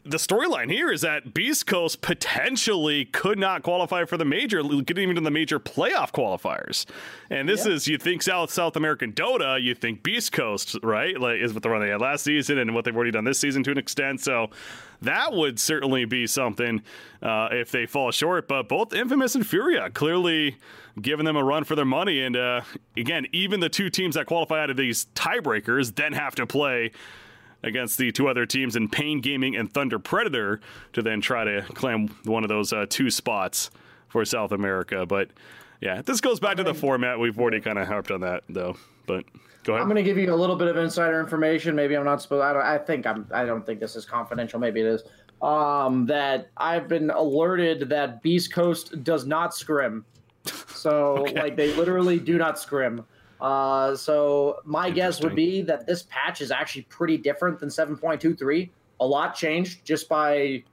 the 0.05 0.17
storyline 0.17 0.69
here 0.69 0.91
is 0.91 1.01
that 1.01 1.33
Beast 1.33 1.65
Coast 1.65 2.01
potentially 2.01 3.05
could 3.05 3.39
not 3.39 3.63
qualify 3.63 4.03
for 4.03 4.17
the 4.17 4.25
major, 4.25 4.61
getting 4.61 5.03
even 5.03 5.15
to 5.15 5.21
the 5.21 5.31
major 5.31 5.59
playoff 5.59 6.11
qualifiers. 6.11 6.85
And 7.29 7.47
this 7.47 7.65
yeah. 7.65 7.73
is 7.73 7.87
you 7.87 7.97
think 7.97 8.21
South 8.21 8.51
South 8.51 8.75
American 8.75 9.13
Dota, 9.13 9.61
you 9.61 9.73
think 9.73 10.03
Beast 10.03 10.33
Coast, 10.33 10.77
right? 10.83 11.17
Like 11.17 11.39
is 11.39 11.53
what 11.53 11.63
the 11.63 11.69
run 11.69 11.81
they 11.81 11.89
had 11.89 12.01
last 12.01 12.23
season 12.25 12.57
and 12.57 12.75
what 12.75 12.83
they've 12.83 12.95
already 12.95 13.11
done 13.11 13.23
this 13.23 13.39
season 13.39 13.63
to 13.63 13.71
an 13.71 13.77
extent. 13.77 14.19
So 14.19 14.49
that 15.01 15.31
would 15.31 15.57
certainly 15.59 16.03
be 16.03 16.27
something 16.27 16.81
uh, 17.21 17.49
if 17.51 17.71
they 17.71 17.85
fall 17.85 18.11
short. 18.11 18.47
But 18.49 18.67
both 18.67 18.93
Infamous 18.93 19.35
and 19.35 19.47
Furia 19.47 19.89
clearly 19.89 20.57
giving 21.01 21.25
them 21.25 21.37
a 21.37 21.43
run 21.43 21.63
for 21.63 21.75
their 21.75 21.85
money. 21.85 22.21
And 22.21 22.35
uh, 22.35 22.61
again, 22.97 23.27
even 23.31 23.61
the 23.61 23.69
two 23.69 23.89
teams 23.89 24.15
that 24.15 24.25
qualify 24.25 24.63
out 24.63 24.69
of 24.69 24.77
these 24.77 25.07
tiebreakers 25.15 25.95
then 25.95 26.13
have 26.13 26.35
to 26.35 26.45
play 26.45 26.91
against 27.63 27.97
the 27.97 28.11
two 28.11 28.27
other 28.27 28.45
teams 28.45 28.75
in 28.75 28.89
Pain 28.89 29.21
Gaming 29.21 29.55
and 29.55 29.73
Thunder 29.73 29.99
Predator 29.99 30.59
to 30.93 31.01
then 31.01 31.21
try 31.21 31.43
to 31.43 31.61
claim 31.73 32.09
one 32.25 32.43
of 32.43 32.49
those 32.49 32.73
uh, 32.73 32.85
two 32.89 33.09
spots 33.09 33.71
for 34.09 34.23
South 34.25 34.51
America. 34.51 35.05
But 35.05 35.29
yeah, 35.81 36.01
this 36.01 36.21
goes 36.21 36.39
back 36.39 36.57
to 36.57 36.63
the 36.63 36.73
format. 36.73 37.19
We've 37.19 37.37
already 37.39 37.61
kind 37.61 37.79
of 37.79 37.87
harped 37.87 38.11
on 38.11 38.21
that 38.21 38.43
though. 38.49 38.77
But 39.05 39.25
go 39.63 39.73
ahead. 39.73 39.81
I'm 39.81 39.87
going 39.87 39.95
to 39.95 40.03
give 40.03 40.17
you 40.17 40.33
a 40.33 40.35
little 40.35 40.55
bit 40.55 40.67
of 40.67 40.77
insider 40.77 41.19
information. 41.19 41.75
Maybe 41.75 41.95
I'm 41.95 42.05
not 42.05 42.21
supposed. 42.21 42.43
I, 42.43 42.53
don't, 42.53 42.63
I 42.63 42.77
think 42.77 43.05
I'm. 43.05 43.27
I 43.31 43.45
don't 43.45 43.65
think 43.65 43.79
this 43.79 43.95
is 43.95 44.05
confidential. 44.05 44.59
Maybe 44.59 44.81
it 44.81 44.85
is. 44.85 45.03
Um, 45.41 46.05
that 46.05 46.49
I've 46.55 46.87
been 46.87 47.09
alerted 47.09 47.89
that 47.89 48.21
Beast 48.21 48.53
Coast 48.53 49.03
does 49.03 49.25
not 49.25 49.53
scrim. 49.53 50.05
So 50.67 51.17
okay. 51.19 51.41
like 51.41 51.57
they 51.57 51.73
literally 51.75 52.19
do 52.19 52.37
not 52.37 52.59
scrim. 52.59 53.05
Uh, 53.41 53.95
so 53.95 54.59
my 54.63 54.89
guess 54.89 55.21
would 55.21 55.35
be 55.35 55.61
that 55.61 55.85
this 55.85 56.03
patch 56.09 56.41
is 56.41 56.51
actually 56.51 56.83
pretty 56.83 57.17
different 57.17 57.59
than 57.59 57.69
7.23. 57.69 58.69
A 58.99 59.05
lot 59.05 59.35
changed 59.35 59.83
just 59.83 60.07
by 60.07 60.63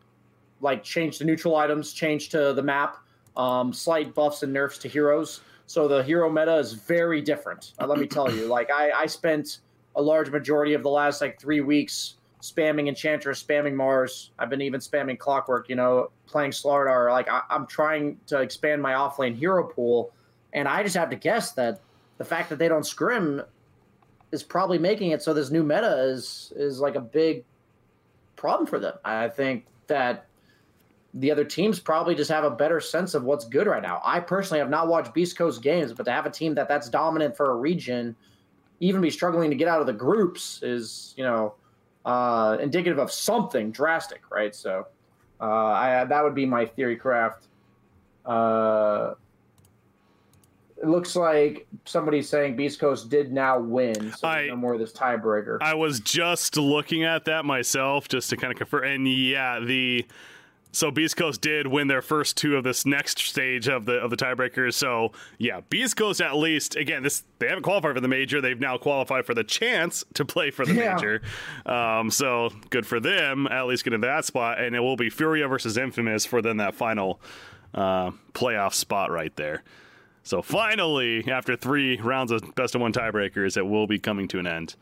like 0.60 0.82
change 0.84 1.18
to 1.18 1.24
neutral 1.24 1.56
items, 1.56 1.92
change 1.92 2.28
to 2.30 2.52
the 2.52 2.62
map, 2.62 2.98
um, 3.36 3.72
slight 3.72 4.14
buffs 4.14 4.42
and 4.42 4.52
nerfs 4.52 4.78
to 4.78 4.88
heroes. 4.88 5.40
So 5.66 5.88
the 5.88 6.02
hero 6.02 6.30
meta 6.30 6.56
is 6.56 6.72
very 6.72 7.22
different. 7.22 7.72
Uh, 7.80 7.86
let 7.86 7.98
me 7.98 8.06
tell 8.06 8.30
you, 8.30 8.46
like 8.46 8.70
I, 8.70 8.90
I 8.90 9.06
spent 9.06 9.58
a 9.96 10.02
large 10.02 10.30
majority 10.30 10.74
of 10.74 10.82
the 10.82 10.90
last 10.90 11.20
like 11.20 11.40
three 11.40 11.60
weeks 11.60 12.16
spamming 12.42 12.88
Enchantress, 12.88 13.42
spamming 13.42 13.74
Mars. 13.74 14.30
I've 14.38 14.50
been 14.50 14.62
even 14.62 14.80
spamming 14.80 15.18
Clockwork. 15.18 15.68
You 15.68 15.76
know, 15.76 16.10
playing 16.26 16.52
Slardar. 16.52 17.10
Like 17.10 17.28
I, 17.28 17.42
I'm 17.50 17.66
trying 17.66 18.18
to 18.26 18.40
expand 18.40 18.82
my 18.82 18.92
offlane 18.92 19.36
hero 19.36 19.64
pool, 19.64 20.12
and 20.52 20.66
I 20.68 20.82
just 20.82 20.96
have 20.96 21.10
to 21.10 21.16
guess 21.16 21.52
that 21.52 21.80
the 22.20 22.24
fact 22.26 22.50
that 22.50 22.58
they 22.58 22.68
don't 22.68 22.84
scrim 22.84 23.40
is 24.30 24.42
probably 24.42 24.76
making 24.76 25.12
it 25.12 25.22
so 25.22 25.32
this 25.32 25.50
new 25.50 25.62
meta 25.62 26.02
is 26.10 26.52
is 26.54 26.78
like 26.78 26.94
a 26.94 27.00
big 27.00 27.46
problem 28.36 28.66
for 28.66 28.78
them. 28.78 28.92
I 29.02 29.28
think 29.28 29.64
that 29.86 30.26
the 31.14 31.30
other 31.30 31.44
teams 31.44 31.80
probably 31.80 32.14
just 32.14 32.30
have 32.30 32.44
a 32.44 32.50
better 32.50 32.78
sense 32.78 33.14
of 33.14 33.24
what's 33.24 33.46
good 33.46 33.66
right 33.66 33.82
now. 33.82 34.02
I 34.04 34.20
personally 34.20 34.58
have 34.58 34.68
not 34.68 34.86
watched 34.86 35.14
Beast 35.14 35.38
Coast 35.38 35.62
games, 35.62 35.94
but 35.94 36.02
to 36.04 36.12
have 36.12 36.26
a 36.26 36.30
team 36.30 36.54
that 36.56 36.68
that's 36.68 36.90
dominant 36.90 37.38
for 37.38 37.52
a 37.52 37.54
region, 37.54 38.14
even 38.80 39.00
be 39.00 39.08
struggling 39.08 39.48
to 39.48 39.56
get 39.56 39.66
out 39.66 39.80
of 39.80 39.86
the 39.86 39.94
groups 39.94 40.62
is 40.62 41.14
you 41.16 41.24
know 41.24 41.54
uh, 42.04 42.58
indicative 42.60 42.98
of 42.98 43.10
something 43.10 43.72
drastic, 43.72 44.20
right? 44.30 44.54
So 44.54 44.88
uh, 45.40 45.44
I, 45.44 46.04
that 46.04 46.22
would 46.22 46.34
be 46.34 46.44
my 46.44 46.66
theory 46.66 46.96
craft. 46.96 47.46
Uh, 48.26 49.14
it 50.80 50.88
looks 50.88 51.14
like 51.14 51.66
somebody's 51.84 52.28
saying 52.28 52.56
Beast 52.56 52.80
Coast 52.80 53.10
did 53.10 53.32
now 53.32 53.58
win, 53.58 54.12
so 54.12 54.26
I, 54.26 54.46
no 54.46 54.56
more 54.56 54.74
of 54.74 54.80
this 54.80 54.92
tiebreaker. 54.92 55.58
I 55.60 55.74
was 55.74 56.00
just 56.00 56.56
looking 56.56 57.04
at 57.04 57.26
that 57.26 57.44
myself 57.44 58.08
just 58.08 58.30
to 58.30 58.36
kind 58.36 58.50
of 58.50 58.56
confirm, 58.56 58.84
and 58.84 59.08
yeah, 59.08 59.60
the 59.60 60.06
so 60.72 60.90
Beast 60.90 61.16
Coast 61.16 61.40
did 61.40 61.66
win 61.66 61.88
their 61.88 62.00
first 62.00 62.36
two 62.36 62.56
of 62.56 62.64
this 62.64 62.86
next 62.86 63.18
stage 63.18 63.68
of 63.68 63.84
the 63.84 63.94
of 63.94 64.10
the 64.10 64.16
tiebreakers. 64.16 64.74
So 64.74 65.12
yeah, 65.38 65.60
Beast 65.68 65.96
Coast 65.96 66.20
at 66.20 66.36
least 66.36 66.76
again 66.76 67.02
this 67.02 67.24
they 67.40 67.48
haven't 67.48 67.64
qualified 67.64 67.94
for 67.94 68.00
the 68.00 68.08
major. 68.08 68.40
They've 68.40 68.58
now 68.58 68.78
qualified 68.78 69.26
for 69.26 69.34
the 69.34 69.44
chance 69.44 70.04
to 70.14 70.24
play 70.24 70.50
for 70.50 70.64
the 70.64 70.74
yeah. 70.74 70.94
major. 70.94 71.22
Um, 71.66 72.10
so 72.10 72.50
good 72.70 72.86
for 72.86 73.00
them 73.00 73.46
at 73.48 73.66
least 73.66 73.84
getting 73.84 74.00
that 74.00 74.24
spot, 74.24 74.60
and 74.60 74.74
it 74.74 74.80
will 74.80 74.96
be 74.96 75.10
Furia 75.10 75.48
versus 75.48 75.76
Infamous 75.76 76.24
for 76.24 76.40
then 76.40 76.58
that 76.58 76.74
final 76.74 77.20
uh, 77.74 78.12
playoff 78.32 78.72
spot 78.74 79.10
right 79.10 79.34
there. 79.36 79.62
So 80.22 80.42
finally, 80.42 81.30
after 81.30 81.56
three 81.56 81.96
rounds 81.96 82.30
of 82.30 82.54
best 82.54 82.74
of 82.74 82.80
one 82.80 82.92
tiebreakers, 82.92 83.56
it 83.56 83.66
will 83.66 83.86
be 83.86 83.98
coming 83.98 84.28
to 84.28 84.38
an 84.38 84.46
end. 84.46 84.76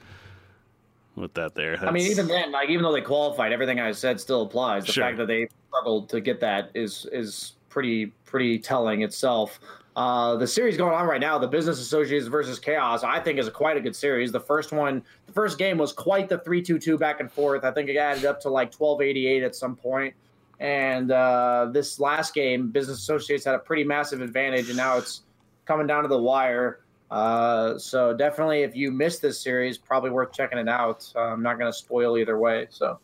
With 1.14 1.34
that, 1.34 1.56
there. 1.56 1.72
That's... 1.72 1.88
I 1.88 1.90
mean, 1.90 2.10
even 2.10 2.28
then, 2.28 2.52
like 2.52 2.68
even 2.70 2.84
though 2.84 2.92
they 2.92 3.00
qualified, 3.00 3.52
everything 3.52 3.80
I 3.80 3.90
said 3.90 4.20
still 4.20 4.42
applies. 4.42 4.84
The 4.84 4.92
sure. 4.92 5.04
fact 5.04 5.16
that 5.18 5.26
they 5.26 5.48
struggled 5.68 6.08
to 6.10 6.20
get 6.20 6.38
that 6.40 6.70
is 6.74 7.06
is 7.10 7.54
pretty 7.68 8.06
pretty 8.24 8.58
telling 8.58 9.02
itself. 9.02 9.58
Uh, 9.96 10.36
the 10.36 10.46
series 10.46 10.76
going 10.76 10.94
on 10.94 11.08
right 11.08 11.20
now, 11.20 11.36
the 11.36 11.48
Business 11.48 11.80
Associates 11.80 12.28
versus 12.28 12.60
Chaos, 12.60 13.02
I 13.02 13.18
think 13.18 13.40
is 13.40 13.48
a 13.48 13.50
quite 13.50 13.76
a 13.76 13.80
good 13.80 13.96
series. 13.96 14.30
The 14.30 14.38
first 14.38 14.70
one, 14.70 15.02
the 15.26 15.32
first 15.32 15.58
game 15.58 15.76
was 15.76 15.92
quite 15.92 16.28
the 16.28 16.38
three-two-two 16.38 16.98
back 16.98 17.18
and 17.18 17.28
forth. 17.32 17.64
I 17.64 17.72
think 17.72 17.88
it 17.88 17.96
added 17.96 18.24
up 18.24 18.40
to 18.42 18.48
like 18.48 18.70
twelve 18.70 19.02
eighty-eight 19.02 19.42
at 19.42 19.56
some 19.56 19.74
point. 19.74 20.14
And 20.60 21.10
uh, 21.10 21.70
this 21.72 21.98
last 21.98 22.32
game, 22.32 22.70
Business 22.70 22.98
Associates 22.98 23.44
had 23.44 23.56
a 23.56 23.58
pretty 23.58 23.82
massive 23.82 24.20
advantage, 24.20 24.68
and 24.68 24.76
now 24.76 24.98
it's 24.98 25.22
coming 25.68 25.86
down 25.86 26.02
to 26.02 26.08
the 26.08 26.18
wire. 26.18 26.80
Uh, 27.10 27.78
so 27.78 28.14
definitely, 28.14 28.62
if 28.62 28.74
you 28.74 28.90
missed 28.90 29.22
this 29.22 29.40
series, 29.40 29.78
probably 29.78 30.10
worth 30.10 30.32
checking 30.32 30.58
it 30.58 30.68
out. 30.68 31.10
Uh, 31.14 31.20
I'm 31.20 31.42
not 31.42 31.58
going 31.58 31.70
to 31.70 31.78
spoil 31.78 32.18
either 32.18 32.38
way. 32.38 32.66
So 32.70 32.98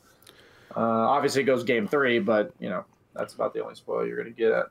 uh, 0.76 0.80
obviously, 0.80 1.42
it 1.42 1.44
goes 1.44 1.62
game 1.62 1.86
three, 1.86 2.18
but 2.18 2.52
you 2.58 2.70
know 2.70 2.84
that's 3.14 3.34
about 3.34 3.54
the 3.54 3.62
only 3.62 3.76
spoil 3.76 4.06
you're 4.06 4.16
going 4.16 4.34
to 4.34 4.38
get 4.38 4.50
at. 4.50 4.66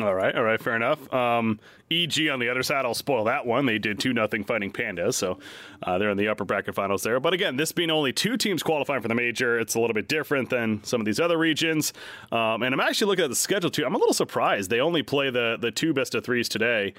All 0.00 0.14
right, 0.14 0.34
all 0.34 0.44
right, 0.44 0.60
fair 0.60 0.76
enough. 0.76 1.12
Um, 1.12 1.58
EG 1.90 2.28
on 2.28 2.38
the 2.38 2.48
other 2.48 2.62
side, 2.62 2.84
I'll 2.84 2.94
spoil 2.94 3.24
that 3.24 3.46
one. 3.46 3.66
They 3.66 3.78
did 3.78 3.98
two 3.98 4.12
nothing 4.12 4.44
fighting 4.44 4.70
Pandas, 4.72 5.14
so 5.14 5.38
uh, 5.82 5.98
they're 5.98 6.10
in 6.10 6.16
the 6.16 6.28
upper 6.28 6.44
bracket 6.44 6.74
finals 6.74 7.02
there. 7.02 7.18
But 7.18 7.32
again, 7.32 7.56
this 7.56 7.72
being 7.72 7.90
only 7.90 8.12
two 8.12 8.36
teams 8.36 8.62
qualifying 8.62 9.02
for 9.02 9.08
the 9.08 9.14
major, 9.14 9.58
it's 9.58 9.74
a 9.74 9.80
little 9.80 9.94
bit 9.94 10.06
different 10.06 10.50
than 10.50 10.84
some 10.84 11.00
of 11.00 11.04
these 11.04 11.18
other 11.18 11.38
regions. 11.38 11.92
Um, 12.30 12.62
and 12.62 12.74
I'm 12.74 12.80
actually 12.80 13.08
looking 13.08 13.24
at 13.24 13.30
the 13.30 13.36
schedule 13.36 13.70
too. 13.70 13.84
I'm 13.84 13.94
a 13.94 13.98
little 13.98 14.14
surprised 14.14 14.70
they 14.70 14.80
only 14.80 15.02
play 15.02 15.30
the 15.30 15.56
the 15.60 15.70
two 15.70 15.92
best 15.92 16.14
of 16.14 16.24
threes 16.24 16.48
today, 16.48 16.94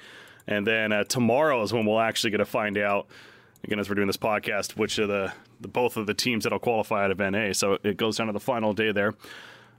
and 0.46 0.66
then 0.66 0.92
uh, 0.92 1.04
tomorrow 1.04 1.62
is 1.62 1.72
when 1.72 1.86
we'll 1.86 2.00
actually 2.00 2.30
get 2.30 2.38
to 2.38 2.44
find 2.46 2.76
out. 2.76 3.06
Again, 3.62 3.78
as 3.78 3.90
we're 3.90 3.94
doing 3.94 4.06
this 4.06 4.16
podcast, 4.16 4.78
which 4.78 4.96
of 4.96 5.08
the, 5.08 5.34
the 5.60 5.68
both 5.68 5.98
of 5.98 6.06
the 6.06 6.14
teams 6.14 6.44
that'll 6.44 6.58
qualify 6.58 7.04
out 7.04 7.10
of 7.10 7.18
NA. 7.18 7.52
So 7.52 7.76
it 7.84 7.98
goes 7.98 8.16
down 8.16 8.28
to 8.28 8.32
the 8.32 8.40
final 8.40 8.72
day 8.72 8.90
there 8.90 9.12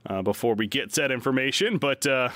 uh, 0.06 0.22
before 0.22 0.54
we 0.54 0.66
get 0.66 0.92
said 0.92 1.10
information. 1.10 1.78
But 1.78 2.06
uh, 2.06 2.30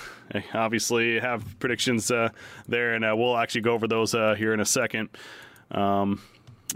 obviously, 0.54 1.18
have 1.18 1.58
predictions 1.58 2.10
uh, 2.10 2.30
there, 2.68 2.94
and 2.94 3.04
uh, 3.04 3.14
we'll 3.16 3.36
actually 3.36 3.62
go 3.62 3.72
over 3.72 3.88
those 3.88 4.14
uh, 4.14 4.34
here 4.34 4.52
in 4.52 4.60
a 4.60 4.64
second. 4.64 5.08
Um, 5.70 6.22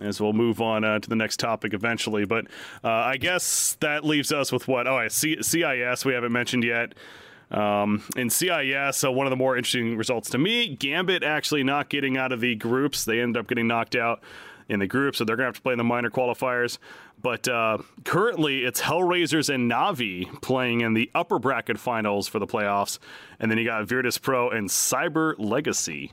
as 0.00 0.20
we'll 0.20 0.32
move 0.32 0.60
on 0.60 0.84
uh, 0.84 0.98
to 0.98 1.08
the 1.08 1.16
next 1.16 1.38
topic 1.40 1.74
eventually. 1.74 2.24
But 2.24 2.46
I 2.82 3.16
guess 3.16 3.76
that 3.80 4.04
leaves 4.04 4.32
us 4.32 4.52
with 4.52 4.68
what? 4.68 4.86
Oh, 4.86 5.06
C- 5.08 5.42
CIS 5.42 6.04
we 6.04 6.14
haven't 6.14 6.32
mentioned 6.32 6.64
yet. 6.64 6.94
Um, 7.50 8.04
in 8.16 8.30
CIS, 8.30 8.96
so 8.96 9.10
one 9.10 9.26
of 9.26 9.30
the 9.30 9.36
more 9.36 9.56
interesting 9.56 9.96
results 9.96 10.30
to 10.30 10.38
me, 10.38 10.76
Gambit 10.76 11.24
actually 11.24 11.64
not 11.64 11.88
getting 11.88 12.16
out 12.16 12.30
of 12.30 12.40
the 12.40 12.54
groups. 12.54 13.04
They 13.04 13.20
end 13.20 13.36
up 13.36 13.48
getting 13.48 13.66
knocked 13.66 13.96
out 13.96 14.22
in 14.68 14.78
the 14.78 14.86
group, 14.86 15.16
so 15.16 15.24
they're 15.24 15.34
going 15.34 15.46
to 15.46 15.48
have 15.48 15.56
to 15.56 15.62
play 15.62 15.72
in 15.72 15.78
the 15.78 15.84
minor 15.84 16.10
qualifiers. 16.10 16.78
But 17.20 17.48
uh, 17.48 17.78
currently, 18.04 18.64
it's 18.64 18.80
Hellraisers 18.80 19.52
and 19.52 19.70
Navi 19.70 20.40
playing 20.40 20.80
in 20.80 20.94
the 20.94 21.10
upper 21.14 21.38
bracket 21.38 21.78
finals 21.78 22.28
for 22.28 22.38
the 22.38 22.46
playoffs. 22.46 22.98
And 23.38 23.50
then 23.50 23.58
you 23.58 23.64
got 23.64 23.86
Virtus 23.86 24.18
Pro 24.18 24.50
and 24.50 24.68
Cyber 24.68 25.34
Legacy 25.38 26.12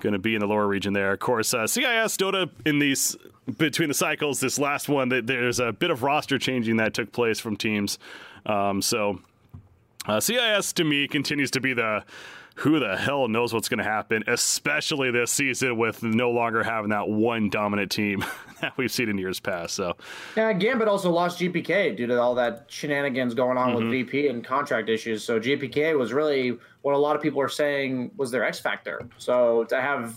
going 0.00 0.12
to 0.12 0.18
be 0.18 0.34
in 0.34 0.40
the 0.40 0.46
lower 0.46 0.66
region 0.66 0.92
there. 0.92 1.12
Of 1.12 1.20
course, 1.20 1.54
uh, 1.54 1.66
CIS 1.66 2.16
Dota 2.18 2.50
in 2.66 2.78
these 2.78 3.16
between 3.58 3.88
the 3.88 3.94
cycles, 3.94 4.40
this 4.40 4.58
last 4.58 4.88
one, 4.88 5.08
there's 5.08 5.60
a 5.60 5.72
bit 5.72 5.90
of 5.90 6.02
roster 6.02 6.38
changing 6.38 6.76
that 6.78 6.94
took 6.94 7.12
place 7.12 7.38
from 7.38 7.56
teams. 7.56 7.98
Um, 8.44 8.82
so 8.82 9.20
uh, 10.06 10.20
CIS 10.20 10.72
to 10.74 10.84
me 10.84 11.06
continues 11.08 11.50
to 11.52 11.60
be 11.60 11.72
the 11.72 12.04
who 12.56 12.80
the 12.80 12.96
hell 12.96 13.28
knows 13.28 13.52
what's 13.52 13.68
going 13.68 13.78
to 13.78 13.84
happen, 13.84 14.24
especially 14.26 15.10
this 15.10 15.30
season 15.30 15.76
with 15.76 16.02
no 16.02 16.30
longer 16.30 16.62
having 16.62 16.88
that 16.88 17.06
one 17.06 17.50
dominant 17.50 17.90
team 17.90 18.24
that 18.62 18.76
we've 18.78 18.90
seen 18.90 19.10
in 19.10 19.18
years 19.18 19.38
past. 19.38 19.74
So, 19.74 19.94
yeah, 20.36 20.54
Gambit 20.54 20.88
also 20.88 21.10
lost 21.10 21.38
GPK 21.38 21.94
due 21.94 22.06
to 22.06 22.18
all 22.18 22.34
that 22.36 22.64
shenanigans 22.68 23.34
going 23.34 23.58
on 23.58 23.74
mm-hmm. 23.74 23.90
with 23.90 23.90
VP 23.90 24.28
and 24.28 24.42
contract 24.42 24.88
issues. 24.88 25.22
So, 25.22 25.38
GPK 25.38 25.98
was 25.98 26.14
really 26.14 26.58
what 26.80 26.94
a 26.94 26.98
lot 26.98 27.14
of 27.14 27.20
people 27.20 27.42
are 27.42 27.48
saying 27.48 28.10
was 28.16 28.30
their 28.30 28.44
X 28.44 28.58
factor. 28.58 29.06
So, 29.18 29.64
to 29.64 29.78
have 29.78 30.16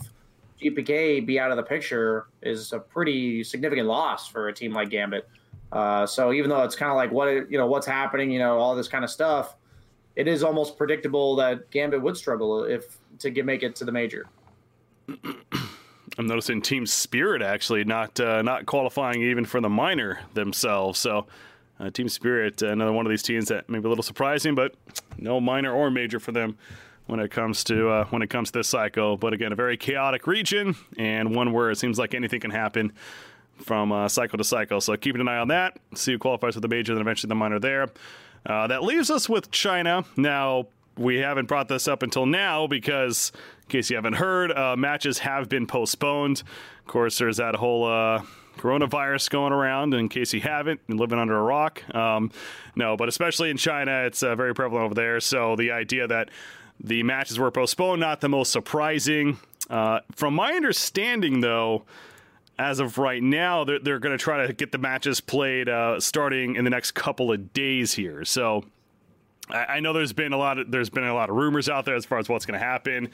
GPK 0.62 1.26
be 1.26 1.38
out 1.38 1.50
of 1.50 1.58
the 1.58 1.62
picture 1.62 2.28
is 2.40 2.72
a 2.72 2.78
pretty 2.78 3.44
significant 3.44 3.86
loss 3.86 4.28
for 4.28 4.48
a 4.48 4.52
team 4.52 4.72
like 4.72 4.88
Gambit. 4.88 5.28
Uh, 5.72 6.06
so, 6.06 6.32
even 6.32 6.48
though 6.48 6.62
it's 6.62 6.74
kind 6.74 6.90
of 6.90 6.96
like 6.96 7.12
what 7.12 7.50
you 7.50 7.58
know, 7.58 7.66
what's 7.66 7.86
happening, 7.86 8.30
you 8.30 8.38
know, 8.38 8.56
all 8.56 8.74
this 8.74 8.88
kind 8.88 9.04
of 9.04 9.10
stuff 9.10 9.56
it 10.16 10.28
is 10.28 10.42
almost 10.42 10.76
predictable 10.76 11.36
that 11.36 11.70
Gambit 11.70 12.02
would 12.02 12.16
struggle 12.16 12.64
if 12.64 12.98
to 13.20 13.30
get, 13.30 13.44
make 13.44 13.62
it 13.62 13.76
to 13.76 13.84
the 13.84 13.92
major. 13.92 14.26
I'm 16.18 16.26
noticing 16.26 16.60
Team 16.60 16.86
Spirit 16.86 17.40
actually 17.40 17.84
not 17.84 18.18
uh, 18.20 18.42
not 18.42 18.66
qualifying 18.66 19.22
even 19.22 19.44
for 19.44 19.60
the 19.60 19.68
minor 19.68 20.20
themselves. 20.34 20.98
So 20.98 21.26
uh, 21.78 21.90
Team 21.90 22.08
Spirit, 22.08 22.62
another 22.62 22.92
one 22.92 23.06
of 23.06 23.10
these 23.10 23.22
teams 23.22 23.48
that 23.48 23.68
may 23.68 23.78
be 23.78 23.86
a 23.86 23.88
little 23.88 24.02
surprising, 24.02 24.54
but 24.54 24.74
no 25.16 25.40
minor 25.40 25.72
or 25.72 25.90
major 25.90 26.20
for 26.20 26.32
them 26.32 26.58
when 27.06 27.20
it 27.20 27.30
comes 27.30 27.64
to 27.64 27.88
uh, 27.88 28.04
when 28.06 28.22
it 28.22 28.28
comes 28.28 28.50
to 28.50 28.58
this 28.58 28.68
cycle. 28.68 29.16
But 29.16 29.32
again, 29.32 29.52
a 29.52 29.56
very 29.56 29.76
chaotic 29.76 30.26
region 30.26 30.76
and 30.98 31.34
one 31.34 31.52
where 31.52 31.70
it 31.70 31.76
seems 31.76 31.98
like 31.98 32.14
anything 32.14 32.40
can 32.40 32.50
happen 32.50 32.92
from 33.62 33.92
uh, 33.92 34.08
cycle 34.08 34.38
to 34.38 34.44
cycle. 34.44 34.80
So 34.80 34.96
keeping 34.96 35.20
an 35.20 35.28
eye 35.28 35.38
on 35.38 35.48
that. 35.48 35.78
See 35.94 36.12
who 36.12 36.18
qualifies 36.18 36.54
for 36.54 36.60
the 36.60 36.68
major, 36.68 36.94
then 36.94 37.00
eventually 37.00 37.28
the 37.28 37.34
minor 37.34 37.58
there. 37.58 37.88
Uh, 38.46 38.66
that 38.66 38.82
leaves 38.82 39.10
us 39.10 39.28
with 39.28 39.50
China. 39.50 40.04
Now, 40.16 40.66
we 40.96 41.18
haven't 41.18 41.46
brought 41.46 41.68
this 41.68 41.88
up 41.88 42.02
until 42.02 42.26
now 42.26 42.66
because, 42.66 43.32
in 43.62 43.68
case 43.68 43.90
you 43.90 43.96
haven't 43.96 44.14
heard, 44.14 44.52
uh, 44.52 44.76
matches 44.76 45.18
have 45.20 45.48
been 45.48 45.66
postponed. 45.66 46.42
Of 46.80 46.86
course, 46.86 47.18
there's 47.18 47.38
that 47.38 47.54
whole 47.54 47.86
uh, 47.86 48.22
coronavirus 48.58 49.30
going 49.30 49.52
around. 49.52 49.94
In 49.94 50.08
case 50.08 50.32
you 50.32 50.40
haven't, 50.40 50.86
been 50.86 50.96
living 50.96 51.18
under 51.18 51.36
a 51.36 51.42
rock. 51.42 51.82
Um, 51.94 52.30
no, 52.76 52.96
but 52.96 53.08
especially 53.08 53.50
in 53.50 53.56
China, 53.56 54.04
it's 54.04 54.22
uh, 54.22 54.34
very 54.34 54.54
prevalent 54.54 54.84
over 54.84 54.94
there. 54.94 55.20
So 55.20 55.56
the 55.56 55.70
idea 55.70 56.06
that 56.06 56.30
the 56.78 57.02
matches 57.02 57.38
were 57.38 57.50
postponed, 57.50 58.00
not 58.00 58.20
the 58.20 58.28
most 58.28 58.52
surprising. 58.52 59.38
Uh, 59.68 60.00
from 60.12 60.34
my 60.34 60.52
understanding, 60.54 61.40
though, 61.40 61.84
as 62.60 62.78
of 62.78 62.98
right 62.98 63.22
now, 63.22 63.64
they're, 63.64 63.78
they're 63.78 63.98
going 63.98 64.16
to 64.16 64.22
try 64.22 64.46
to 64.46 64.52
get 64.52 64.70
the 64.70 64.76
matches 64.76 65.18
played 65.18 65.66
uh, 65.66 65.98
starting 65.98 66.56
in 66.56 66.64
the 66.64 66.70
next 66.70 66.92
couple 66.92 67.32
of 67.32 67.54
days 67.54 67.94
here. 67.94 68.22
So 68.22 68.64
I, 69.48 69.64
I, 69.64 69.80
know 69.80 69.94
there's 69.94 70.12
been 70.12 70.34
a 70.34 70.36
lot 70.36 70.58
of 70.58 70.70
there's 70.70 70.90
been 70.90 71.04
a 71.04 71.14
lot 71.14 71.30
of 71.30 71.36
rumors 71.36 71.70
out 71.70 71.86
there 71.86 71.94
as 71.94 72.04
far 72.04 72.18
as 72.18 72.28
what's 72.28 72.44
going 72.44 72.60
to 72.60 72.64
happen. 72.64 73.08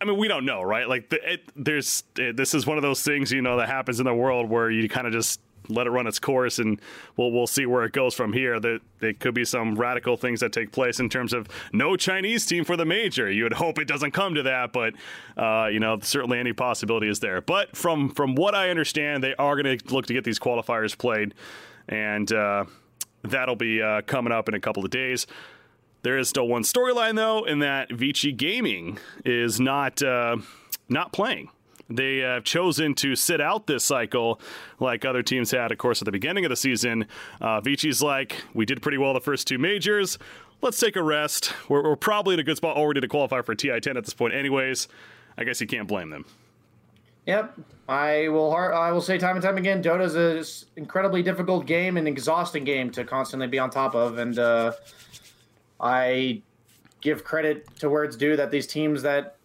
I 0.00 0.04
mean, 0.04 0.18
we 0.18 0.26
don't 0.26 0.44
know, 0.44 0.62
right? 0.62 0.88
Like, 0.88 1.10
the, 1.10 1.34
it, 1.34 1.42
there's 1.54 2.02
it, 2.16 2.36
this 2.36 2.52
is 2.52 2.66
one 2.66 2.76
of 2.76 2.82
those 2.82 3.04
things 3.04 3.30
you 3.30 3.40
know 3.40 3.56
that 3.58 3.68
happens 3.68 4.00
in 4.00 4.06
the 4.06 4.14
world 4.14 4.50
where 4.50 4.68
you 4.68 4.88
kind 4.88 5.06
of 5.06 5.12
just 5.12 5.40
let 5.70 5.86
it 5.86 5.90
run 5.90 6.06
its 6.06 6.18
course, 6.18 6.58
and 6.58 6.80
we'll 7.16 7.30
we'll 7.30 7.46
see 7.46 7.66
where 7.66 7.84
it 7.84 7.92
goes 7.92 8.14
from 8.14 8.32
here. 8.32 8.58
That 8.60 8.80
there 9.00 9.12
could 9.14 9.34
be 9.34 9.44
some 9.44 9.74
radical 9.74 10.16
things 10.16 10.40
that 10.40 10.52
take 10.52 10.72
place 10.72 11.00
in 11.00 11.08
terms 11.08 11.32
of 11.32 11.48
no 11.72 11.96
Chinese 11.96 12.46
team 12.46 12.64
for 12.64 12.76
the 12.76 12.84
major. 12.84 13.30
You 13.30 13.44
would 13.44 13.54
hope 13.54 13.78
it 13.78 13.88
doesn't 13.88 14.12
come 14.12 14.34
to 14.34 14.42
that, 14.44 14.72
but 14.72 14.94
uh, 15.36 15.68
you 15.70 15.80
know 15.80 15.98
certainly 16.00 16.38
any 16.38 16.52
possibility 16.52 17.08
is 17.08 17.20
there. 17.20 17.40
But 17.40 17.76
from 17.76 18.10
from 18.10 18.34
what 18.34 18.54
I 18.54 18.70
understand, 18.70 19.22
they 19.22 19.34
are 19.36 19.60
going 19.60 19.78
to 19.78 19.94
look 19.94 20.06
to 20.06 20.12
get 20.12 20.24
these 20.24 20.38
qualifiers 20.38 20.96
played, 20.96 21.34
and 21.88 22.30
uh, 22.32 22.64
that'll 23.22 23.56
be 23.56 23.82
uh, 23.82 24.02
coming 24.02 24.32
up 24.32 24.48
in 24.48 24.54
a 24.54 24.60
couple 24.60 24.84
of 24.84 24.90
days. 24.90 25.26
There 26.02 26.16
is 26.16 26.28
still 26.28 26.48
one 26.48 26.62
storyline 26.62 27.16
though, 27.16 27.44
in 27.44 27.58
that 27.58 27.92
Vici 27.92 28.32
Gaming 28.32 28.98
is 29.24 29.60
not 29.60 30.02
uh, 30.02 30.38
not 30.88 31.12
playing. 31.12 31.50
They 31.90 32.18
have 32.18 32.44
chosen 32.44 32.94
to 32.96 33.16
sit 33.16 33.40
out 33.40 33.66
this 33.66 33.84
cycle 33.84 34.40
like 34.78 35.04
other 35.04 35.22
teams 35.22 35.50
had, 35.50 35.72
of 35.72 35.78
course, 35.78 36.00
at 36.00 36.06
the 36.06 36.12
beginning 36.12 36.44
of 36.44 36.50
the 36.50 36.56
season. 36.56 37.06
Uh, 37.40 37.60
Vici's 37.60 38.00
like, 38.00 38.44
we 38.54 38.64
did 38.64 38.80
pretty 38.80 38.96
well 38.96 39.12
the 39.12 39.20
first 39.20 39.48
two 39.48 39.58
majors. 39.58 40.16
Let's 40.62 40.78
take 40.78 40.94
a 40.94 41.02
rest. 41.02 41.52
We're, 41.68 41.82
we're 41.82 41.96
probably 41.96 42.34
in 42.34 42.40
a 42.40 42.44
good 42.44 42.58
spot 42.58 42.76
already 42.76 43.00
to 43.00 43.08
qualify 43.08 43.42
for 43.42 43.54
TI 43.54 43.80
10 43.80 43.96
at 43.96 44.04
this 44.04 44.14
point, 44.14 44.34
anyways. 44.34 44.86
I 45.36 45.44
guess 45.44 45.60
you 45.60 45.66
can't 45.66 45.88
blame 45.88 46.10
them. 46.10 46.24
Yep, 47.26 47.58
I 47.88 48.28
will. 48.28 48.54
I 48.54 48.90
will 48.92 49.00
say 49.00 49.18
time 49.18 49.36
and 49.36 49.44
time 49.44 49.58
again, 49.58 49.82
Dota 49.82 50.04
is 50.04 50.62
an 50.76 50.82
incredibly 50.82 51.22
difficult 51.22 51.66
game 51.66 51.96
and 51.96 52.08
exhausting 52.08 52.64
game 52.64 52.90
to 52.92 53.04
constantly 53.04 53.46
be 53.46 53.58
on 53.58 53.68
top 53.70 53.94
of, 53.94 54.18
and 54.18 54.38
uh, 54.38 54.72
I 55.78 56.42
give 57.00 57.24
credit 57.24 57.68
to 57.78 57.90
where 57.90 58.04
it's 58.04 58.16
due 58.16 58.36
that 58.36 58.50
these 58.50 58.66
teams 58.66 59.02
that 59.02 59.36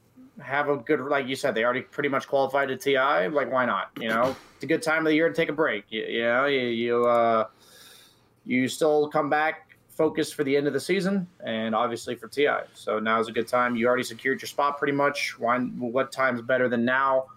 have 0.42 0.70
a 0.70 0.78
good, 0.78 1.00
like 1.02 1.28
you 1.28 1.36
said, 1.36 1.56
they 1.56 1.64
already 1.64 1.82
pretty 1.82 2.10
much 2.10 2.28
qualified 2.28 2.68
to 2.70 2.78
TI. 2.78 3.28
Like, 3.30 3.52
why 3.52 3.66
not? 3.66 3.92
You 4.00 4.10
know, 4.10 4.36
it's 4.56 4.64
a 4.64 4.68
good 4.68 4.82
time 4.82 5.00
of 5.00 5.06
the 5.06 5.16
year 5.16 5.30
to 5.30 5.36
take 5.36 5.50
a 5.50 5.54
break. 5.54 5.86
You, 5.90 6.04
you 6.04 6.24
know, 6.24 6.46
you 6.46 6.62
you, 6.62 7.06
uh, 7.06 7.48
you 8.46 8.68
still 8.68 9.10
come 9.10 9.30
back 9.30 9.78
focused 9.90 10.36
for 10.36 10.44
the 10.44 10.56
end 10.56 10.68
of 10.68 10.74
the 10.74 10.80
season 10.80 11.26
and 11.46 11.74
obviously 11.74 12.16
for 12.16 12.28
TI. 12.28 12.50
So 12.74 13.00
now 13.00 13.20
is 13.20 13.30
a 13.30 13.32
good 13.32 13.48
time. 13.48 13.76
You 13.76 13.88
already 13.88 14.04
secured 14.04 14.42
your 14.42 14.48
spot 14.48 14.78
pretty 14.78 14.94
much. 14.94 15.40
Why, 15.40 15.60
what 15.60 16.12
time's 16.12 16.42
better 16.42 16.68
than 16.68 16.84
now? 16.84 17.28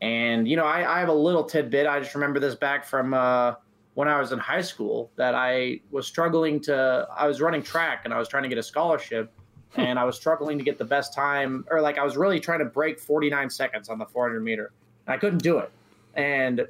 And 0.00 0.46
you 0.46 0.56
know, 0.56 0.64
I, 0.64 0.96
I 0.96 1.00
have 1.00 1.08
a 1.08 1.14
little 1.14 1.42
tidbit. 1.42 1.86
I 1.86 1.98
just 1.98 2.14
remember 2.14 2.38
this 2.38 2.54
back 2.54 2.84
from 2.84 3.14
uh, 3.14 3.54
when 3.94 4.06
I 4.06 4.20
was 4.20 4.30
in 4.30 4.38
high 4.38 4.60
school 4.60 5.10
that 5.16 5.34
I 5.34 5.80
was 5.90 6.06
struggling 6.06 6.60
to. 6.62 7.08
I 7.10 7.26
was 7.26 7.40
running 7.40 7.62
track 7.62 8.02
and 8.04 8.14
I 8.14 8.18
was 8.18 8.28
trying 8.28 8.44
to 8.44 8.48
get 8.48 8.58
a 8.58 8.62
scholarship 8.62 9.32
and 9.76 9.98
I 9.98 10.04
was 10.04 10.16
struggling 10.16 10.58
to 10.58 10.64
get 10.64 10.78
the 10.78 10.84
best 10.84 11.14
time, 11.14 11.64
or 11.70 11.80
like 11.80 11.98
I 11.98 12.04
was 12.04 12.16
really 12.16 12.40
trying 12.40 12.60
to 12.60 12.64
break 12.64 12.98
49 12.98 13.50
seconds 13.50 13.88
on 13.88 13.98
the 13.98 14.06
400 14.06 14.40
meter. 14.40 14.72
And 15.06 15.14
I 15.14 15.18
couldn't 15.18 15.42
do 15.42 15.58
it, 15.58 15.70
and 16.14 16.66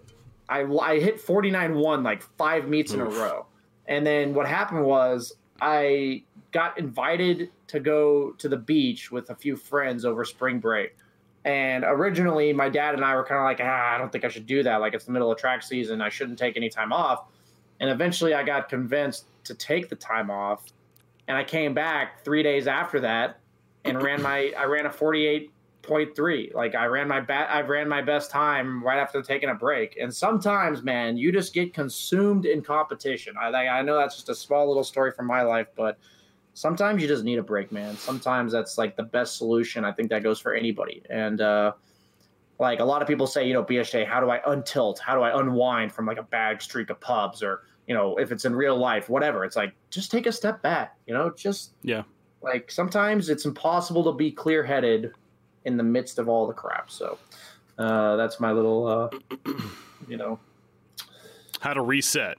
I 0.48 0.62
I 0.62 0.98
hit 0.98 1.20
49 1.20 1.74
1 1.74 2.02
like 2.02 2.22
five 2.36 2.68
meets 2.68 2.92
Oof. 2.92 3.00
in 3.00 3.06
a 3.06 3.10
row. 3.10 3.46
And 3.86 4.06
then 4.06 4.34
what 4.34 4.46
happened 4.46 4.84
was 4.84 5.34
I 5.60 6.22
got 6.52 6.78
invited 6.78 7.50
to 7.68 7.80
go 7.80 8.32
to 8.32 8.48
the 8.48 8.56
beach 8.56 9.10
with 9.10 9.30
a 9.30 9.34
few 9.34 9.56
friends 9.56 10.04
over 10.04 10.24
spring 10.24 10.58
break. 10.60 10.96
And 11.44 11.84
originally, 11.84 12.52
my 12.52 12.68
dad 12.68 12.94
and 12.94 13.04
I 13.04 13.14
were 13.14 13.24
kind 13.24 13.38
of 13.38 13.44
like, 13.44 13.60
ah, 13.62 13.94
I 13.94 13.98
don't 13.98 14.10
think 14.12 14.24
I 14.24 14.28
should 14.28 14.46
do 14.46 14.62
that. 14.62 14.76
Like, 14.76 14.92
it's 14.92 15.04
the 15.04 15.12
middle 15.12 15.32
of 15.32 15.38
track 15.38 15.62
season. 15.62 16.00
I 16.00 16.08
shouldn't 16.08 16.38
take 16.38 16.56
any 16.56 16.68
time 16.68 16.92
off. 16.92 17.24
And 17.80 17.88
eventually, 17.88 18.34
I 18.34 18.42
got 18.42 18.68
convinced 18.68 19.26
to 19.44 19.54
take 19.54 19.88
the 19.88 19.96
time 19.96 20.30
off 20.30 20.64
and 21.28 21.36
I 21.36 21.44
came 21.44 21.74
back 21.74 22.24
three 22.24 22.42
days 22.42 22.66
after 22.66 22.98
that 23.00 23.38
and 23.84 24.02
ran 24.02 24.20
my 24.22 24.52
I 24.58 24.64
ran 24.64 24.86
a 24.86 24.90
forty 24.90 25.26
eight 25.26 25.52
point 25.82 26.16
three. 26.16 26.50
Like 26.54 26.74
I 26.74 26.86
ran 26.86 27.06
my 27.06 27.20
bat 27.20 27.48
I 27.50 27.60
ran 27.60 27.88
my 27.88 28.02
best 28.02 28.30
time 28.30 28.82
right 28.82 28.98
after 28.98 29.22
taking 29.22 29.50
a 29.50 29.54
break. 29.54 29.96
And 30.00 30.12
sometimes, 30.12 30.82
man, 30.82 31.16
you 31.16 31.30
just 31.30 31.54
get 31.54 31.72
consumed 31.72 32.46
in 32.46 32.62
competition. 32.62 33.34
I 33.40 33.48
I 33.48 33.82
know 33.82 33.96
that's 33.96 34.16
just 34.16 34.28
a 34.30 34.34
small 34.34 34.66
little 34.66 34.84
story 34.84 35.12
from 35.12 35.26
my 35.26 35.42
life, 35.42 35.68
but 35.76 35.98
sometimes 36.54 37.00
you 37.00 37.06
just 37.06 37.24
need 37.24 37.38
a 37.38 37.42
break, 37.42 37.70
man. 37.70 37.96
Sometimes 37.96 38.50
that's 38.50 38.78
like 38.78 38.96
the 38.96 39.04
best 39.04 39.36
solution. 39.36 39.84
I 39.84 39.92
think 39.92 40.10
that 40.10 40.22
goes 40.22 40.40
for 40.40 40.54
anybody. 40.54 41.02
And 41.10 41.40
uh 41.40 41.72
like 42.58 42.80
a 42.80 42.84
lot 42.84 43.02
of 43.02 43.06
people 43.06 43.26
say, 43.26 43.46
you 43.46 43.52
know, 43.52 43.62
BSJ, 43.62 44.04
how 44.06 44.18
do 44.18 44.30
I 44.30 44.40
untilt? 44.46 44.98
How 44.98 45.14
do 45.14 45.22
I 45.22 45.38
unwind 45.38 45.92
from 45.92 46.06
like 46.06 46.18
a 46.18 46.24
bad 46.24 46.60
streak 46.60 46.90
of 46.90 46.98
pubs 47.00 47.42
or 47.42 47.62
you 47.88 47.94
know, 47.94 48.16
if 48.18 48.30
it's 48.30 48.44
in 48.44 48.54
real 48.54 48.76
life, 48.76 49.08
whatever. 49.08 49.44
It's 49.44 49.56
like 49.56 49.72
just 49.90 50.10
take 50.10 50.26
a 50.26 50.32
step 50.32 50.60
back, 50.62 50.96
you 51.06 51.14
know, 51.14 51.30
just 51.30 51.72
yeah. 51.82 52.02
Like 52.42 52.70
sometimes 52.70 53.30
it's 53.30 53.46
impossible 53.46 54.04
to 54.04 54.12
be 54.12 54.30
clear 54.30 54.62
headed 54.62 55.12
in 55.64 55.76
the 55.76 55.82
midst 55.82 56.18
of 56.18 56.28
all 56.28 56.46
the 56.46 56.52
crap. 56.52 56.90
So 56.90 57.18
uh, 57.78 58.16
that's 58.16 58.38
my 58.38 58.52
little, 58.52 58.86
uh, 58.86 59.08
you 60.08 60.18
know, 60.18 60.38
how 61.60 61.74
to 61.74 61.82
reset. 61.82 62.36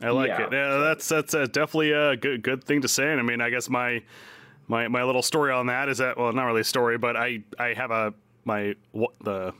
I 0.00 0.10
like 0.10 0.28
yeah. 0.28 0.46
it. 0.46 0.52
Yeah, 0.52 0.78
that's 0.78 1.08
that's 1.08 1.34
uh, 1.34 1.46
definitely 1.46 1.92
a 1.92 2.16
good 2.16 2.42
good 2.42 2.64
thing 2.64 2.80
to 2.80 2.88
say. 2.88 3.10
And 3.10 3.20
I 3.20 3.22
mean, 3.22 3.40
I 3.40 3.50
guess 3.50 3.68
my 3.68 4.02
my 4.66 4.88
my 4.88 5.04
little 5.04 5.22
story 5.22 5.52
on 5.52 5.66
that 5.66 5.88
is 5.88 5.98
that 5.98 6.16
well, 6.16 6.32
not 6.32 6.44
really 6.44 6.62
a 6.62 6.64
story, 6.64 6.98
but 6.98 7.16
I 7.16 7.42
I 7.58 7.74
have 7.74 7.90
a 7.90 8.14
my 8.44 8.74
what 8.92 9.12
the 9.22 9.52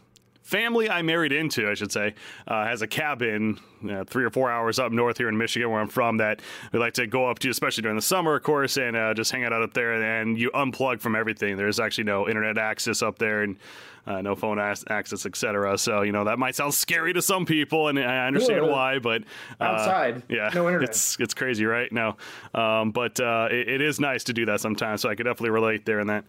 family 0.46 0.88
I 0.88 1.02
married 1.02 1.32
into, 1.32 1.68
I 1.68 1.74
should 1.74 1.90
say, 1.90 2.14
uh, 2.46 2.64
has 2.64 2.80
a 2.80 2.86
cabin 2.86 3.58
uh, 3.90 4.04
three 4.04 4.24
or 4.24 4.30
four 4.30 4.50
hours 4.50 4.78
up 4.78 4.92
north 4.92 5.18
here 5.18 5.28
in 5.28 5.36
Michigan, 5.36 5.70
where 5.70 5.80
I'm 5.80 5.88
from, 5.88 6.18
that 6.18 6.40
we 6.72 6.78
like 6.78 6.94
to 6.94 7.06
go 7.06 7.28
up 7.28 7.40
to, 7.40 7.50
especially 7.50 7.82
during 7.82 7.96
the 7.96 8.02
summer, 8.02 8.36
of 8.36 8.42
course, 8.42 8.76
and 8.76 8.96
uh, 8.96 9.12
just 9.12 9.32
hang 9.32 9.44
out 9.44 9.52
up 9.52 9.74
there. 9.74 10.20
And 10.20 10.38
you 10.38 10.50
unplug 10.52 11.00
from 11.00 11.16
everything. 11.16 11.56
There's 11.56 11.80
actually 11.80 12.04
no 12.04 12.28
internet 12.28 12.58
access 12.58 13.02
up 13.02 13.18
there, 13.18 13.42
and 13.42 13.58
uh, 14.06 14.22
no 14.22 14.36
phone 14.36 14.60
access, 14.60 15.26
etc. 15.26 15.76
So 15.78 16.02
you 16.02 16.12
know 16.12 16.24
that 16.24 16.38
might 16.38 16.54
sound 16.54 16.74
scary 16.74 17.12
to 17.12 17.22
some 17.22 17.44
people, 17.44 17.88
and 17.88 17.98
I 17.98 18.28
understand 18.28 18.68
why. 18.68 19.00
But 19.00 19.22
uh, 19.60 19.64
outside, 19.64 20.22
yeah, 20.28 20.50
no 20.54 20.68
internet. 20.68 20.90
It's 20.90 21.18
it's 21.18 21.34
crazy, 21.34 21.66
right? 21.66 21.90
No, 21.90 22.16
um, 22.54 22.92
but 22.92 23.18
uh, 23.18 23.48
it, 23.50 23.68
it 23.68 23.80
is 23.80 23.98
nice 23.98 24.22
to 24.24 24.32
do 24.32 24.46
that 24.46 24.60
sometimes. 24.60 25.00
So 25.00 25.08
I 25.08 25.16
could 25.16 25.24
definitely 25.24 25.50
relate 25.50 25.84
there 25.84 25.98
in 25.98 26.06
that 26.06 26.24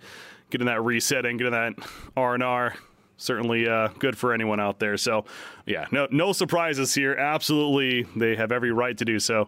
getting 0.50 0.66
that 0.68 0.82
resetting, 0.84 1.38
getting 1.38 1.54
that 1.54 1.76
R 2.16 2.34
and 2.34 2.44
R 2.44 2.74
certainly 3.18 3.68
uh, 3.68 3.90
good 4.00 4.18
for 4.18 4.34
anyone 4.34 4.60
out 4.60 4.80
there. 4.80 4.96
So, 4.98 5.26
yeah, 5.66 5.86
no 5.92 6.08
no 6.12 6.32
surprises 6.32 6.94
here. 6.94 7.14
Absolutely, 7.14 8.04
they 8.16 8.36
have 8.36 8.52
every 8.52 8.72
right 8.72 8.98
to 8.98 9.06
do 9.06 9.20
so. 9.20 9.48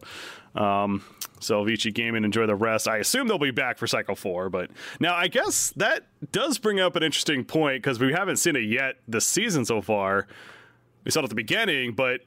Um, 0.55 1.03
so 1.39 1.63
Vici 1.63 1.91
Gaming, 1.91 2.23
enjoy 2.23 2.47
the 2.47 2.55
rest. 2.55 2.87
I 2.87 2.97
assume 2.97 3.27
they'll 3.27 3.37
be 3.37 3.51
back 3.51 3.77
for 3.77 3.87
Cycle 3.87 4.15
Four, 4.15 4.49
but 4.49 4.69
now 4.99 5.15
I 5.15 5.27
guess 5.27 5.71
that 5.77 6.05
does 6.31 6.57
bring 6.57 6.79
up 6.79 6.95
an 6.95 7.03
interesting 7.03 7.45
point 7.45 7.81
because 7.81 7.99
we 7.99 8.11
haven't 8.11 8.37
seen 8.37 8.55
it 8.55 8.65
yet 8.65 8.95
this 9.07 9.25
season 9.25 9.63
so 9.63 9.81
far. 9.81 10.27
We 11.05 11.11
saw 11.11 11.21
it 11.21 11.23
at 11.23 11.29
the 11.29 11.35
beginning, 11.35 11.93
but 11.93 12.21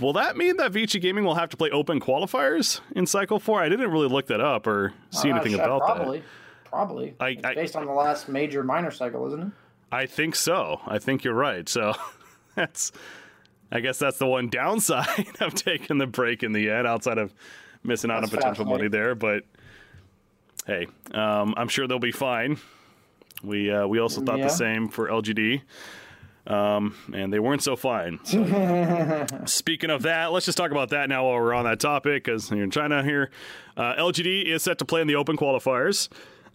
will 0.00 0.14
that 0.14 0.36
mean 0.36 0.56
that 0.56 0.72
Vici 0.72 0.98
Gaming 0.98 1.24
will 1.24 1.36
have 1.36 1.50
to 1.50 1.56
play 1.56 1.70
open 1.70 2.00
qualifiers 2.00 2.80
in 2.96 3.06
Cycle 3.06 3.38
Four? 3.38 3.62
I 3.62 3.68
didn't 3.68 3.90
really 3.90 4.08
look 4.08 4.26
that 4.26 4.40
up 4.40 4.66
or 4.66 4.94
see 5.10 5.30
uh, 5.30 5.36
anything 5.36 5.54
about 5.54 5.82
probably, 5.82 6.20
that. 6.20 6.26
Probably, 6.68 7.10
probably. 7.12 7.54
based 7.54 7.76
on 7.76 7.86
the 7.86 7.92
last 7.92 8.28
major 8.28 8.64
minor 8.64 8.90
cycle, 8.90 9.26
isn't 9.28 9.40
it? 9.40 9.52
I 9.90 10.06
think 10.06 10.36
so. 10.36 10.80
I 10.86 10.98
think 10.98 11.24
you're 11.24 11.34
right. 11.34 11.68
So 11.68 11.94
that's, 12.54 12.92
I 13.70 13.80
guess 13.80 13.98
that's 13.98 14.18
the 14.18 14.26
one 14.26 14.48
downside 14.48 15.26
of 15.40 15.54
taking 15.54 15.98
the 15.98 16.06
break 16.06 16.42
in 16.42 16.52
the 16.52 16.70
end, 16.70 16.86
outside 16.86 17.18
of 17.18 17.32
missing 17.82 18.10
out 18.10 18.22
on 18.22 18.30
potential 18.30 18.64
money 18.64 18.88
there. 18.88 19.14
But 19.14 19.44
hey, 20.66 20.86
um, 21.12 21.54
I'm 21.56 21.68
sure 21.68 21.86
they'll 21.86 21.98
be 21.98 22.12
fine. 22.12 22.58
We 23.42 23.70
uh, 23.70 23.86
we 23.86 23.98
also 24.00 24.20
thought 24.20 24.38
yeah. 24.38 24.44
the 24.44 24.50
same 24.50 24.88
for 24.88 25.08
LGD. 25.08 25.62
Um, 26.48 26.94
and 27.12 27.30
they 27.30 27.38
weren't 27.38 27.62
so 27.62 27.76
fine. 27.76 28.20
So, 28.24 29.26
speaking 29.44 29.90
of 29.90 30.02
that, 30.02 30.32
let's 30.32 30.46
just 30.46 30.56
talk 30.56 30.70
about 30.70 30.88
that 30.90 31.10
now 31.10 31.26
while 31.26 31.34
we're 31.34 31.52
on 31.52 31.66
that 31.66 31.78
topic, 31.78 32.24
because 32.24 32.50
you're 32.50 32.64
in 32.64 32.70
China 32.70 33.04
here. 33.04 33.30
Uh, 33.76 33.94
LGD 33.96 34.46
is 34.46 34.62
set 34.62 34.78
to 34.78 34.86
play 34.86 35.02
in 35.02 35.06
the 35.06 35.16
Open 35.16 35.36
qualifiers. 35.36 36.08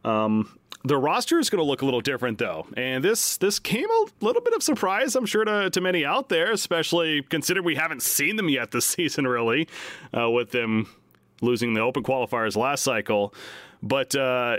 Um, 0.04 0.58
the 0.86 0.98
roster 0.98 1.40
is 1.40 1.50
going 1.50 1.64
to 1.64 1.66
look 1.66 1.82
a 1.82 1.86
little 1.86 2.02
different, 2.02 2.38
though, 2.40 2.68
and 2.76 3.04
this 3.04 3.38
this 3.38 3.58
came 3.58 3.90
a 3.90 4.06
little 4.20 4.42
bit 4.42 4.54
of 4.54 4.62
surprise, 4.62 5.16
I'm 5.16 5.26
sure, 5.26 5.46
to, 5.46 5.70
to 5.70 5.82
many 5.82 6.04
out 6.04 6.28
there, 6.28 6.52
especially 6.52 7.22
considering 7.22 7.66
we 7.66 7.76
haven't 7.76 8.02
seen 8.02 8.36
them 8.36 8.50
yet 8.50 8.72
this 8.72 8.86
season, 8.86 9.26
really, 9.26 9.68
uh, 10.16 10.30
with 10.30 10.52
them 10.52 10.90
losing 11.42 11.74
the 11.74 11.82
Open 11.82 12.04
qualifiers 12.04 12.58
last 12.58 12.84
cycle. 12.84 13.34
But 13.82 14.16
uh, 14.16 14.58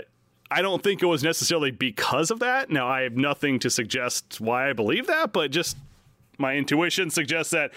I 0.49 0.61
don't 0.61 0.83
think 0.83 1.03
it 1.03 1.07
was 1.07 1.23
necessarily 1.23 1.71
because 1.71 2.31
of 2.31 2.39
that. 2.39 2.69
Now, 2.69 2.87
I 2.87 3.01
have 3.01 3.17
nothing 3.17 3.59
to 3.59 3.69
suggest 3.69 4.39
why 4.39 4.69
I 4.69 4.73
believe 4.73 5.07
that, 5.07 5.33
but 5.33 5.51
just 5.51 5.77
my 6.37 6.55
intuition 6.55 7.09
suggests 7.09 7.51
that 7.51 7.71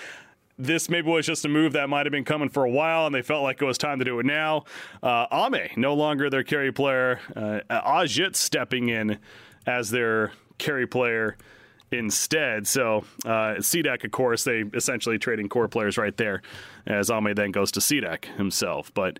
this 0.58 0.88
maybe 0.88 1.08
was 1.08 1.26
just 1.26 1.44
a 1.44 1.48
move 1.48 1.72
that 1.74 1.88
might 1.88 2.04
have 2.06 2.10
been 2.10 2.24
coming 2.24 2.48
for 2.48 2.64
a 2.64 2.70
while, 2.70 3.06
and 3.06 3.14
they 3.14 3.22
felt 3.22 3.42
like 3.42 3.62
it 3.62 3.64
was 3.64 3.78
time 3.78 3.98
to 4.00 4.04
do 4.04 4.18
it 4.18 4.26
now. 4.26 4.64
Uh, 5.02 5.26
Ame, 5.32 5.70
no 5.76 5.94
longer 5.94 6.28
their 6.28 6.42
carry 6.42 6.72
player. 6.72 7.20
Uh, 7.34 7.60
Ahjit 7.70 8.34
stepping 8.34 8.88
in 8.88 9.18
as 9.66 9.90
their 9.90 10.32
carry 10.58 10.86
player 10.86 11.36
instead. 11.90 12.66
So 12.66 13.04
uh, 13.24 13.54
of 13.56 14.10
course, 14.10 14.44
they 14.44 14.64
essentially 14.74 15.18
trading 15.18 15.48
core 15.48 15.68
players 15.68 15.96
right 15.96 16.16
there, 16.16 16.42
as 16.86 17.10
Ame 17.10 17.34
then 17.34 17.52
goes 17.52 17.72
to 17.72 17.80
CDEC 17.80 18.24
himself. 18.36 18.92
But 18.92 19.18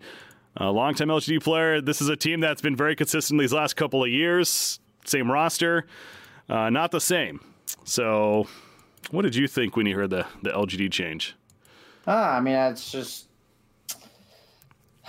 a 0.56 0.70
longtime 0.70 1.08
LGD 1.08 1.42
player. 1.42 1.80
This 1.80 2.00
is 2.00 2.08
a 2.08 2.16
team 2.16 2.40
that's 2.40 2.60
been 2.60 2.76
very 2.76 2.96
consistent 2.96 3.40
these 3.40 3.52
last 3.52 3.76
couple 3.76 4.02
of 4.02 4.10
years. 4.10 4.80
Same 5.04 5.30
roster, 5.30 5.86
uh, 6.48 6.68
not 6.70 6.90
the 6.90 7.00
same. 7.00 7.40
So 7.84 8.48
what 9.10 9.22
did 9.22 9.34
you 9.34 9.48
think 9.48 9.76
when 9.76 9.86
you 9.86 9.96
heard 9.96 10.10
the, 10.10 10.26
the 10.42 10.50
LGD 10.50 10.92
change? 10.92 11.34
Ah, 12.06 12.36
I 12.36 12.40
mean, 12.40 12.54
it's 12.54 12.90
just 12.90 13.28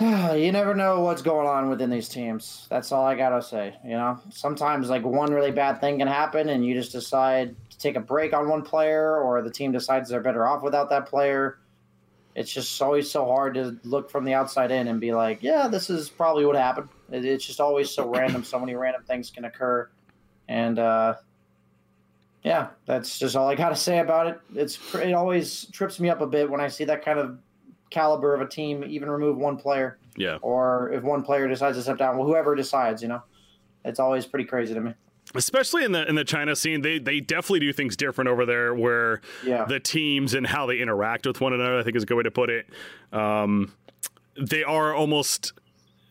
you 0.00 0.50
never 0.50 0.74
know 0.74 1.00
what's 1.00 1.20
going 1.20 1.46
on 1.46 1.68
within 1.68 1.90
these 1.90 2.08
teams. 2.08 2.66
That's 2.70 2.90
all 2.90 3.04
I 3.04 3.14
gotta 3.14 3.42
say. 3.42 3.76
You 3.84 3.90
know, 3.90 4.18
sometimes 4.30 4.88
like 4.88 5.04
one 5.04 5.30
really 5.30 5.50
bad 5.50 5.78
thing 5.78 5.98
can 5.98 6.08
happen, 6.08 6.48
and 6.48 6.64
you 6.64 6.74
just 6.74 6.92
decide 6.92 7.54
to 7.68 7.78
take 7.78 7.96
a 7.96 8.00
break 8.00 8.32
on 8.32 8.48
one 8.48 8.62
player, 8.62 9.20
or 9.20 9.42
the 9.42 9.50
team 9.50 9.72
decides 9.72 10.08
they're 10.08 10.22
better 10.22 10.46
off 10.46 10.62
without 10.62 10.88
that 10.88 11.04
player. 11.04 11.58
It's 12.34 12.50
just 12.50 12.80
always 12.80 13.10
so 13.10 13.26
hard 13.26 13.52
to 13.54 13.78
look 13.84 14.10
from 14.10 14.24
the 14.24 14.32
outside 14.32 14.70
in 14.70 14.88
and 14.88 15.00
be 15.00 15.12
like, 15.12 15.42
yeah, 15.42 15.68
this 15.68 15.90
is 15.90 16.08
probably 16.08 16.46
what 16.46 16.56
happened. 16.56 16.88
It's 17.10 17.44
just 17.44 17.60
always 17.60 17.90
so 17.90 18.08
random. 18.08 18.42
So 18.42 18.58
many 18.58 18.74
random 18.76 19.02
things 19.02 19.30
can 19.30 19.44
occur, 19.44 19.90
and 20.48 20.78
uh, 20.78 21.16
yeah, 22.42 22.68
that's 22.86 23.18
just 23.18 23.36
all 23.36 23.48
I 23.48 23.54
got 23.54 23.70
to 23.70 23.76
say 23.76 23.98
about 23.98 24.26
it. 24.26 24.40
It's 24.54 24.78
it 24.94 25.12
always 25.12 25.66
trips 25.72 26.00
me 26.00 26.08
up 26.08 26.20
a 26.20 26.26
bit 26.26 26.50
when 26.50 26.60
I 26.60 26.68
see 26.68 26.84
that 26.84 27.04
kind 27.04 27.18
of 27.18 27.38
caliber 27.90 28.34
of 28.34 28.40
a 28.40 28.46
team 28.46 28.84
even 28.86 29.10
remove 29.10 29.36
one 29.36 29.56
player. 29.56 29.98
Yeah. 30.16 30.38
Or 30.40 30.90
if 30.92 31.02
one 31.02 31.22
player 31.22 31.48
decides 31.48 31.76
to 31.76 31.82
step 31.82 31.98
down, 31.98 32.16
well, 32.16 32.26
whoever 32.26 32.54
decides, 32.54 33.02
you 33.02 33.08
know, 33.08 33.22
it's 33.84 34.00
always 34.00 34.26
pretty 34.26 34.44
crazy 34.44 34.74
to 34.74 34.80
me. 34.80 34.94
Especially 35.34 35.84
in 35.84 35.92
the 35.92 36.08
in 36.08 36.14
the 36.14 36.24
China 36.24 36.56
scene, 36.56 36.80
they 36.80 36.98
they 36.98 37.20
definitely 37.20 37.60
do 37.60 37.72
things 37.72 37.96
different 37.96 38.28
over 38.28 38.46
there, 38.46 38.74
where 38.74 39.20
yeah. 39.44 39.64
the 39.64 39.78
teams 39.78 40.34
and 40.34 40.46
how 40.46 40.66
they 40.66 40.78
interact 40.78 41.26
with 41.26 41.40
one 41.40 41.52
another. 41.52 41.78
I 41.78 41.82
think 41.82 41.94
is 41.94 42.02
a 42.02 42.06
good 42.06 42.16
way 42.16 42.22
to 42.24 42.30
put 42.30 42.50
it. 42.50 42.66
Um, 43.12 43.72
they 44.40 44.64
are 44.64 44.92
almost 44.94 45.52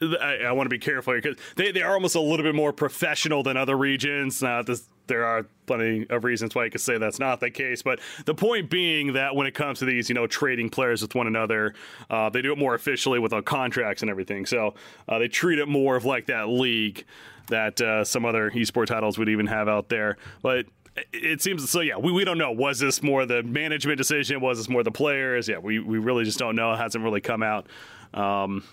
I, 0.02 0.38
I, 0.46 0.52
want 0.54 0.68
to 0.68 0.70
be 0.70 0.80
careful 0.80 1.14
because 1.14 1.36
they, 1.56 1.72
they 1.72 1.82
are 1.82 1.94
almost 1.94 2.16
a 2.16 2.22
little 2.22 2.46
bit 2.46 2.56
more 2.56 2.72
professional 2.72 3.44
than 3.44 3.58
other 3.58 3.78
regions. 3.78 4.42
Not 4.42 4.66
this, 4.66 4.88
there 5.10 5.26
are 5.26 5.45
plenty 5.66 6.07
of 6.10 6.24
reasons 6.24 6.55
why 6.55 6.66
you 6.66 6.72
could 6.72 6.82
say 6.82 6.97
that's 6.97 7.20
not 7.20 7.41
the 7.41 7.51
case, 7.51 7.82
but 7.82 7.99
the 8.26 8.34
point 8.34 8.70
being 8.70 9.14
that 9.14 9.36
when 9.36 9.45
it 9.45 9.53
comes 9.53 9.80
to 9.80 9.86
these, 9.86 10.07
you 10.07 10.16
know, 10.16 10.26
trading 10.26 10.70
players 10.70 11.01
with 11.01 11.14
one 11.14 11.28
another, 11.28 11.74
uh, 12.10 12.30
they 12.30 12.41
do 12.41 12.53
it 12.53 12.57
more 12.57 12.74
officially 12.74 13.20
with 13.20 13.34
contracts 13.45 14.01
and 14.01 14.10
everything. 14.10 14.45
So 14.45 14.76
uh, 15.07 15.20
they 15.20 15.28
treat 15.28 15.60
it 15.60 15.68
more 15.68 15.97
of 15.97 16.05
like 16.05 16.28
that 16.28 16.47
league 16.47 17.05
that 17.49 17.82
uh, 17.82 18.03
some 18.05 18.26
other 18.26 18.49
esports 18.51 18.88
titles 18.88 19.18
would 19.18 19.30
even 19.30 19.47
have 19.47 19.68
out 19.68 19.89
there. 19.89 20.18
But 20.41 20.68
it 21.14 21.41
seems 21.41 21.70
so. 21.70 21.82
Yeah, 21.82 21.97
we, 21.97 22.12
we 22.12 22.26
don't 22.26 22.38
know. 22.38 22.51
Was 22.51 22.80
this 22.80 23.03
more 23.03 23.26
the 23.26 23.43
management 23.43 23.97
decision? 23.97 24.41
Was 24.41 24.57
this 24.57 24.70
more 24.70 24.84
the 24.84 24.91
players? 24.91 25.47
Yeah, 25.47 25.60
we, 25.60 25.80
we 25.80 25.97
really 25.97 26.24
just 26.24 26.39
don't 26.39 26.55
know. 26.55 26.74
It 26.74 26.78
hasn't 26.78 27.03
really 27.03 27.22
come 27.22 27.43
out. 27.43 27.68
Um, 28.14 28.64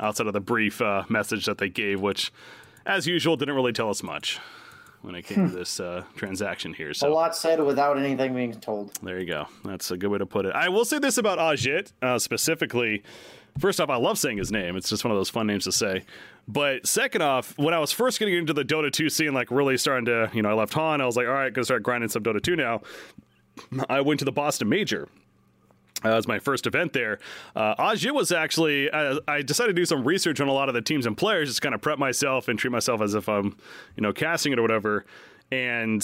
outside 0.00 0.26
of 0.26 0.32
the 0.32 0.40
brief 0.40 0.82
uh, 0.82 1.04
message 1.08 1.46
that 1.46 1.58
they 1.58 1.68
gave, 1.68 2.00
which, 2.00 2.32
as 2.84 3.06
usual, 3.06 3.36
didn't 3.36 3.54
really 3.54 3.72
tell 3.72 3.90
us 3.90 4.02
much 4.02 4.40
when 5.04 5.14
it 5.14 5.22
came 5.22 5.44
to 5.44 5.50
hmm. 5.50 5.58
this 5.58 5.80
uh, 5.80 6.02
transaction 6.16 6.72
here. 6.72 6.94
So 6.94 7.08
a 7.08 7.12
lot 7.12 7.36
said 7.36 7.62
without 7.62 7.98
anything 7.98 8.34
being 8.34 8.54
told. 8.54 8.94
There 9.02 9.20
you 9.20 9.26
go. 9.26 9.46
That's 9.62 9.90
a 9.90 9.98
good 9.98 10.08
way 10.08 10.18
to 10.18 10.26
put 10.26 10.46
it. 10.46 10.54
I 10.54 10.70
will 10.70 10.86
say 10.86 10.98
this 10.98 11.18
about 11.18 11.38
Ahjit 11.38 11.92
uh, 12.00 12.18
specifically. 12.18 13.02
First 13.58 13.80
off, 13.80 13.90
I 13.90 13.96
love 13.96 14.18
saying 14.18 14.38
his 14.38 14.50
name. 14.50 14.76
It's 14.76 14.88
just 14.88 15.04
one 15.04 15.12
of 15.12 15.18
those 15.18 15.28
fun 15.28 15.46
names 15.46 15.64
to 15.64 15.72
say. 15.72 16.04
But 16.48 16.86
second 16.86 17.20
off, 17.20 17.56
when 17.58 17.74
I 17.74 17.78
was 17.78 17.92
first 17.92 18.18
getting 18.18 18.34
into 18.34 18.54
the 18.54 18.64
Dota 18.64 18.90
2 18.90 19.10
scene, 19.10 19.34
like 19.34 19.50
really 19.50 19.76
starting 19.76 20.06
to, 20.06 20.30
you 20.32 20.42
know, 20.42 20.48
I 20.48 20.54
left 20.54 20.72
Han, 20.72 21.02
I 21.02 21.06
was 21.06 21.16
like, 21.16 21.26
all 21.26 21.34
right, 21.34 21.52
gonna 21.52 21.64
start 21.64 21.82
grinding 21.82 22.08
some 22.08 22.22
Dota 22.22 22.42
2 22.42 22.56
now. 22.56 22.80
I 23.88 24.00
went 24.00 24.18
to 24.20 24.24
the 24.24 24.32
Boston 24.32 24.70
Major 24.70 25.08
uh, 26.04 26.10
that 26.10 26.16
was 26.16 26.28
my 26.28 26.38
first 26.38 26.66
event 26.66 26.92
there. 26.92 27.18
Uh, 27.56 27.74
Ahjit 27.76 28.12
was 28.12 28.30
actually, 28.30 28.90
uh, 28.90 29.20
I 29.26 29.42
decided 29.42 29.74
to 29.74 29.80
do 29.80 29.86
some 29.86 30.04
research 30.04 30.40
on 30.40 30.48
a 30.48 30.52
lot 30.52 30.68
of 30.68 30.74
the 30.74 30.82
teams 30.82 31.06
and 31.06 31.16
players, 31.16 31.48
just 31.48 31.62
kind 31.62 31.74
of 31.74 31.80
prep 31.80 31.98
myself 31.98 32.48
and 32.48 32.58
treat 32.58 32.70
myself 32.70 33.00
as 33.00 33.14
if 33.14 33.28
I'm, 33.28 33.56
you 33.96 34.02
know, 34.02 34.12
casting 34.12 34.52
it 34.52 34.58
or 34.58 34.62
whatever. 34.62 35.06
And 35.50 36.00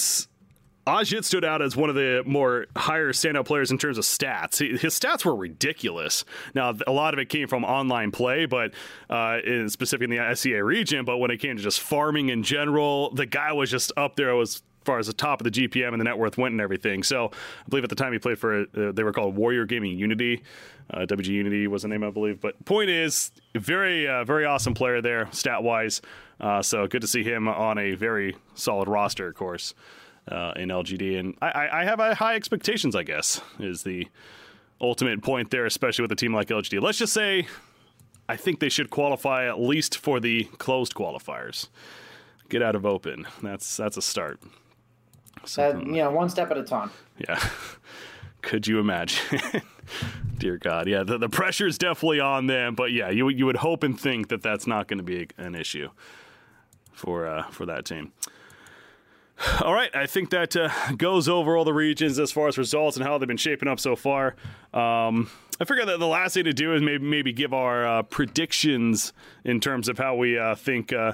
Ahjit 0.87 1.23
stood 1.23 1.45
out 1.45 1.61
as 1.61 1.75
one 1.77 1.89
of 1.89 1.95
the 1.95 2.23
more 2.25 2.65
higher 2.75 3.13
standout 3.13 3.45
players 3.45 3.69
in 3.69 3.77
terms 3.77 3.99
of 3.99 4.03
stats. 4.03 4.57
His 4.57 4.99
stats 4.99 5.23
were 5.23 5.35
ridiculous. 5.35 6.25
Now, 6.55 6.73
a 6.87 6.91
lot 6.91 7.13
of 7.13 7.19
it 7.19 7.29
came 7.29 7.47
from 7.47 7.63
online 7.63 8.09
play, 8.11 8.47
but 8.47 8.73
uh, 9.09 9.37
in, 9.45 9.69
specifically 9.69 10.17
in 10.17 10.27
the 10.27 10.35
SEA 10.35 10.61
region. 10.61 11.05
But 11.05 11.17
when 11.17 11.29
it 11.29 11.37
came 11.37 11.57
to 11.57 11.61
just 11.61 11.79
farming 11.79 12.29
in 12.29 12.41
general, 12.41 13.11
the 13.11 13.27
guy 13.27 13.53
was 13.53 13.69
just 13.69 13.91
up 13.95 14.15
there. 14.15 14.31
It 14.31 14.37
was 14.37 14.63
far 14.85 14.99
as 14.99 15.07
the 15.07 15.13
top 15.13 15.41
of 15.41 15.45
the 15.45 15.51
GPM 15.51 15.89
and 15.89 15.99
the 15.99 16.03
net 16.03 16.17
worth 16.17 16.37
went 16.37 16.53
and 16.53 16.61
everything. 16.61 17.03
So 17.03 17.27
I 17.27 17.69
believe 17.69 17.83
at 17.83 17.89
the 17.89 17.95
time 17.95 18.13
he 18.13 18.19
played 18.19 18.39
for, 18.39 18.61
uh, 18.61 18.91
they 18.91 19.03
were 19.03 19.13
called 19.13 19.35
Warrior 19.35 19.65
Gaming 19.65 19.97
Unity. 19.97 20.43
Uh, 20.89 21.05
WG 21.05 21.27
Unity 21.27 21.67
was 21.67 21.83
the 21.83 21.87
name, 21.87 22.03
I 22.03 22.09
believe. 22.09 22.41
But 22.41 22.63
point 22.65 22.89
is, 22.89 23.31
very, 23.55 24.07
uh, 24.07 24.23
very 24.23 24.45
awesome 24.45 24.73
player 24.73 25.01
there, 25.01 25.27
stat 25.31 25.63
wise. 25.63 26.01
Uh, 26.39 26.61
so 26.61 26.87
good 26.87 27.01
to 27.01 27.07
see 27.07 27.23
him 27.23 27.47
on 27.47 27.77
a 27.77 27.93
very 27.93 28.35
solid 28.55 28.87
roster, 28.87 29.27
of 29.27 29.35
course, 29.35 29.73
uh, 30.27 30.53
in 30.55 30.69
LGD. 30.69 31.19
And 31.19 31.37
I, 31.41 31.69
I 31.71 31.83
have 31.85 31.99
high 32.17 32.35
expectations, 32.35 32.95
I 32.95 33.03
guess, 33.03 33.41
is 33.59 33.83
the 33.83 34.07
ultimate 34.81 35.21
point 35.21 35.51
there, 35.51 35.65
especially 35.65 36.01
with 36.01 36.11
a 36.11 36.15
team 36.15 36.33
like 36.33 36.47
LGD. 36.47 36.81
Let's 36.81 36.97
just 36.97 37.13
say 37.13 37.45
I 38.31 38.37
think 38.37 38.59
they 38.61 38.69
should 38.69 38.89
qualify 38.89 39.47
at 39.47 39.59
least 39.59 39.97
for 39.97 40.21
the 40.21 40.45
closed 40.57 40.93
qualifiers. 40.93 41.67
Get 42.47 42.61
out 42.61 42.75
of 42.75 42.85
open. 42.85 43.27
That's 43.43 43.75
that's 43.75 43.97
a 43.97 44.01
start. 44.01 44.39
That, 45.55 45.85
you 45.85 45.93
know, 45.93 46.11
one 46.11 46.29
step 46.29 46.51
at 46.51 46.57
a 46.57 46.63
time. 46.63 46.91
Yeah. 47.17 47.39
Could 48.41 48.67
you 48.67 48.79
imagine? 48.79 49.41
Dear 50.37 50.57
God, 50.57 50.87
yeah, 50.87 51.03
the, 51.03 51.17
the 51.19 51.29
pressure 51.29 51.67
is 51.67 51.77
definitely 51.77 52.19
on 52.19 52.47
them, 52.47 52.73
but 52.73 52.91
yeah, 52.91 53.11
you 53.11 53.29
you 53.29 53.45
would 53.45 53.57
hope 53.57 53.83
and 53.83 53.99
think 53.99 54.29
that 54.29 54.41
that's 54.41 54.65
not 54.65 54.87
going 54.87 54.97
to 54.97 55.03
be 55.03 55.27
an 55.37 55.53
issue 55.53 55.89
for 56.91 57.27
uh, 57.27 57.43
for 57.51 57.67
that 57.67 57.85
team. 57.85 58.11
All 59.61 59.73
right, 59.73 59.95
I 59.95 60.07
think 60.07 60.31
that 60.31 60.55
uh, 60.55 60.69
goes 60.97 61.29
over 61.29 61.57
all 61.57 61.63
the 61.63 61.73
regions 61.73 62.19
as 62.19 62.31
far 62.31 62.47
as 62.47 62.57
results 62.57 62.97
and 62.97 63.05
how 63.05 63.17
they've 63.17 63.27
been 63.27 63.37
shaping 63.37 63.67
up 63.67 63.79
so 63.79 63.95
far. 63.95 64.35
Um, 64.73 65.29
I 65.59 65.65
figured 65.65 65.87
that 65.87 65.99
the 65.99 66.07
last 66.07 66.33
thing 66.33 66.45
to 66.45 66.53
do 66.53 66.73
is 66.73 66.81
maybe 66.81 67.03
maybe 67.03 67.33
give 67.33 67.53
our 67.53 67.85
uh, 67.85 68.03
predictions 68.03 69.13
in 69.43 69.59
terms 69.59 69.87
of 69.89 69.97
how 69.97 70.15
we 70.15 70.37
uh, 70.37 70.55
think 70.55 70.91
uh, 70.93 71.13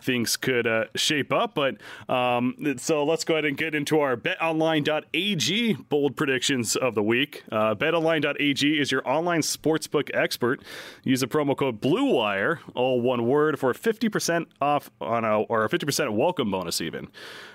things 0.00 0.36
could 0.36 0.66
uh, 0.66 0.84
shape 0.94 1.32
up. 1.32 1.54
But 1.54 1.76
um, 2.08 2.54
so 2.76 3.04
let's 3.04 3.24
go 3.24 3.34
ahead 3.34 3.44
and 3.44 3.56
get 3.56 3.74
into 3.74 4.00
our 4.00 4.16
betonline.ag 4.16 5.74
bold 5.88 6.16
predictions 6.16 6.76
of 6.76 6.94
the 6.94 7.02
week. 7.02 7.44
Uh, 7.50 7.74
betonline.ag 7.74 8.80
is 8.80 8.92
your 8.92 9.08
online 9.08 9.40
sportsbook 9.40 10.10
expert. 10.14 10.62
Use 11.04 11.20
the 11.20 11.26
promo 11.26 11.56
code 11.56 11.80
BLUEWIRE, 11.80 12.60
all 12.74 13.00
one 13.00 13.26
word, 13.26 13.58
for 13.58 13.72
50% 13.72 14.46
off 14.60 14.90
on 15.00 15.24
a, 15.24 15.42
or 15.42 15.64
a 15.64 15.68
50% 15.68 16.12
welcome 16.14 16.50
bonus, 16.50 16.80
even. 16.80 17.08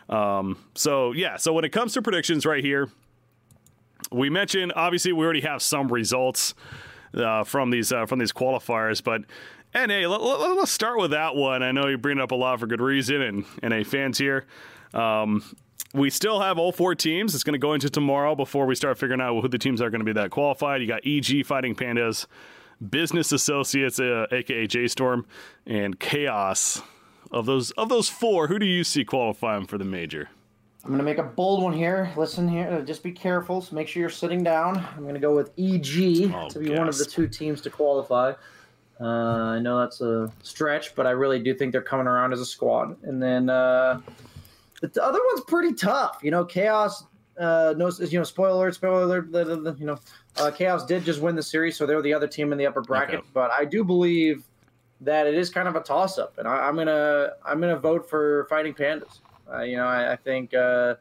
Um, 0.09 0.57
so, 0.75 1.11
yeah, 1.11 1.37
so 1.37 1.53
when 1.53 1.65
it 1.65 1.71
comes 1.71 1.93
to 1.93 2.01
predictions 2.01 2.45
right 2.45 2.63
here, 2.63 2.89
we 4.11 4.29
mentioned 4.29 4.73
obviously 4.75 5.13
we 5.13 5.23
already 5.23 5.41
have 5.41 5.61
some 5.61 5.87
results. 5.87 6.53
Uh, 7.15 7.43
from 7.43 7.69
these 7.69 7.91
uh, 7.91 8.07
from 8.07 8.17
these 8.17 8.33
qualifiers, 8.33 9.03
but 9.03 9.21
and 9.73 9.91
hey, 9.91 10.05
let, 10.07 10.21
us 10.21 10.57
let, 10.57 10.67
start 10.67 10.99
with 10.99 11.11
that 11.11 11.35
one. 11.35 11.63
I 11.63 11.71
know 11.71 11.87
you 11.87 11.97
bring 11.97 12.17
it 12.17 12.21
up 12.21 12.31
a 12.31 12.35
lot 12.35 12.59
for 12.59 12.67
good 12.67 12.81
reason, 12.81 13.21
and 13.21 13.45
and 13.61 13.73
a 13.73 13.83
fans 13.83 14.17
here. 14.17 14.45
Um, 14.93 15.43
we 15.93 16.09
still 16.09 16.39
have 16.39 16.57
all 16.57 16.71
four 16.71 16.95
teams. 16.95 17.35
It's 17.35 17.43
going 17.43 17.53
to 17.53 17.59
go 17.59 17.73
into 17.73 17.89
tomorrow 17.89 18.35
before 18.35 18.65
we 18.65 18.75
start 18.75 18.97
figuring 18.97 19.21
out 19.21 19.39
who 19.41 19.47
the 19.47 19.59
teams 19.59 19.81
are 19.81 19.89
going 19.89 19.99
to 19.99 20.05
be 20.05 20.13
that 20.13 20.31
qualified. 20.31 20.81
You 20.81 20.87
got 20.87 21.05
EG 21.05 21.45
fighting 21.45 21.75
Pandas, 21.75 22.25
Business 22.89 23.31
Associates, 23.31 23.99
uh, 23.99 24.25
aka 24.31 24.67
J 24.67 24.87
Storm, 24.87 25.25
and 25.65 25.99
Chaos. 25.99 26.81
Of 27.31 27.45
those 27.45 27.71
of 27.71 27.89
those 27.89 28.09
four, 28.09 28.47
who 28.47 28.59
do 28.59 28.65
you 28.65 28.83
see 28.83 29.03
qualifying 29.03 29.65
for 29.65 29.77
the 29.77 29.85
major? 29.85 30.29
I'm 30.85 30.91
gonna 30.91 31.03
make 31.03 31.17
a 31.17 31.23
bold 31.23 31.63
one 31.63 31.73
here. 31.73 32.11
Listen 32.17 32.47
here, 32.47 32.67
uh, 32.67 32.81
just 32.81 33.03
be 33.03 33.11
careful. 33.11 33.61
So 33.61 33.75
make 33.75 33.87
sure 33.87 34.01
you're 34.01 34.09
sitting 34.09 34.43
down. 34.43 34.85
I'm 34.97 35.05
gonna 35.05 35.17
go 35.17 35.33
with 35.33 35.51
EG 35.57 36.31
Oh, 36.33 36.49
to 36.49 36.59
be 36.59 36.71
one 36.71 36.89
of 36.89 36.97
the 36.97 37.05
two 37.05 37.27
teams 37.27 37.61
to 37.61 37.69
qualify. 37.69 38.33
Uh, 39.01 39.05
I 39.05 39.59
know 39.59 39.79
that's 39.79 40.01
a 40.01 40.31
stretch, 40.43 40.95
but 40.95 41.05
I 41.07 41.11
really 41.11 41.39
do 41.39 41.53
think 41.53 41.71
they're 41.71 41.81
coming 41.81 42.07
around 42.07 42.31
as 42.33 42.39
a 42.39 42.45
squad. 42.45 42.95
And 43.03 43.21
then 43.21 43.49
uh, 43.49 43.99
the 44.81 45.03
other 45.03 45.19
one's 45.31 45.41
pretty 45.47 45.73
tough. 45.73 46.19
You 46.21 46.31
know, 46.31 46.45
Chaos. 46.45 47.03
Uh, 47.39 47.73
no, 47.75 47.89
you 47.99 48.19
know, 48.19 48.23
spoiler 48.23 48.51
alert, 48.67 48.75
spoiler 48.75 49.03
alert. 49.03 49.31
the- 49.31 49.43
the- 49.45 49.71
the- 49.71 49.75
You 49.79 49.87
know, 49.87 49.97
uh, 50.37 50.51
Chaos 50.51 50.85
did 50.85 51.03
just 51.03 51.19
win 51.21 51.35
the 51.35 51.41
series, 51.43 51.75
so 51.75 51.85
they're 51.87 52.01
the 52.01 52.13
other 52.13 52.27
team 52.27 52.51
in 52.51 52.57
the 52.59 52.67
upper 52.67 52.81
bracket. 52.81 53.19
Okay. 53.19 53.27
But 53.33 53.49
I 53.51 53.65
do 53.65 53.83
believe 53.83 54.43
that 55.01 55.25
it 55.25 55.33
is 55.33 55.49
kind 55.49 55.67
of 55.67 55.75
a 55.75 55.79
toss 55.81 56.19
up, 56.19 56.37
and 56.37 56.47
I, 56.47 56.67
I'm 56.67 56.75
gonna 56.75 57.31
I'm 57.43 57.59
gonna 57.59 57.79
vote 57.79 58.07
for 58.07 58.45
Fighting 58.49 58.73
Pandas. 58.75 59.19
Uh, 59.51 59.61
you 59.63 59.75
know, 59.77 59.85
I, 59.87 60.13
I 60.13 60.15
think 60.15 60.53
uh, 60.53 60.95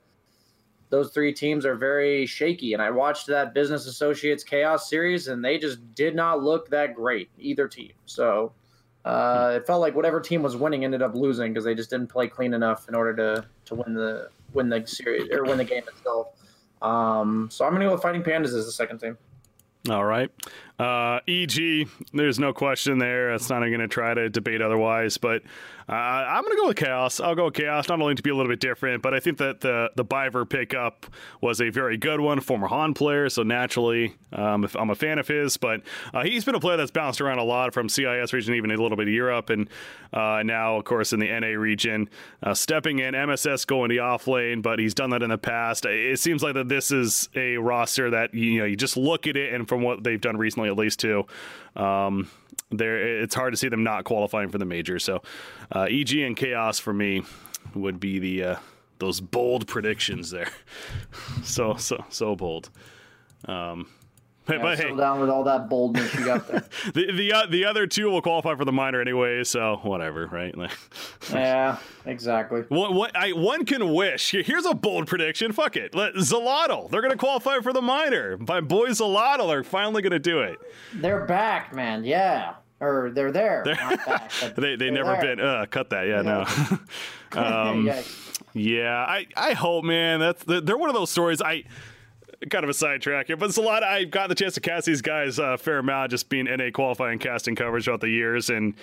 those 0.93 1.11
three 1.11 1.33
teams 1.33 1.65
are 1.65 1.75
very 1.75 2.27
shaky, 2.27 2.75
and 2.75 2.83
I 2.83 2.91
watched 2.91 3.27
that 3.29 3.55
Business 3.55 3.87
Associates 3.87 4.45
Chaos 4.45 4.91
series, 4.91 5.29
and 5.29 5.43
they 5.43 5.57
just 5.57 5.95
did 5.95 6.15
not 6.15 6.43
look 6.43 6.69
that 6.69 6.95
great 6.95 7.31
either 7.39 7.67
team. 7.67 7.93
So 8.05 8.53
uh, 9.07 9.55
it 9.57 9.67
felt 9.67 9.81
like 9.81 9.97
whatever 9.97 10.21
team 10.21 10.43
was 10.43 10.55
winning 10.55 10.85
ended 10.85 11.01
up 11.01 11.15
losing 11.15 11.51
because 11.51 11.65
they 11.65 11.75
just 11.75 11.89
didn't 11.89 12.09
play 12.09 12.29
clean 12.29 12.53
enough 12.53 12.91
in 12.91 12.95
order 12.95 13.17
to 13.17 13.47
to 13.65 13.75
win 13.75 13.95
the 13.95 14.29
win 14.53 14.69
the 14.69 14.87
series 14.87 15.31
or 15.33 15.45
win 15.45 15.57
the 15.57 15.65
game 15.65 15.83
itself. 15.89 16.27
Um, 16.83 17.49
so 17.51 17.65
I'm 17.65 17.73
gonna 17.73 17.87
go 17.87 17.93
with 17.93 18.03
Fighting 18.03 18.23
Pandas 18.23 18.55
as 18.55 18.67
the 18.67 18.73
second 18.73 18.99
team. 18.99 19.17
All 19.89 20.05
right. 20.05 20.31
Uh, 20.83 21.21
EG, 21.29 21.89
there's 22.13 22.41
no 22.41 22.53
question 22.53 22.99
there. 22.99 23.33
It's 23.33 23.49
not 23.49 23.61
going 23.61 23.79
to 23.79 23.87
try 23.87 24.15
to 24.15 24.29
debate 24.29 24.61
otherwise, 24.61 25.17
but 25.17 25.43
uh, 25.89 25.93
I'm 25.93 26.43
going 26.43 26.57
to 26.57 26.61
go 26.61 26.69
with 26.69 26.77
Chaos. 26.77 27.21
I'll 27.21 27.35
go 27.35 27.45
with 27.47 27.55
Chaos, 27.55 27.89
not 27.89 28.01
only 28.01 28.15
to 28.15 28.23
be 28.23 28.31
a 28.31 28.35
little 28.35 28.51
bit 28.51 28.61
different, 28.61 29.03
but 29.03 29.15
I 29.15 29.21
think 29.21 29.39
that 29.39 29.61
the 29.61 29.91
the 29.95 30.05
Biver 30.05 30.49
pickup 30.49 31.07
was 31.41 31.61
a 31.61 31.71
very 31.71 31.97
good 31.97 32.21
one, 32.21 32.41
former 32.41 32.67
Han 32.67 32.95
player, 32.95 33.29
so 33.29 33.43
naturally 33.43 34.17
um, 34.33 34.65
if 34.65 34.75
I'm 34.75 34.91
a 34.91 34.95
fan 34.95 35.19
of 35.19 35.29
his. 35.29 35.57
But 35.57 35.83
uh, 36.15 36.25
he's 36.25 36.45
been 36.45 36.55
a 36.55 36.61
player 36.61 36.77
that's 36.77 36.91
bounced 36.91 37.21
around 37.21 37.39
a 37.39 37.45
lot 37.45 37.75
from 37.75 37.89
CIS 37.89 38.33
region, 38.33 38.55
even 38.55 38.71
a 38.71 38.77
little 38.77 38.97
bit 38.97 39.07
of 39.07 39.15
Europe, 39.15 39.51
and 39.51 39.69
uh, 40.13 40.43
now, 40.45 40.77
of 40.77 40.85
course, 40.85 41.13
in 41.13 41.21
the 41.21 41.29
NA 41.29 41.59
region, 41.59 42.09
uh, 42.43 42.55
stepping 42.55 42.99
in 42.99 43.15
MSS 43.15 43.65
going 43.65 43.91
to 43.91 43.99
off 43.99 44.27
lane, 44.27 44.63
but 44.63 44.79
he's 44.79 44.95
done 44.95 45.11
that 45.11 45.23
in 45.23 45.31
the 45.31 45.39
past. 45.39 45.85
It 45.87 46.19
seems 46.19 46.43
like 46.43 46.55
that 46.55 46.69
this 46.69 46.91
is 46.91 47.29
a 47.35 47.57
roster 47.57 48.11
that 48.11 48.35
you 48.35 48.59
know 48.61 48.65
you 48.65 48.77
just 48.77 48.97
look 48.97 49.27
at 49.27 49.37
it, 49.37 49.53
and 49.53 49.69
from 49.69 49.83
what 49.83 50.05
they've 50.05 50.21
done 50.21 50.37
recently, 50.37 50.71
at 50.73 50.79
least 50.79 50.99
two. 50.99 51.27
um, 51.77 52.29
there 52.71 53.21
it's 53.21 53.35
hard 53.35 53.53
to 53.53 53.57
see 53.57 53.69
them 53.69 53.85
not 53.85 54.05
qualifying 54.05 54.49
for 54.49 54.59
the 54.59 54.65
major. 54.65 54.99
So, 54.99 55.23
uh, 55.71 55.87
EG 55.91 56.17
and 56.17 56.37
Chaos 56.37 56.79
for 56.79 56.93
me 56.93 57.23
would 57.75 58.01
be 58.01 58.19
the 58.19 58.45
uh, 58.45 58.57
those 58.99 59.21
bold 59.21 59.67
predictions 59.67 60.31
there. 60.31 60.51
so 61.45 61.75
so 61.75 62.05
so 62.09 62.35
bold. 62.35 62.71
Um, 63.47 63.89
but, 64.47 64.57
Yeah, 64.57 64.63
but 64.63 64.79
hey, 64.79 64.97
down 64.97 65.21
with 65.21 65.31
all 65.31 65.45
that 65.45 65.69
boldness 65.69 66.15
you 66.15 66.25
got 66.25 66.49
there. 66.49 66.65
the 66.95 67.13
the 67.13 67.33
uh, 67.33 67.47
the 67.47 67.65
other 67.65 67.87
two 67.87 68.11
will 68.11 68.23
qualify 68.23 68.55
for 68.57 68.65
the 68.65 68.73
minor 68.73 69.01
anyway, 69.01 69.45
so 69.45 69.79
whatever, 69.83 70.27
right? 70.27 70.55
Yeah, 71.33 71.79
exactly. 72.05 72.63
what 72.69 72.93
what 72.93 73.17
I 73.17 73.31
one 73.33 73.65
can 73.65 73.93
wish. 73.95 74.33
Here's 74.33 74.67
a 74.67 74.75
bold 74.75 75.07
prediction. 75.07 75.53
Fuck 75.53 75.77
it, 75.77 75.95
Let, 75.95 76.15
Zalotl. 76.15 76.91
They're 76.91 77.03
gonna 77.03 77.17
qualify 77.17 77.61
for 77.61 77.73
the 77.73 77.83
minor. 77.83 78.37
My 78.39 78.61
boys 78.61 78.99
Zalotl 79.01 79.49
are 79.49 79.63
finally 79.63 80.03
gonna 80.03 80.19
do 80.19 80.41
it. 80.41 80.59
They're 80.95 81.25
back, 81.27 81.73
man. 81.75 82.05
Yeah, 82.05 82.55
or 82.81 83.11
they're 83.15 83.31
there. 83.33 83.63
not 83.67 84.05
back, 84.07 84.33
They 84.57 84.75
they 84.77 84.91
never 84.91 85.13
there. 85.13 85.37
been. 85.37 85.41
Uh, 85.41 85.67
cut 85.71 85.91
that. 85.91 86.07
Yeah, 86.09 86.23
no. 86.23 87.41
um, 87.41 87.87
yeah. 87.87 88.03
Yeah, 88.55 88.97
I, 89.09 89.27
I 89.35 89.53
hope, 89.55 89.85
man. 89.85 90.21
That's 90.21 90.45
they're 90.45 90.77
one 90.77 90.91
of 90.91 90.95
those 90.95 91.11
stories. 91.11 91.41
I 91.41 91.65
kind 92.51 92.65
of 92.65 92.71
a 92.71 92.75
sidetrack 92.75 93.27
here, 93.27 93.37
but 93.37 93.49
it's 93.49 93.59
a 93.59 93.63
lot. 93.63 93.83
I've 93.83 94.11
gotten 94.11 94.29
the 94.29 94.35
chance 94.35 94.55
to 94.55 94.61
cast 94.61 94.87
these 94.87 95.03
guys 95.03 95.39
a 95.39 95.59
fair 95.59 95.79
amount, 95.79 96.11
just 96.11 96.29
being 96.29 96.45
NA 96.45 96.71
qualifying 96.73 97.19
casting 97.19 97.55
coverage 97.55 97.85
throughout 97.85 98.01
the 98.01 98.09
years, 98.09 98.51
and 98.51 98.75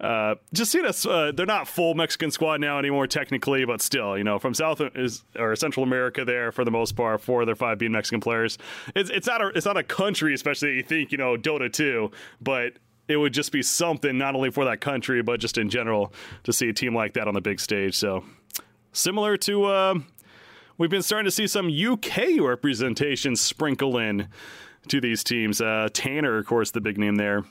uh, 0.00 0.36
just 0.52 0.72
seeing 0.72 0.86
us. 0.86 1.04
Uh, 1.04 1.30
they're 1.34 1.46
not 1.46 1.68
full 1.68 1.94
Mexican 1.94 2.30
squad 2.30 2.60
now 2.60 2.78
anymore, 2.78 3.06
technically, 3.06 3.64
but 3.64 3.82
still, 3.82 4.16
you 4.16 4.24
know, 4.24 4.38
from 4.38 4.54
South 4.54 4.80
is 4.94 5.24
or 5.38 5.54
Central 5.56 5.84
America, 5.84 6.24
there 6.24 6.52
for 6.52 6.64
the 6.64 6.70
most 6.70 6.96
part, 6.96 7.20
four 7.20 7.42
of 7.42 7.46
their 7.46 7.56
five 7.56 7.78
being 7.78 7.92
Mexican 7.92 8.20
players. 8.20 8.56
It's 8.94 9.10
it's 9.10 9.26
not 9.26 9.42
a 9.42 9.48
it's 9.48 9.66
not 9.66 9.76
a 9.76 9.82
country, 9.82 10.32
especially 10.32 10.70
that 10.70 10.76
you 10.76 10.82
think 10.82 11.12
you 11.12 11.18
know 11.18 11.36
Dota 11.36 11.70
two, 11.70 12.10
but 12.40 12.74
it 13.08 13.16
would 13.16 13.34
just 13.34 13.52
be 13.52 13.62
something 13.62 14.16
not 14.16 14.34
only 14.34 14.50
for 14.50 14.64
that 14.64 14.80
country 14.80 15.20
but 15.20 15.40
just 15.40 15.58
in 15.58 15.68
general 15.68 16.12
to 16.44 16.52
see 16.52 16.68
a 16.68 16.72
team 16.72 16.94
like 16.94 17.14
that 17.14 17.28
on 17.28 17.34
the 17.34 17.40
big 17.40 17.60
stage. 17.60 17.94
So 17.96 18.24
similar 18.92 19.36
to 19.38 19.64
uh, 19.64 19.94
we've 20.80 20.88
been 20.90 21.02
starting 21.02 21.26
to 21.26 21.30
see 21.30 21.46
some 21.46 21.68
UK 21.68 22.40
representation 22.40 23.36
sprinkle 23.36 23.98
in 23.98 24.28
to 24.88 24.98
these 24.98 25.22
teams. 25.22 25.60
Uh, 25.60 25.90
Tanner, 25.92 26.38
of 26.38 26.46
course, 26.46 26.70
the 26.70 26.80
big 26.80 26.96
name 26.96 27.16
there 27.16 27.44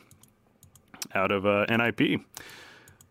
out 1.14 1.32
of 1.32 1.46
uh, 1.46 1.66
NIP. 1.70 2.22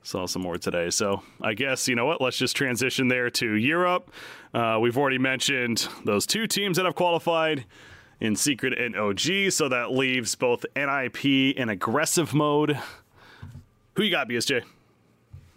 Saw 0.02 0.26
some 0.26 0.42
more 0.42 0.58
today. 0.58 0.90
So 0.90 1.22
I 1.40 1.54
guess, 1.54 1.86
you 1.86 1.94
know 1.94 2.04
what? 2.04 2.20
Let's 2.20 2.36
just 2.36 2.56
transition 2.56 3.06
there 3.06 3.30
to 3.30 3.54
Europe. 3.54 4.10
Uh, 4.52 4.78
we've 4.80 4.98
already 4.98 5.18
mentioned 5.18 5.86
those 6.04 6.26
two 6.26 6.48
teams 6.48 6.78
that 6.78 6.84
have 6.84 6.96
qualified 6.96 7.64
in 8.20 8.34
Secret 8.34 8.76
and 8.76 8.96
OG. 8.96 9.52
So 9.52 9.68
that 9.68 9.92
leaves 9.92 10.34
both 10.34 10.66
NIP 10.74 11.24
in 11.24 11.68
aggressive 11.68 12.34
mode. 12.34 12.76
Who 13.94 14.02
you 14.02 14.10
got, 14.10 14.28
BSJ? 14.28 14.64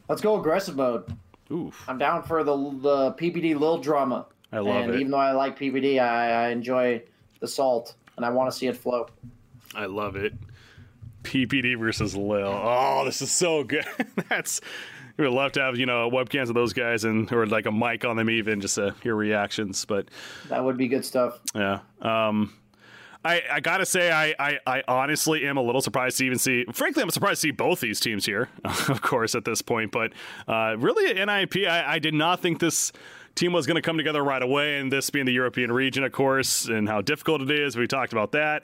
Let's 0.07 0.21
go 0.21 0.39
aggressive 0.39 0.75
mode. 0.75 1.17
Oof. 1.51 1.83
I'm 1.87 1.97
down 1.97 2.21
for 2.23 2.43
the 2.43 2.55
the 2.55 3.13
PPD 3.13 3.59
Lil 3.59 3.79
drama. 3.79 4.27
I 4.51 4.59
love 4.59 4.85
and 4.85 4.93
it. 4.93 4.99
even 4.99 5.11
though 5.11 5.17
I 5.17 5.31
like 5.31 5.57
PPD, 5.57 5.99
I, 5.99 6.45
I 6.45 6.49
enjoy 6.49 7.01
the 7.39 7.47
salt, 7.47 7.95
and 8.17 8.25
I 8.25 8.29
want 8.29 8.51
to 8.51 8.57
see 8.57 8.67
it 8.67 8.75
flow. 8.77 9.07
I 9.73 9.85
love 9.85 10.15
it. 10.15 10.33
PPD 11.23 11.77
versus 11.79 12.15
Lil. 12.15 12.47
Oh, 12.47 13.03
this 13.05 13.21
is 13.21 13.31
so 13.31 13.63
good. 13.63 13.85
That's 14.29 14.59
we 15.17 15.25
would 15.25 15.33
love 15.33 15.51
to 15.53 15.61
have 15.61 15.77
you 15.77 15.85
know 15.85 16.09
webcams 16.09 16.49
of 16.49 16.55
those 16.55 16.73
guys 16.73 17.03
and 17.03 17.31
or 17.31 17.45
like 17.45 17.65
a 17.65 17.71
mic 17.71 18.05
on 18.05 18.15
them 18.15 18.29
even 18.29 18.59
just 18.61 18.75
to 18.75 18.95
hear 19.03 19.15
reactions. 19.15 19.85
But 19.85 20.07
That 20.49 20.63
would 20.63 20.77
be 20.77 20.87
good 20.87 21.05
stuff. 21.05 21.39
yeah, 21.53 21.79
um, 22.01 22.53
I 23.23 23.41
I 23.51 23.59
gotta 23.59 23.85
say 23.85 24.11
I, 24.11 24.33
I 24.39 24.59
I 24.65 24.83
honestly 24.87 25.45
am 25.47 25.57
a 25.57 25.61
little 25.61 25.81
surprised 25.81 26.17
to 26.17 26.25
even 26.25 26.39
see. 26.39 26.65
Frankly, 26.71 27.03
I'm 27.03 27.11
surprised 27.11 27.41
to 27.41 27.47
see 27.47 27.51
both 27.51 27.79
these 27.79 27.99
teams 27.99 28.25
here. 28.25 28.49
of 28.65 29.01
course, 29.01 29.35
at 29.35 29.45
this 29.45 29.61
point, 29.61 29.91
but 29.91 30.11
uh, 30.47 30.75
really 30.77 31.15
at 31.17 31.25
NIP, 31.27 31.67
I, 31.67 31.93
I 31.93 31.99
did 31.99 32.13
not 32.13 32.39
think 32.41 32.59
this. 32.59 32.91
Team 33.35 33.53
was 33.53 33.65
going 33.65 33.75
to 33.75 33.81
come 33.81 33.97
together 33.97 34.23
right 34.23 34.41
away, 34.41 34.79
and 34.79 34.91
this 34.91 35.09
being 35.09 35.25
the 35.25 35.33
European 35.33 35.71
region, 35.71 36.03
of 36.03 36.11
course, 36.11 36.65
and 36.67 36.87
how 36.87 37.01
difficult 37.01 37.41
it 37.41 37.51
is. 37.51 37.77
We 37.77 37.87
talked 37.87 38.11
about 38.13 38.33
that. 38.33 38.63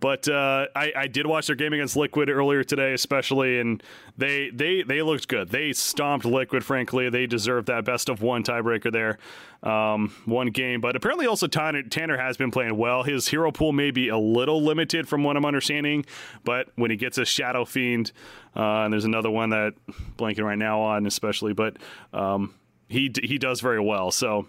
But 0.00 0.28
uh, 0.28 0.66
I, 0.76 0.92
I 0.94 1.06
did 1.08 1.26
watch 1.26 1.48
their 1.48 1.56
game 1.56 1.72
against 1.72 1.96
Liquid 1.96 2.30
earlier 2.30 2.62
today, 2.62 2.92
especially, 2.92 3.58
and 3.58 3.82
they 4.16 4.50
they 4.50 4.82
they 4.82 5.02
looked 5.02 5.26
good. 5.26 5.48
They 5.48 5.72
stomped 5.72 6.24
Liquid. 6.24 6.64
Frankly, 6.64 7.10
they 7.10 7.26
deserved 7.26 7.66
that 7.66 7.84
best 7.84 8.08
of 8.08 8.22
one 8.22 8.44
tiebreaker 8.44 8.92
there, 8.92 9.18
um, 9.68 10.14
one 10.24 10.48
game. 10.48 10.80
But 10.80 10.94
apparently, 10.94 11.26
also 11.26 11.48
Tanner, 11.48 11.82
Tanner 11.82 12.16
has 12.16 12.36
been 12.36 12.52
playing 12.52 12.76
well. 12.76 13.02
His 13.02 13.26
hero 13.26 13.50
pool 13.50 13.72
may 13.72 13.90
be 13.90 14.08
a 14.08 14.18
little 14.18 14.62
limited 14.62 15.08
from 15.08 15.24
what 15.24 15.36
I'm 15.36 15.44
understanding, 15.44 16.04
but 16.44 16.68
when 16.76 16.92
he 16.92 16.96
gets 16.96 17.18
a 17.18 17.24
Shadow 17.24 17.64
Fiend, 17.64 18.12
uh, 18.54 18.84
and 18.84 18.92
there's 18.92 19.04
another 19.04 19.30
one 19.30 19.50
that 19.50 19.74
blanking 20.16 20.44
right 20.44 20.58
now 20.58 20.80
on, 20.80 21.06
especially, 21.06 21.54
but 21.54 21.76
um, 22.12 22.54
he 22.88 23.12
he 23.22 23.38
does 23.38 23.60
very 23.60 23.80
well. 23.80 24.10
So. 24.10 24.46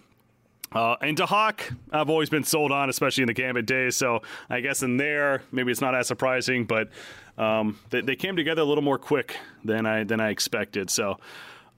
Uh, 0.72 0.96
and 1.02 1.18
Dahak, 1.18 1.76
I've 1.92 2.12
always 2.12 2.30
been 2.30 2.44
sold 2.44 2.72
on, 2.72 2.92
especially 2.92 3.24
in 3.24 3.28
the 3.28 3.34
Gambit 3.34 3.66
days. 3.66 3.96
So 3.96 4.22
I 4.52 4.60
guess 4.60 4.84
in 4.84 4.98
there, 4.98 5.42
maybe 5.52 5.72
it's 5.72 5.82
not 5.82 5.96
as 5.96 6.06
surprising, 6.06 6.66
but 6.66 6.90
um, 7.40 7.80
they, 7.90 8.02
they 8.02 8.16
came 8.16 8.36
together 8.36 8.62
a 8.62 8.66
little 8.66 8.84
more 8.84 9.00
quick 9.00 9.36
than 9.66 9.88
I 9.88 10.04
than 10.04 10.20
I 10.20 10.30
expected. 10.30 10.92
So 10.92 11.18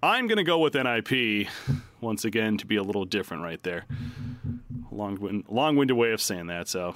I'm 0.04 0.28
gonna 0.28 0.44
go 0.44 0.58
with 0.58 0.74
NIP 0.74 1.48
once 2.02 2.26
again 2.26 2.58
to 2.58 2.66
be 2.66 2.76
a 2.76 2.84
little 2.84 3.06
different 3.06 3.44
right 3.44 3.62
there. 3.64 3.86
Long 4.92 5.46
long-winded 5.48 5.96
way 5.96 6.12
of 6.12 6.22
saying 6.22 6.48
that. 6.48 6.68
So 6.68 6.96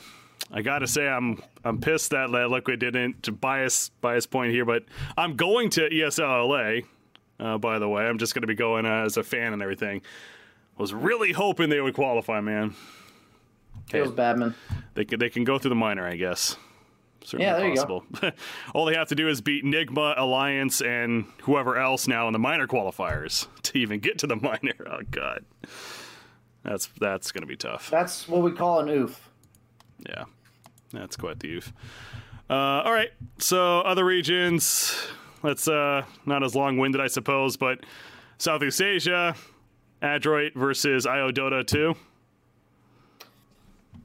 I 0.52 0.62
gotta 0.62 0.88
say 0.88 1.08
I'm 1.08 1.42
I'm 1.64 1.80
pissed 1.80 2.12
that 2.12 2.30
Liquid 2.30 2.80
didn't 2.80 3.24
to 3.24 3.32
bias 3.32 3.90
bias 4.02 4.26
point 4.26 4.52
here, 4.52 4.66
but 4.66 4.84
I'm 5.16 5.36
going 5.36 5.70
to 5.72 5.88
E 5.88 6.02
ESL 6.02 6.50
LA. 6.50 6.88
Uh, 7.40 7.58
by 7.58 7.80
the 7.80 7.88
way, 7.88 8.08
I'm 8.08 8.18
just 8.18 8.34
gonna 8.34 8.48
be 8.48 8.56
going 8.56 8.86
uh, 8.86 9.04
as 9.06 9.18
a 9.18 9.24
fan 9.24 9.54
and 9.54 9.62
everything. 9.62 10.02
Was 10.78 10.94
really 10.94 11.32
hoping 11.32 11.70
they 11.70 11.80
would 11.80 11.94
qualify, 11.94 12.42
man. 12.42 12.76
Feels 13.90 14.12
bad, 14.12 14.38
man. 14.38 14.56
They 14.94 15.06
can, 15.06 15.20
they 15.20 15.30
can 15.30 15.44
go 15.44 15.58
through 15.58 15.70
the 15.70 15.76
minor, 15.76 16.06
I 16.06 16.16
guess. 16.16 16.58
Certainly 17.24 17.46
Yeah, 17.46 17.58
there 17.58 17.70
you 17.70 17.76
go. 17.76 18.04
All 18.74 18.86
they 18.86 18.96
have 18.96 19.08
to 19.10 19.16
do 19.16 19.28
is 19.28 19.42
beat 19.42 19.64
Nigma, 19.64 20.14
Alliance, 20.18 20.82
and 20.82 21.26
whoever 21.44 21.78
else 21.78 22.08
now 22.08 22.28
in 22.28 22.34
the 22.34 22.40
minor 22.40 22.68
qualifiers 22.68 23.48
to 23.64 23.78
even 23.78 24.00
get 24.00 24.20
to 24.20 24.28
the 24.28 24.36
minor. 24.42 24.76
Oh 24.86 25.00
god, 25.10 25.44
that's 26.64 26.88
that's 27.00 27.32
gonna 27.32 27.46
be 27.48 27.58
tough. 27.58 27.90
That's 27.90 28.28
what 28.28 28.42
we 28.42 28.52
call 28.52 28.80
an 28.82 28.90
oof. 28.90 29.30
Yeah, 30.08 30.26
that's 30.92 31.16
quite 31.16 31.40
the 31.40 31.50
oof. 31.56 31.74
Uh, 32.50 32.54
all 32.54 32.94
right, 32.94 33.12
so 33.40 33.80
other 33.82 34.06
regions. 34.06 35.08
Let's 35.44 35.68
uh, 35.68 36.04
not 36.26 36.44
as 36.44 36.56
long-winded, 36.56 37.00
I 37.00 37.08
suppose, 37.08 37.58
but 37.58 37.86
Southeast 38.38 38.82
Asia. 38.82 39.36
Adroit 40.02 40.54
versus 40.56 41.08
Iodota 41.08 41.64
2? 41.64 41.96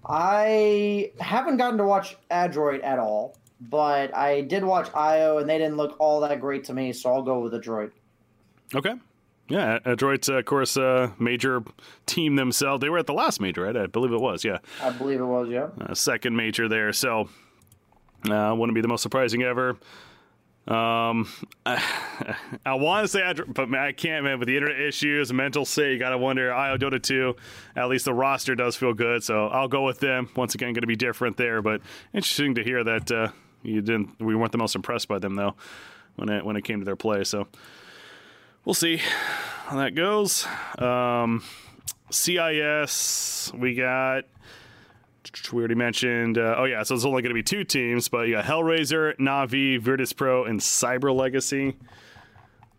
I 0.07 1.13
haven't 1.21 1.59
gotten 1.59 1.79
to 1.79 1.85
watch 1.85 2.17
Adroit 2.31 2.81
at 2.81 2.99
all, 2.99 3.37
but 3.61 4.17
I 4.17 4.41
did 4.43 4.65
watch 4.65 4.89
IO, 4.95 5.39
and 5.39 5.49
they 5.49 5.59
didn't 5.59 5.77
look 5.77 5.97
all 5.99 6.21
that 6.21 6.41
great 6.41 6.65
to 6.65 6.73
me, 6.75 6.93
so 6.93 7.13
I'll 7.13 7.23
go 7.23 7.41
with 7.41 7.55
Adroit. 7.55 7.93
Okay. 8.75 8.95
Yeah, 9.49 9.81
Adroit's, 9.85 10.29
uh, 10.29 10.35
of 10.35 10.45
course, 10.45 10.77
uh, 10.77 11.11
major 11.19 11.63
team 12.07 12.37
themselves. 12.37 12.81
They 12.81 12.89
were 12.89 12.99
at 12.99 13.07
the 13.07 13.13
last 13.13 13.41
major, 13.41 13.63
right? 13.63 13.77
I 13.77 13.87
believe 13.87 14.13
it 14.13 14.21
was, 14.21 14.45
yeah. 14.45 14.59
I 14.81 14.91
believe 14.91 15.21
it 15.21 15.25
was, 15.25 15.49
yeah. 15.49 15.69
Uh, 15.81 15.93
second 15.93 16.37
major 16.37 16.69
there, 16.69 16.93
so 16.93 17.29
uh, 18.31 18.55
wouldn't 18.57 18.75
be 18.75 18.81
the 18.81 18.89
most 18.89 19.03
surprising 19.03 19.43
ever. 19.43 19.77
Um, 20.71 21.29
I, 21.67 22.37
I 22.65 22.75
want 22.75 23.05
to 23.05 23.09
say, 23.09 23.21
Adroit, 23.23 23.53
but 23.53 23.69
man, 23.69 23.83
I 23.83 23.93
can't, 23.93 24.25
man. 24.25 24.39
With 24.39 24.49
the 24.49 24.57
internet 24.57 24.81
issues, 24.81 25.33
mental 25.33 25.65
state, 25.65 25.93
you 25.93 25.99
got 25.99 26.11
to 26.11 26.19
wonder. 26.19 26.53
IO 26.53 26.77
Dota 26.79 27.03
2, 27.03 27.37
at 27.77 27.89
least 27.89 28.05
the 28.05 28.15
roster 28.15 28.55
does 28.55 28.77
feel 28.77 28.95
good, 28.95 29.23
so 29.23 29.49
I'll 29.49 29.69
go 29.69 29.85
with 29.85 30.01
them. 30.01 30.31
Once 30.37 30.55
again, 30.55 30.69
going 30.69 30.83
to 30.83 30.87
be 30.87 30.97
different 30.97 31.37
there, 31.37 31.61
but 31.61 31.83
interesting 32.15 32.55
to 32.55 32.65
hear 32.65 32.85
that 32.85 33.11
uh, 33.11 33.29
you 33.63 33.83
didn't. 33.83 34.21
We 34.21 34.35
weren't 34.35 34.53
the 34.53 34.59
most 34.59 34.77
impressed 34.77 35.09
by 35.09 35.19
them 35.19 35.35
though 35.35 35.55
when 36.17 36.29
it 36.29 36.45
when 36.45 36.57
it 36.57 36.63
came 36.63 36.79
to 36.79 36.85
their 36.85 36.97
play. 36.97 37.25
So 37.25 37.49
we'll 38.65 38.75
see 38.75 39.01
how 39.67 39.77
that 39.79 39.95
goes. 39.95 40.47
Um, 40.79 41.43
CIS, 42.11 43.53
we 43.55 43.75
got. 43.75 44.25
We 45.53 45.59
already 45.59 45.75
mentioned. 45.75 46.39
Uh, 46.39 46.55
oh 46.59 46.65
yeah, 46.65 46.83
so 46.83 46.95
it's 46.95 47.05
only 47.05 47.23
going 47.23 47.31
to 47.31 47.35
be 47.35 47.43
two 47.43 47.65
teams, 47.65 48.09
but 48.09 48.29
yeah, 48.29 48.43
Hellraiser, 48.43 49.17
Navi, 49.19 49.81
Virtus 49.81 50.13
Pro, 50.13 50.45
and 50.45 50.61
Cyber 50.61 51.15
Legacy. 51.15 51.77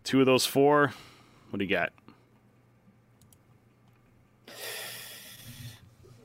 Two 0.04 0.20
of 0.20 0.26
those 0.26 0.44
four. 0.44 0.92
What 1.50 1.58
do 1.58 1.64
you 1.64 1.70
got? 1.70 1.92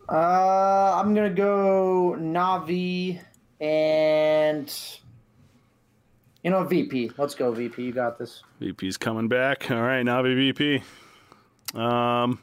Uh, 0.10 1.02
I'm 1.02 1.14
gonna 1.14 1.30
go 1.30 2.16
Navi 2.18 3.20
and 3.60 4.74
you 6.44 6.50
know 6.50 6.64
VP. 6.64 7.12
Let's 7.18 7.36
go 7.36 7.52
VP. 7.52 7.84
You 7.84 7.92
got 7.92 8.18
this. 8.18 8.42
VP's 8.62 8.96
coming 8.98 9.28
back. 9.28 9.70
All 9.70 9.82
right, 9.82 10.06
Navi 10.06 10.36
VP. 10.36 10.84
Um, 11.78 12.40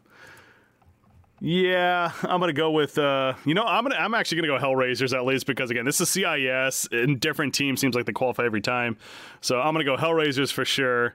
yeah, 1.45 2.11
I'm 2.23 2.41
gonna 2.41 2.55
go 2.55 2.71
with. 2.71 2.97
Uh, 2.97 3.35
you 3.45 3.53
know, 3.53 3.65
I'm 3.65 3.85
gonna. 3.85 3.97
I'm 3.97 4.15
actually 4.15 4.41
gonna 4.41 4.59
go 4.59 4.67
Hellraisers 4.67 5.15
at 5.15 5.27
least 5.27 5.45
because 5.45 5.71
again, 5.71 5.85
this 5.85 6.01
is 6.01 6.09
CIS 6.09 6.89
and 6.91 7.21
different 7.21 7.55
teams 7.55 7.83
seems 7.83 7.95
like 7.95 8.07
they 8.07 8.15
qualify 8.15 8.47
every 8.47 8.63
time. 8.63 8.97
So 9.43 9.61
I'm 9.61 9.75
gonna 9.75 9.85
go 9.85 9.99
Hellraisers 9.99 10.51
for 10.51 10.65
sure, 10.65 11.15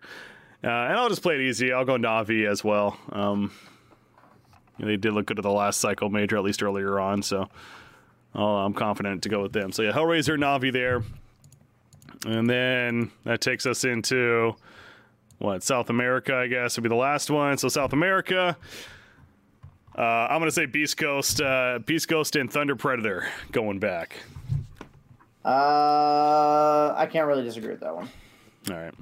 uh, 0.64 0.68
and 0.68 0.94
I'll 0.94 1.10
just 1.10 1.24
play 1.24 1.34
it 1.34 1.42
easy. 1.42 1.74
I'll 1.74 1.84
go 1.84 1.98
Navi 1.98 2.48
as 2.48 2.64
well. 2.64 2.96
Um, 3.12 3.52
you 4.78 4.86
know, 4.86 4.92
they 4.92 4.98
did 4.98 5.14
look 5.14 5.26
good 5.26 5.40
at 5.40 5.44
the 5.44 5.50
last 5.50 5.82
cycle 5.82 6.12
major, 6.12 6.38
at 6.38 6.44
least 6.44 6.62
earlier 6.62 7.00
on. 7.00 7.24
So 7.24 7.50
oh, 8.36 8.58
I'm 8.58 8.76
confident 8.76 9.24
to 9.24 9.30
go 9.30 9.42
with 9.42 9.54
them. 9.54 9.72
So 9.72 9.82
yeah, 9.82 9.94
Hellraiser, 9.94 10.38
Navi 10.38 10.72
there, 10.72 11.02
and 12.28 12.48
then 12.48 13.10
that 13.24 13.42
takes 13.42 13.66
us 13.66 13.84
into 13.84 14.56
what 15.40 15.64
South 15.64 15.90
America, 15.90 16.36
I 16.36 16.46
guess 16.46 16.78
would 16.78 16.84
be 16.84 16.90
the 16.90 16.94
last 16.94 17.32
one. 17.32 17.58
So 17.58 17.68
South 17.68 17.94
America. 17.94 18.58
Uh, 20.00 20.28
I'm 20.30 20.40
gonna 20.40 20.50
say 20.50 20.66
Beast 20.66 20.96
Coast, 20.96 21.42
uh, 21.42 21.80
Beast 21.86 22.08
Coast, 22.08 22.38
and 22.38 22.50
Thunder 22.50 22.78
Predator 22.78 23.28
going 23.52 23.80
back. 23.80 24.16
Uh, 25.44 26.94
I 26.96 27.06
can't 27.12 27.28
really 27.28 27.44
disagree 27.44 27.72
with 27.72 27.82
that 27.82 27.94
one. 27.94 28.08
All 28.72 28.78
right. 28.78 28.94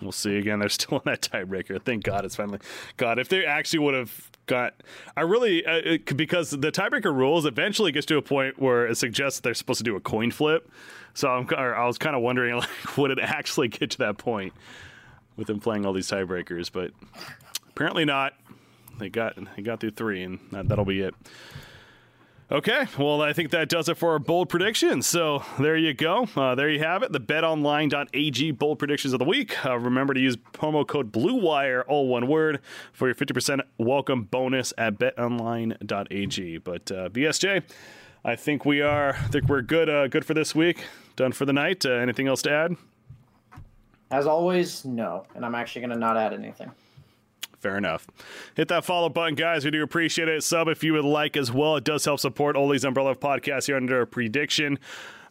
We'll 0.00 0.12
see. 0.12 0.36
Again, 0.36 0.60
they're 0.60 0.68
still 0.68 0.98
in 0.98 1.02
that 1.06 1.22
tiebreaker. 1.22 1.82
Thank 1.82 2.04
God 2.04 2.24
it's 2.24 2.36
finally. 2.36 2.60
God, 2.96 3.18
if 3.18 3.28
they 3.28 3.44
actually 3.44 3.80
would 3.80 3.94
have 3.94 4.30
got, 4.46 4.74
I 5.16 5.22
really 5.22 5.66
uh, 5.66 5.80
it, 5.84 6.16
because 6.16 6.50
the 6.50 6.70
tiebreaker 6.70 7.12
rules 7.12 7.44
eventually 7.44 7.90
gets 7.90 8.06
to 8.06 8.18
a 8.18 8.22
point 8.22 8.60
where 8.60 8.86
it 8.86 8.96
suggests 8.96 9.40
they're 9.40 9.54
supposed 9.54 9.78
to 9.78 9.84
do 9.84 9.96
a 9.96 10.00
coin 10.00 10.30
flip. 10.30 10.70
So 11.14 11.28
I'm, 11.28 11.48
I 11.56 11.84
was 11.86 11.98
kind 11.98 12.14
of 12.14 12.22
wondering, 12.22 12.54
like, 12.58 12.96
would 12.96 13.10
it 13.10 13.18
actually 13.18 13.66
get 13.66 13.90
to 13.92 13.98
that 13.98 14.16
point 14.16 14.52
with 15.36 15.48
them 15.48 15.58
playing 15.58 15.86
all 15.86 15.92
these 15.92 16.08
tiebreakers? 16.08 16.70
But 16.72 16.92
apparently 17.68 18.04
not. 18.04 18.34
They 18.98 19.08
got 19.08 19.36
they 19.56 19.62
got 19.62 19.80
through 19.80 19.92
three, 19.92 20.22
and 20.22 20.40
that, 20.52 20.68
that'll 20.68 20.84
be 20.84 21.00
it. 21.00 21.14
Okay, 22.50 22.86
well, 22.96 23.22
I 23.22 23.32
think 23.32 23.50
that 23.50 23.68
does 23.68 23.88
it 23.88 23.98
for 23.98 24.12
our 24.12 24.20
bold 24.20 24.48
predictions. 24.48 25.04
So 25.04 25.42
there 25.58 25.76
you 25.76 25.92
go. 25.92 26.28
Uh, 26.36 26.54
there 26.54 26.68
you 26.68 26.78
have 26.78 27.02
it. 27.02 27.10
The 27.10 27.18
betonline.ag 27.18 28.52
bold 28.52 28.78
predictions 28.78 29.12
of 29.12 29.18
the 29.18 29.24
week. 29.24 29.66
Uh, 29.66 29.76
remember 29.76 30.14
to 30.14 30.20
use 30.20 30.36
promo 30.36 30.86
code 30.86 31.10
BLUEWIRE, 31.10 31.82
all 31.88 32.06
one 32.06 32.28
word, 32.28 32.60
for 32.92 33.08
your 33.08 33.16
50% 33.16 33.62
welcome 33.78 34.22
bonus 34.24 34.72
at 34.78 34.96
betonline.ag. 34.96 36.58
But 36.58 36.92
uh, 36.92 37.08
BSJ, 37.08 37.64
I 38.24 38.36
think 38.36 38.64
we 38.64 38.80
are. 38.80 39.14
I 39.14 39.26
think 39.26 39.48
we're 39.48 39.62
good. 39.62 39.90
Uh, 39.90 40.06
good 40.06 40.24
for 40.24 40.34
this 40.34 40.54
week. 40.54 40.84
Done 41.16 41.32
for 41.32 41.46
the 41.46 41.52
night. 41.52 41.84
Uh, 41.84 41.94
anything 41.94 42.28
else 42.28 42.42
to 42.42 42.52
add? 42.52 42.76
As 44.12 44.28
always, 44.28 44.84
no. 44.84 45.26
And 45.34 45.44
I'm 45.44 45.56
actually 45.56 45.80
going 45.80 45.94
to 45.94 45.98
not 45.98 46.16
add 46.16 46.32
anything. 46.32 46.70
Fair 47.66 47.76
enough. 47.76 48.06
Hit 48.54 48.68
that 48.68 48.84
follow 48.84 49.08
button, 49.08 49.34
guys. 49.34 49.64
We 49.64 49.72
do 49.72 49.82
appreciate 49.82 50.28
it. 50.28 50.44
Sub 50.44 50.68
if 50.68 50.84
you 50.84 50.92
would 50.92 51.04
like 51.04 51.36
as 51.36 51.50
well. 51.50 51.74
It 51.74 51.82
does 51.82 52.04
help 52.04 52.20
support 52.20 52.54
Ollie's 52.54 52.84
Umbrella 52.84 53.16
Podcast 53.16 53.66
here 53.66 53.76
under 53.76 54.06
prediction. 54.06 54.78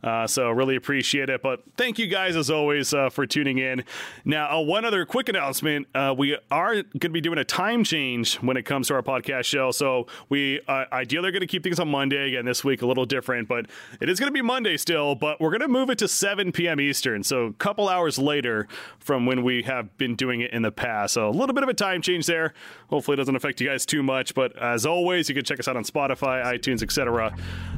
Uh, 0.04 0.28
so 0.28 0.50
really 0.52 0.76
appreciate 0.76 1.30
it. 1.30 1.42
But 1.42 1.64
thank 1.78 2.00
you 2.00 2.08
guys 2.08 2.36
as 2.36 2.50
always 2.50 2.94
uh, 2.94 3.10
for 3.10 3.26
tuning 3.26 3.58
in. 3.58 3.84
Now, 4.24 4.58
uh, 4.58 4.62
one 4.62 4.86
other 4.86 5.06
quick 5.06 5.30
announcement: 5.30 5.88
uh, 5.96 6.14
we 6.18 6.38
are 6.52 6.74
going 6.74 7.00
to 7.00 7.10
be 7.10 7.22
doing 7.22 7.40
a 7.40 7.44
time 7.44 7.84
change 7.84 8.36
when 8.36 8.58
it 8.58 8.64
comes 8.64 8.88
to 8.88 8.96
our 8.96 9.02
podcast 9.02 9.46
show. 9.46 9.72
So 9.72 10.08
we 10.30 10.62
uh, 10.68 10.86
ideally 10.92 11.30
are 11.30 11.32
going 11.32 11.42
to 11.42 11.48
keep 11.48 11.64
things 11.64 11.80
on 11.80 11.90
Monday 11.90 12.28
again 12.28 12.46
this 12.46 12.64
week, 12.64 12.82
a 12.82 12.86
little 12.86 13.06
different, 13.06 13.48
but 13.48 13.66
it 14.00 14.10
is 14.10 14.20
going 14.20 14.30
to 14.30 14.34
be 14.34 14.42
Monday 14.42 14.78
still. 14.78 15.16
But 15.16 15.40
we're 15.42 15.52
going 15.52 15.62
to 15.62 15.68
move 15.68 15.90
it 15.90 15.98
to 16.00 16.08
7 16.08 16.52
p.m. 16.52 16.80
Eastern, 16.80 17.24
so 17.24 17.46
a 17.46 17.54
couple 17.54 17.90
hours 17.90 18.20
later 18.20 18.68
from 19.00 19.26
when 19.26 19.44
we 19.44 19.64
have 19.64 19.96
been 19.98 20.16
doing 20.16 20.42
it 20.42 20.52
in 20.52 20.62
the 20.62 20.72
past. 20.72 21.14
So 21.14 21.30
a 21.30 21.32
little 21.32 21.54
bit 21.54 21.64
of 21.64 21.70
a 21.70 21.74
time 21.74 22.02
change 22.02 22.26
there. 22.26 22.54
Hopefully, 22.90 23.14
it 23.16 23.18
doesn't 23.18 23.36
affect 23.36 23.62
you 23.62 23.68
guys 23.68 23.86
too 23.86 24.04
much. 24.04 24.34
But 24.36 24.58
as 24.58 24.86
always, 24.86 25.30
you 25.30 25.36
can 25.36 25.44
check 25.44 25.60
us 25.60 25.68
out 25.68 25.78
on 25.78 25.84
Spotify, 25.84 26.44
iTunes, 26.44 26.84
etc. 26.84 27.36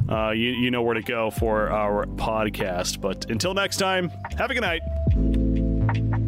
Uh, 0.08 0.30
you, 0.30 0.50
you 0.50 0.70
know 0.70 0.82
where 0.82 0.94
to 0.94 1.02
go 1.02 1.30
for 1.30 1.70
our 1.70 2.06
podcast. 2.16 3.00
But 3.00 3.30
until 3.30 3.54
next 3.54 3.76
time, 3.76 4.10
have 4.36 4.50
a 4.50 4.54
good 4.54 4.62
night. 4.62 6.27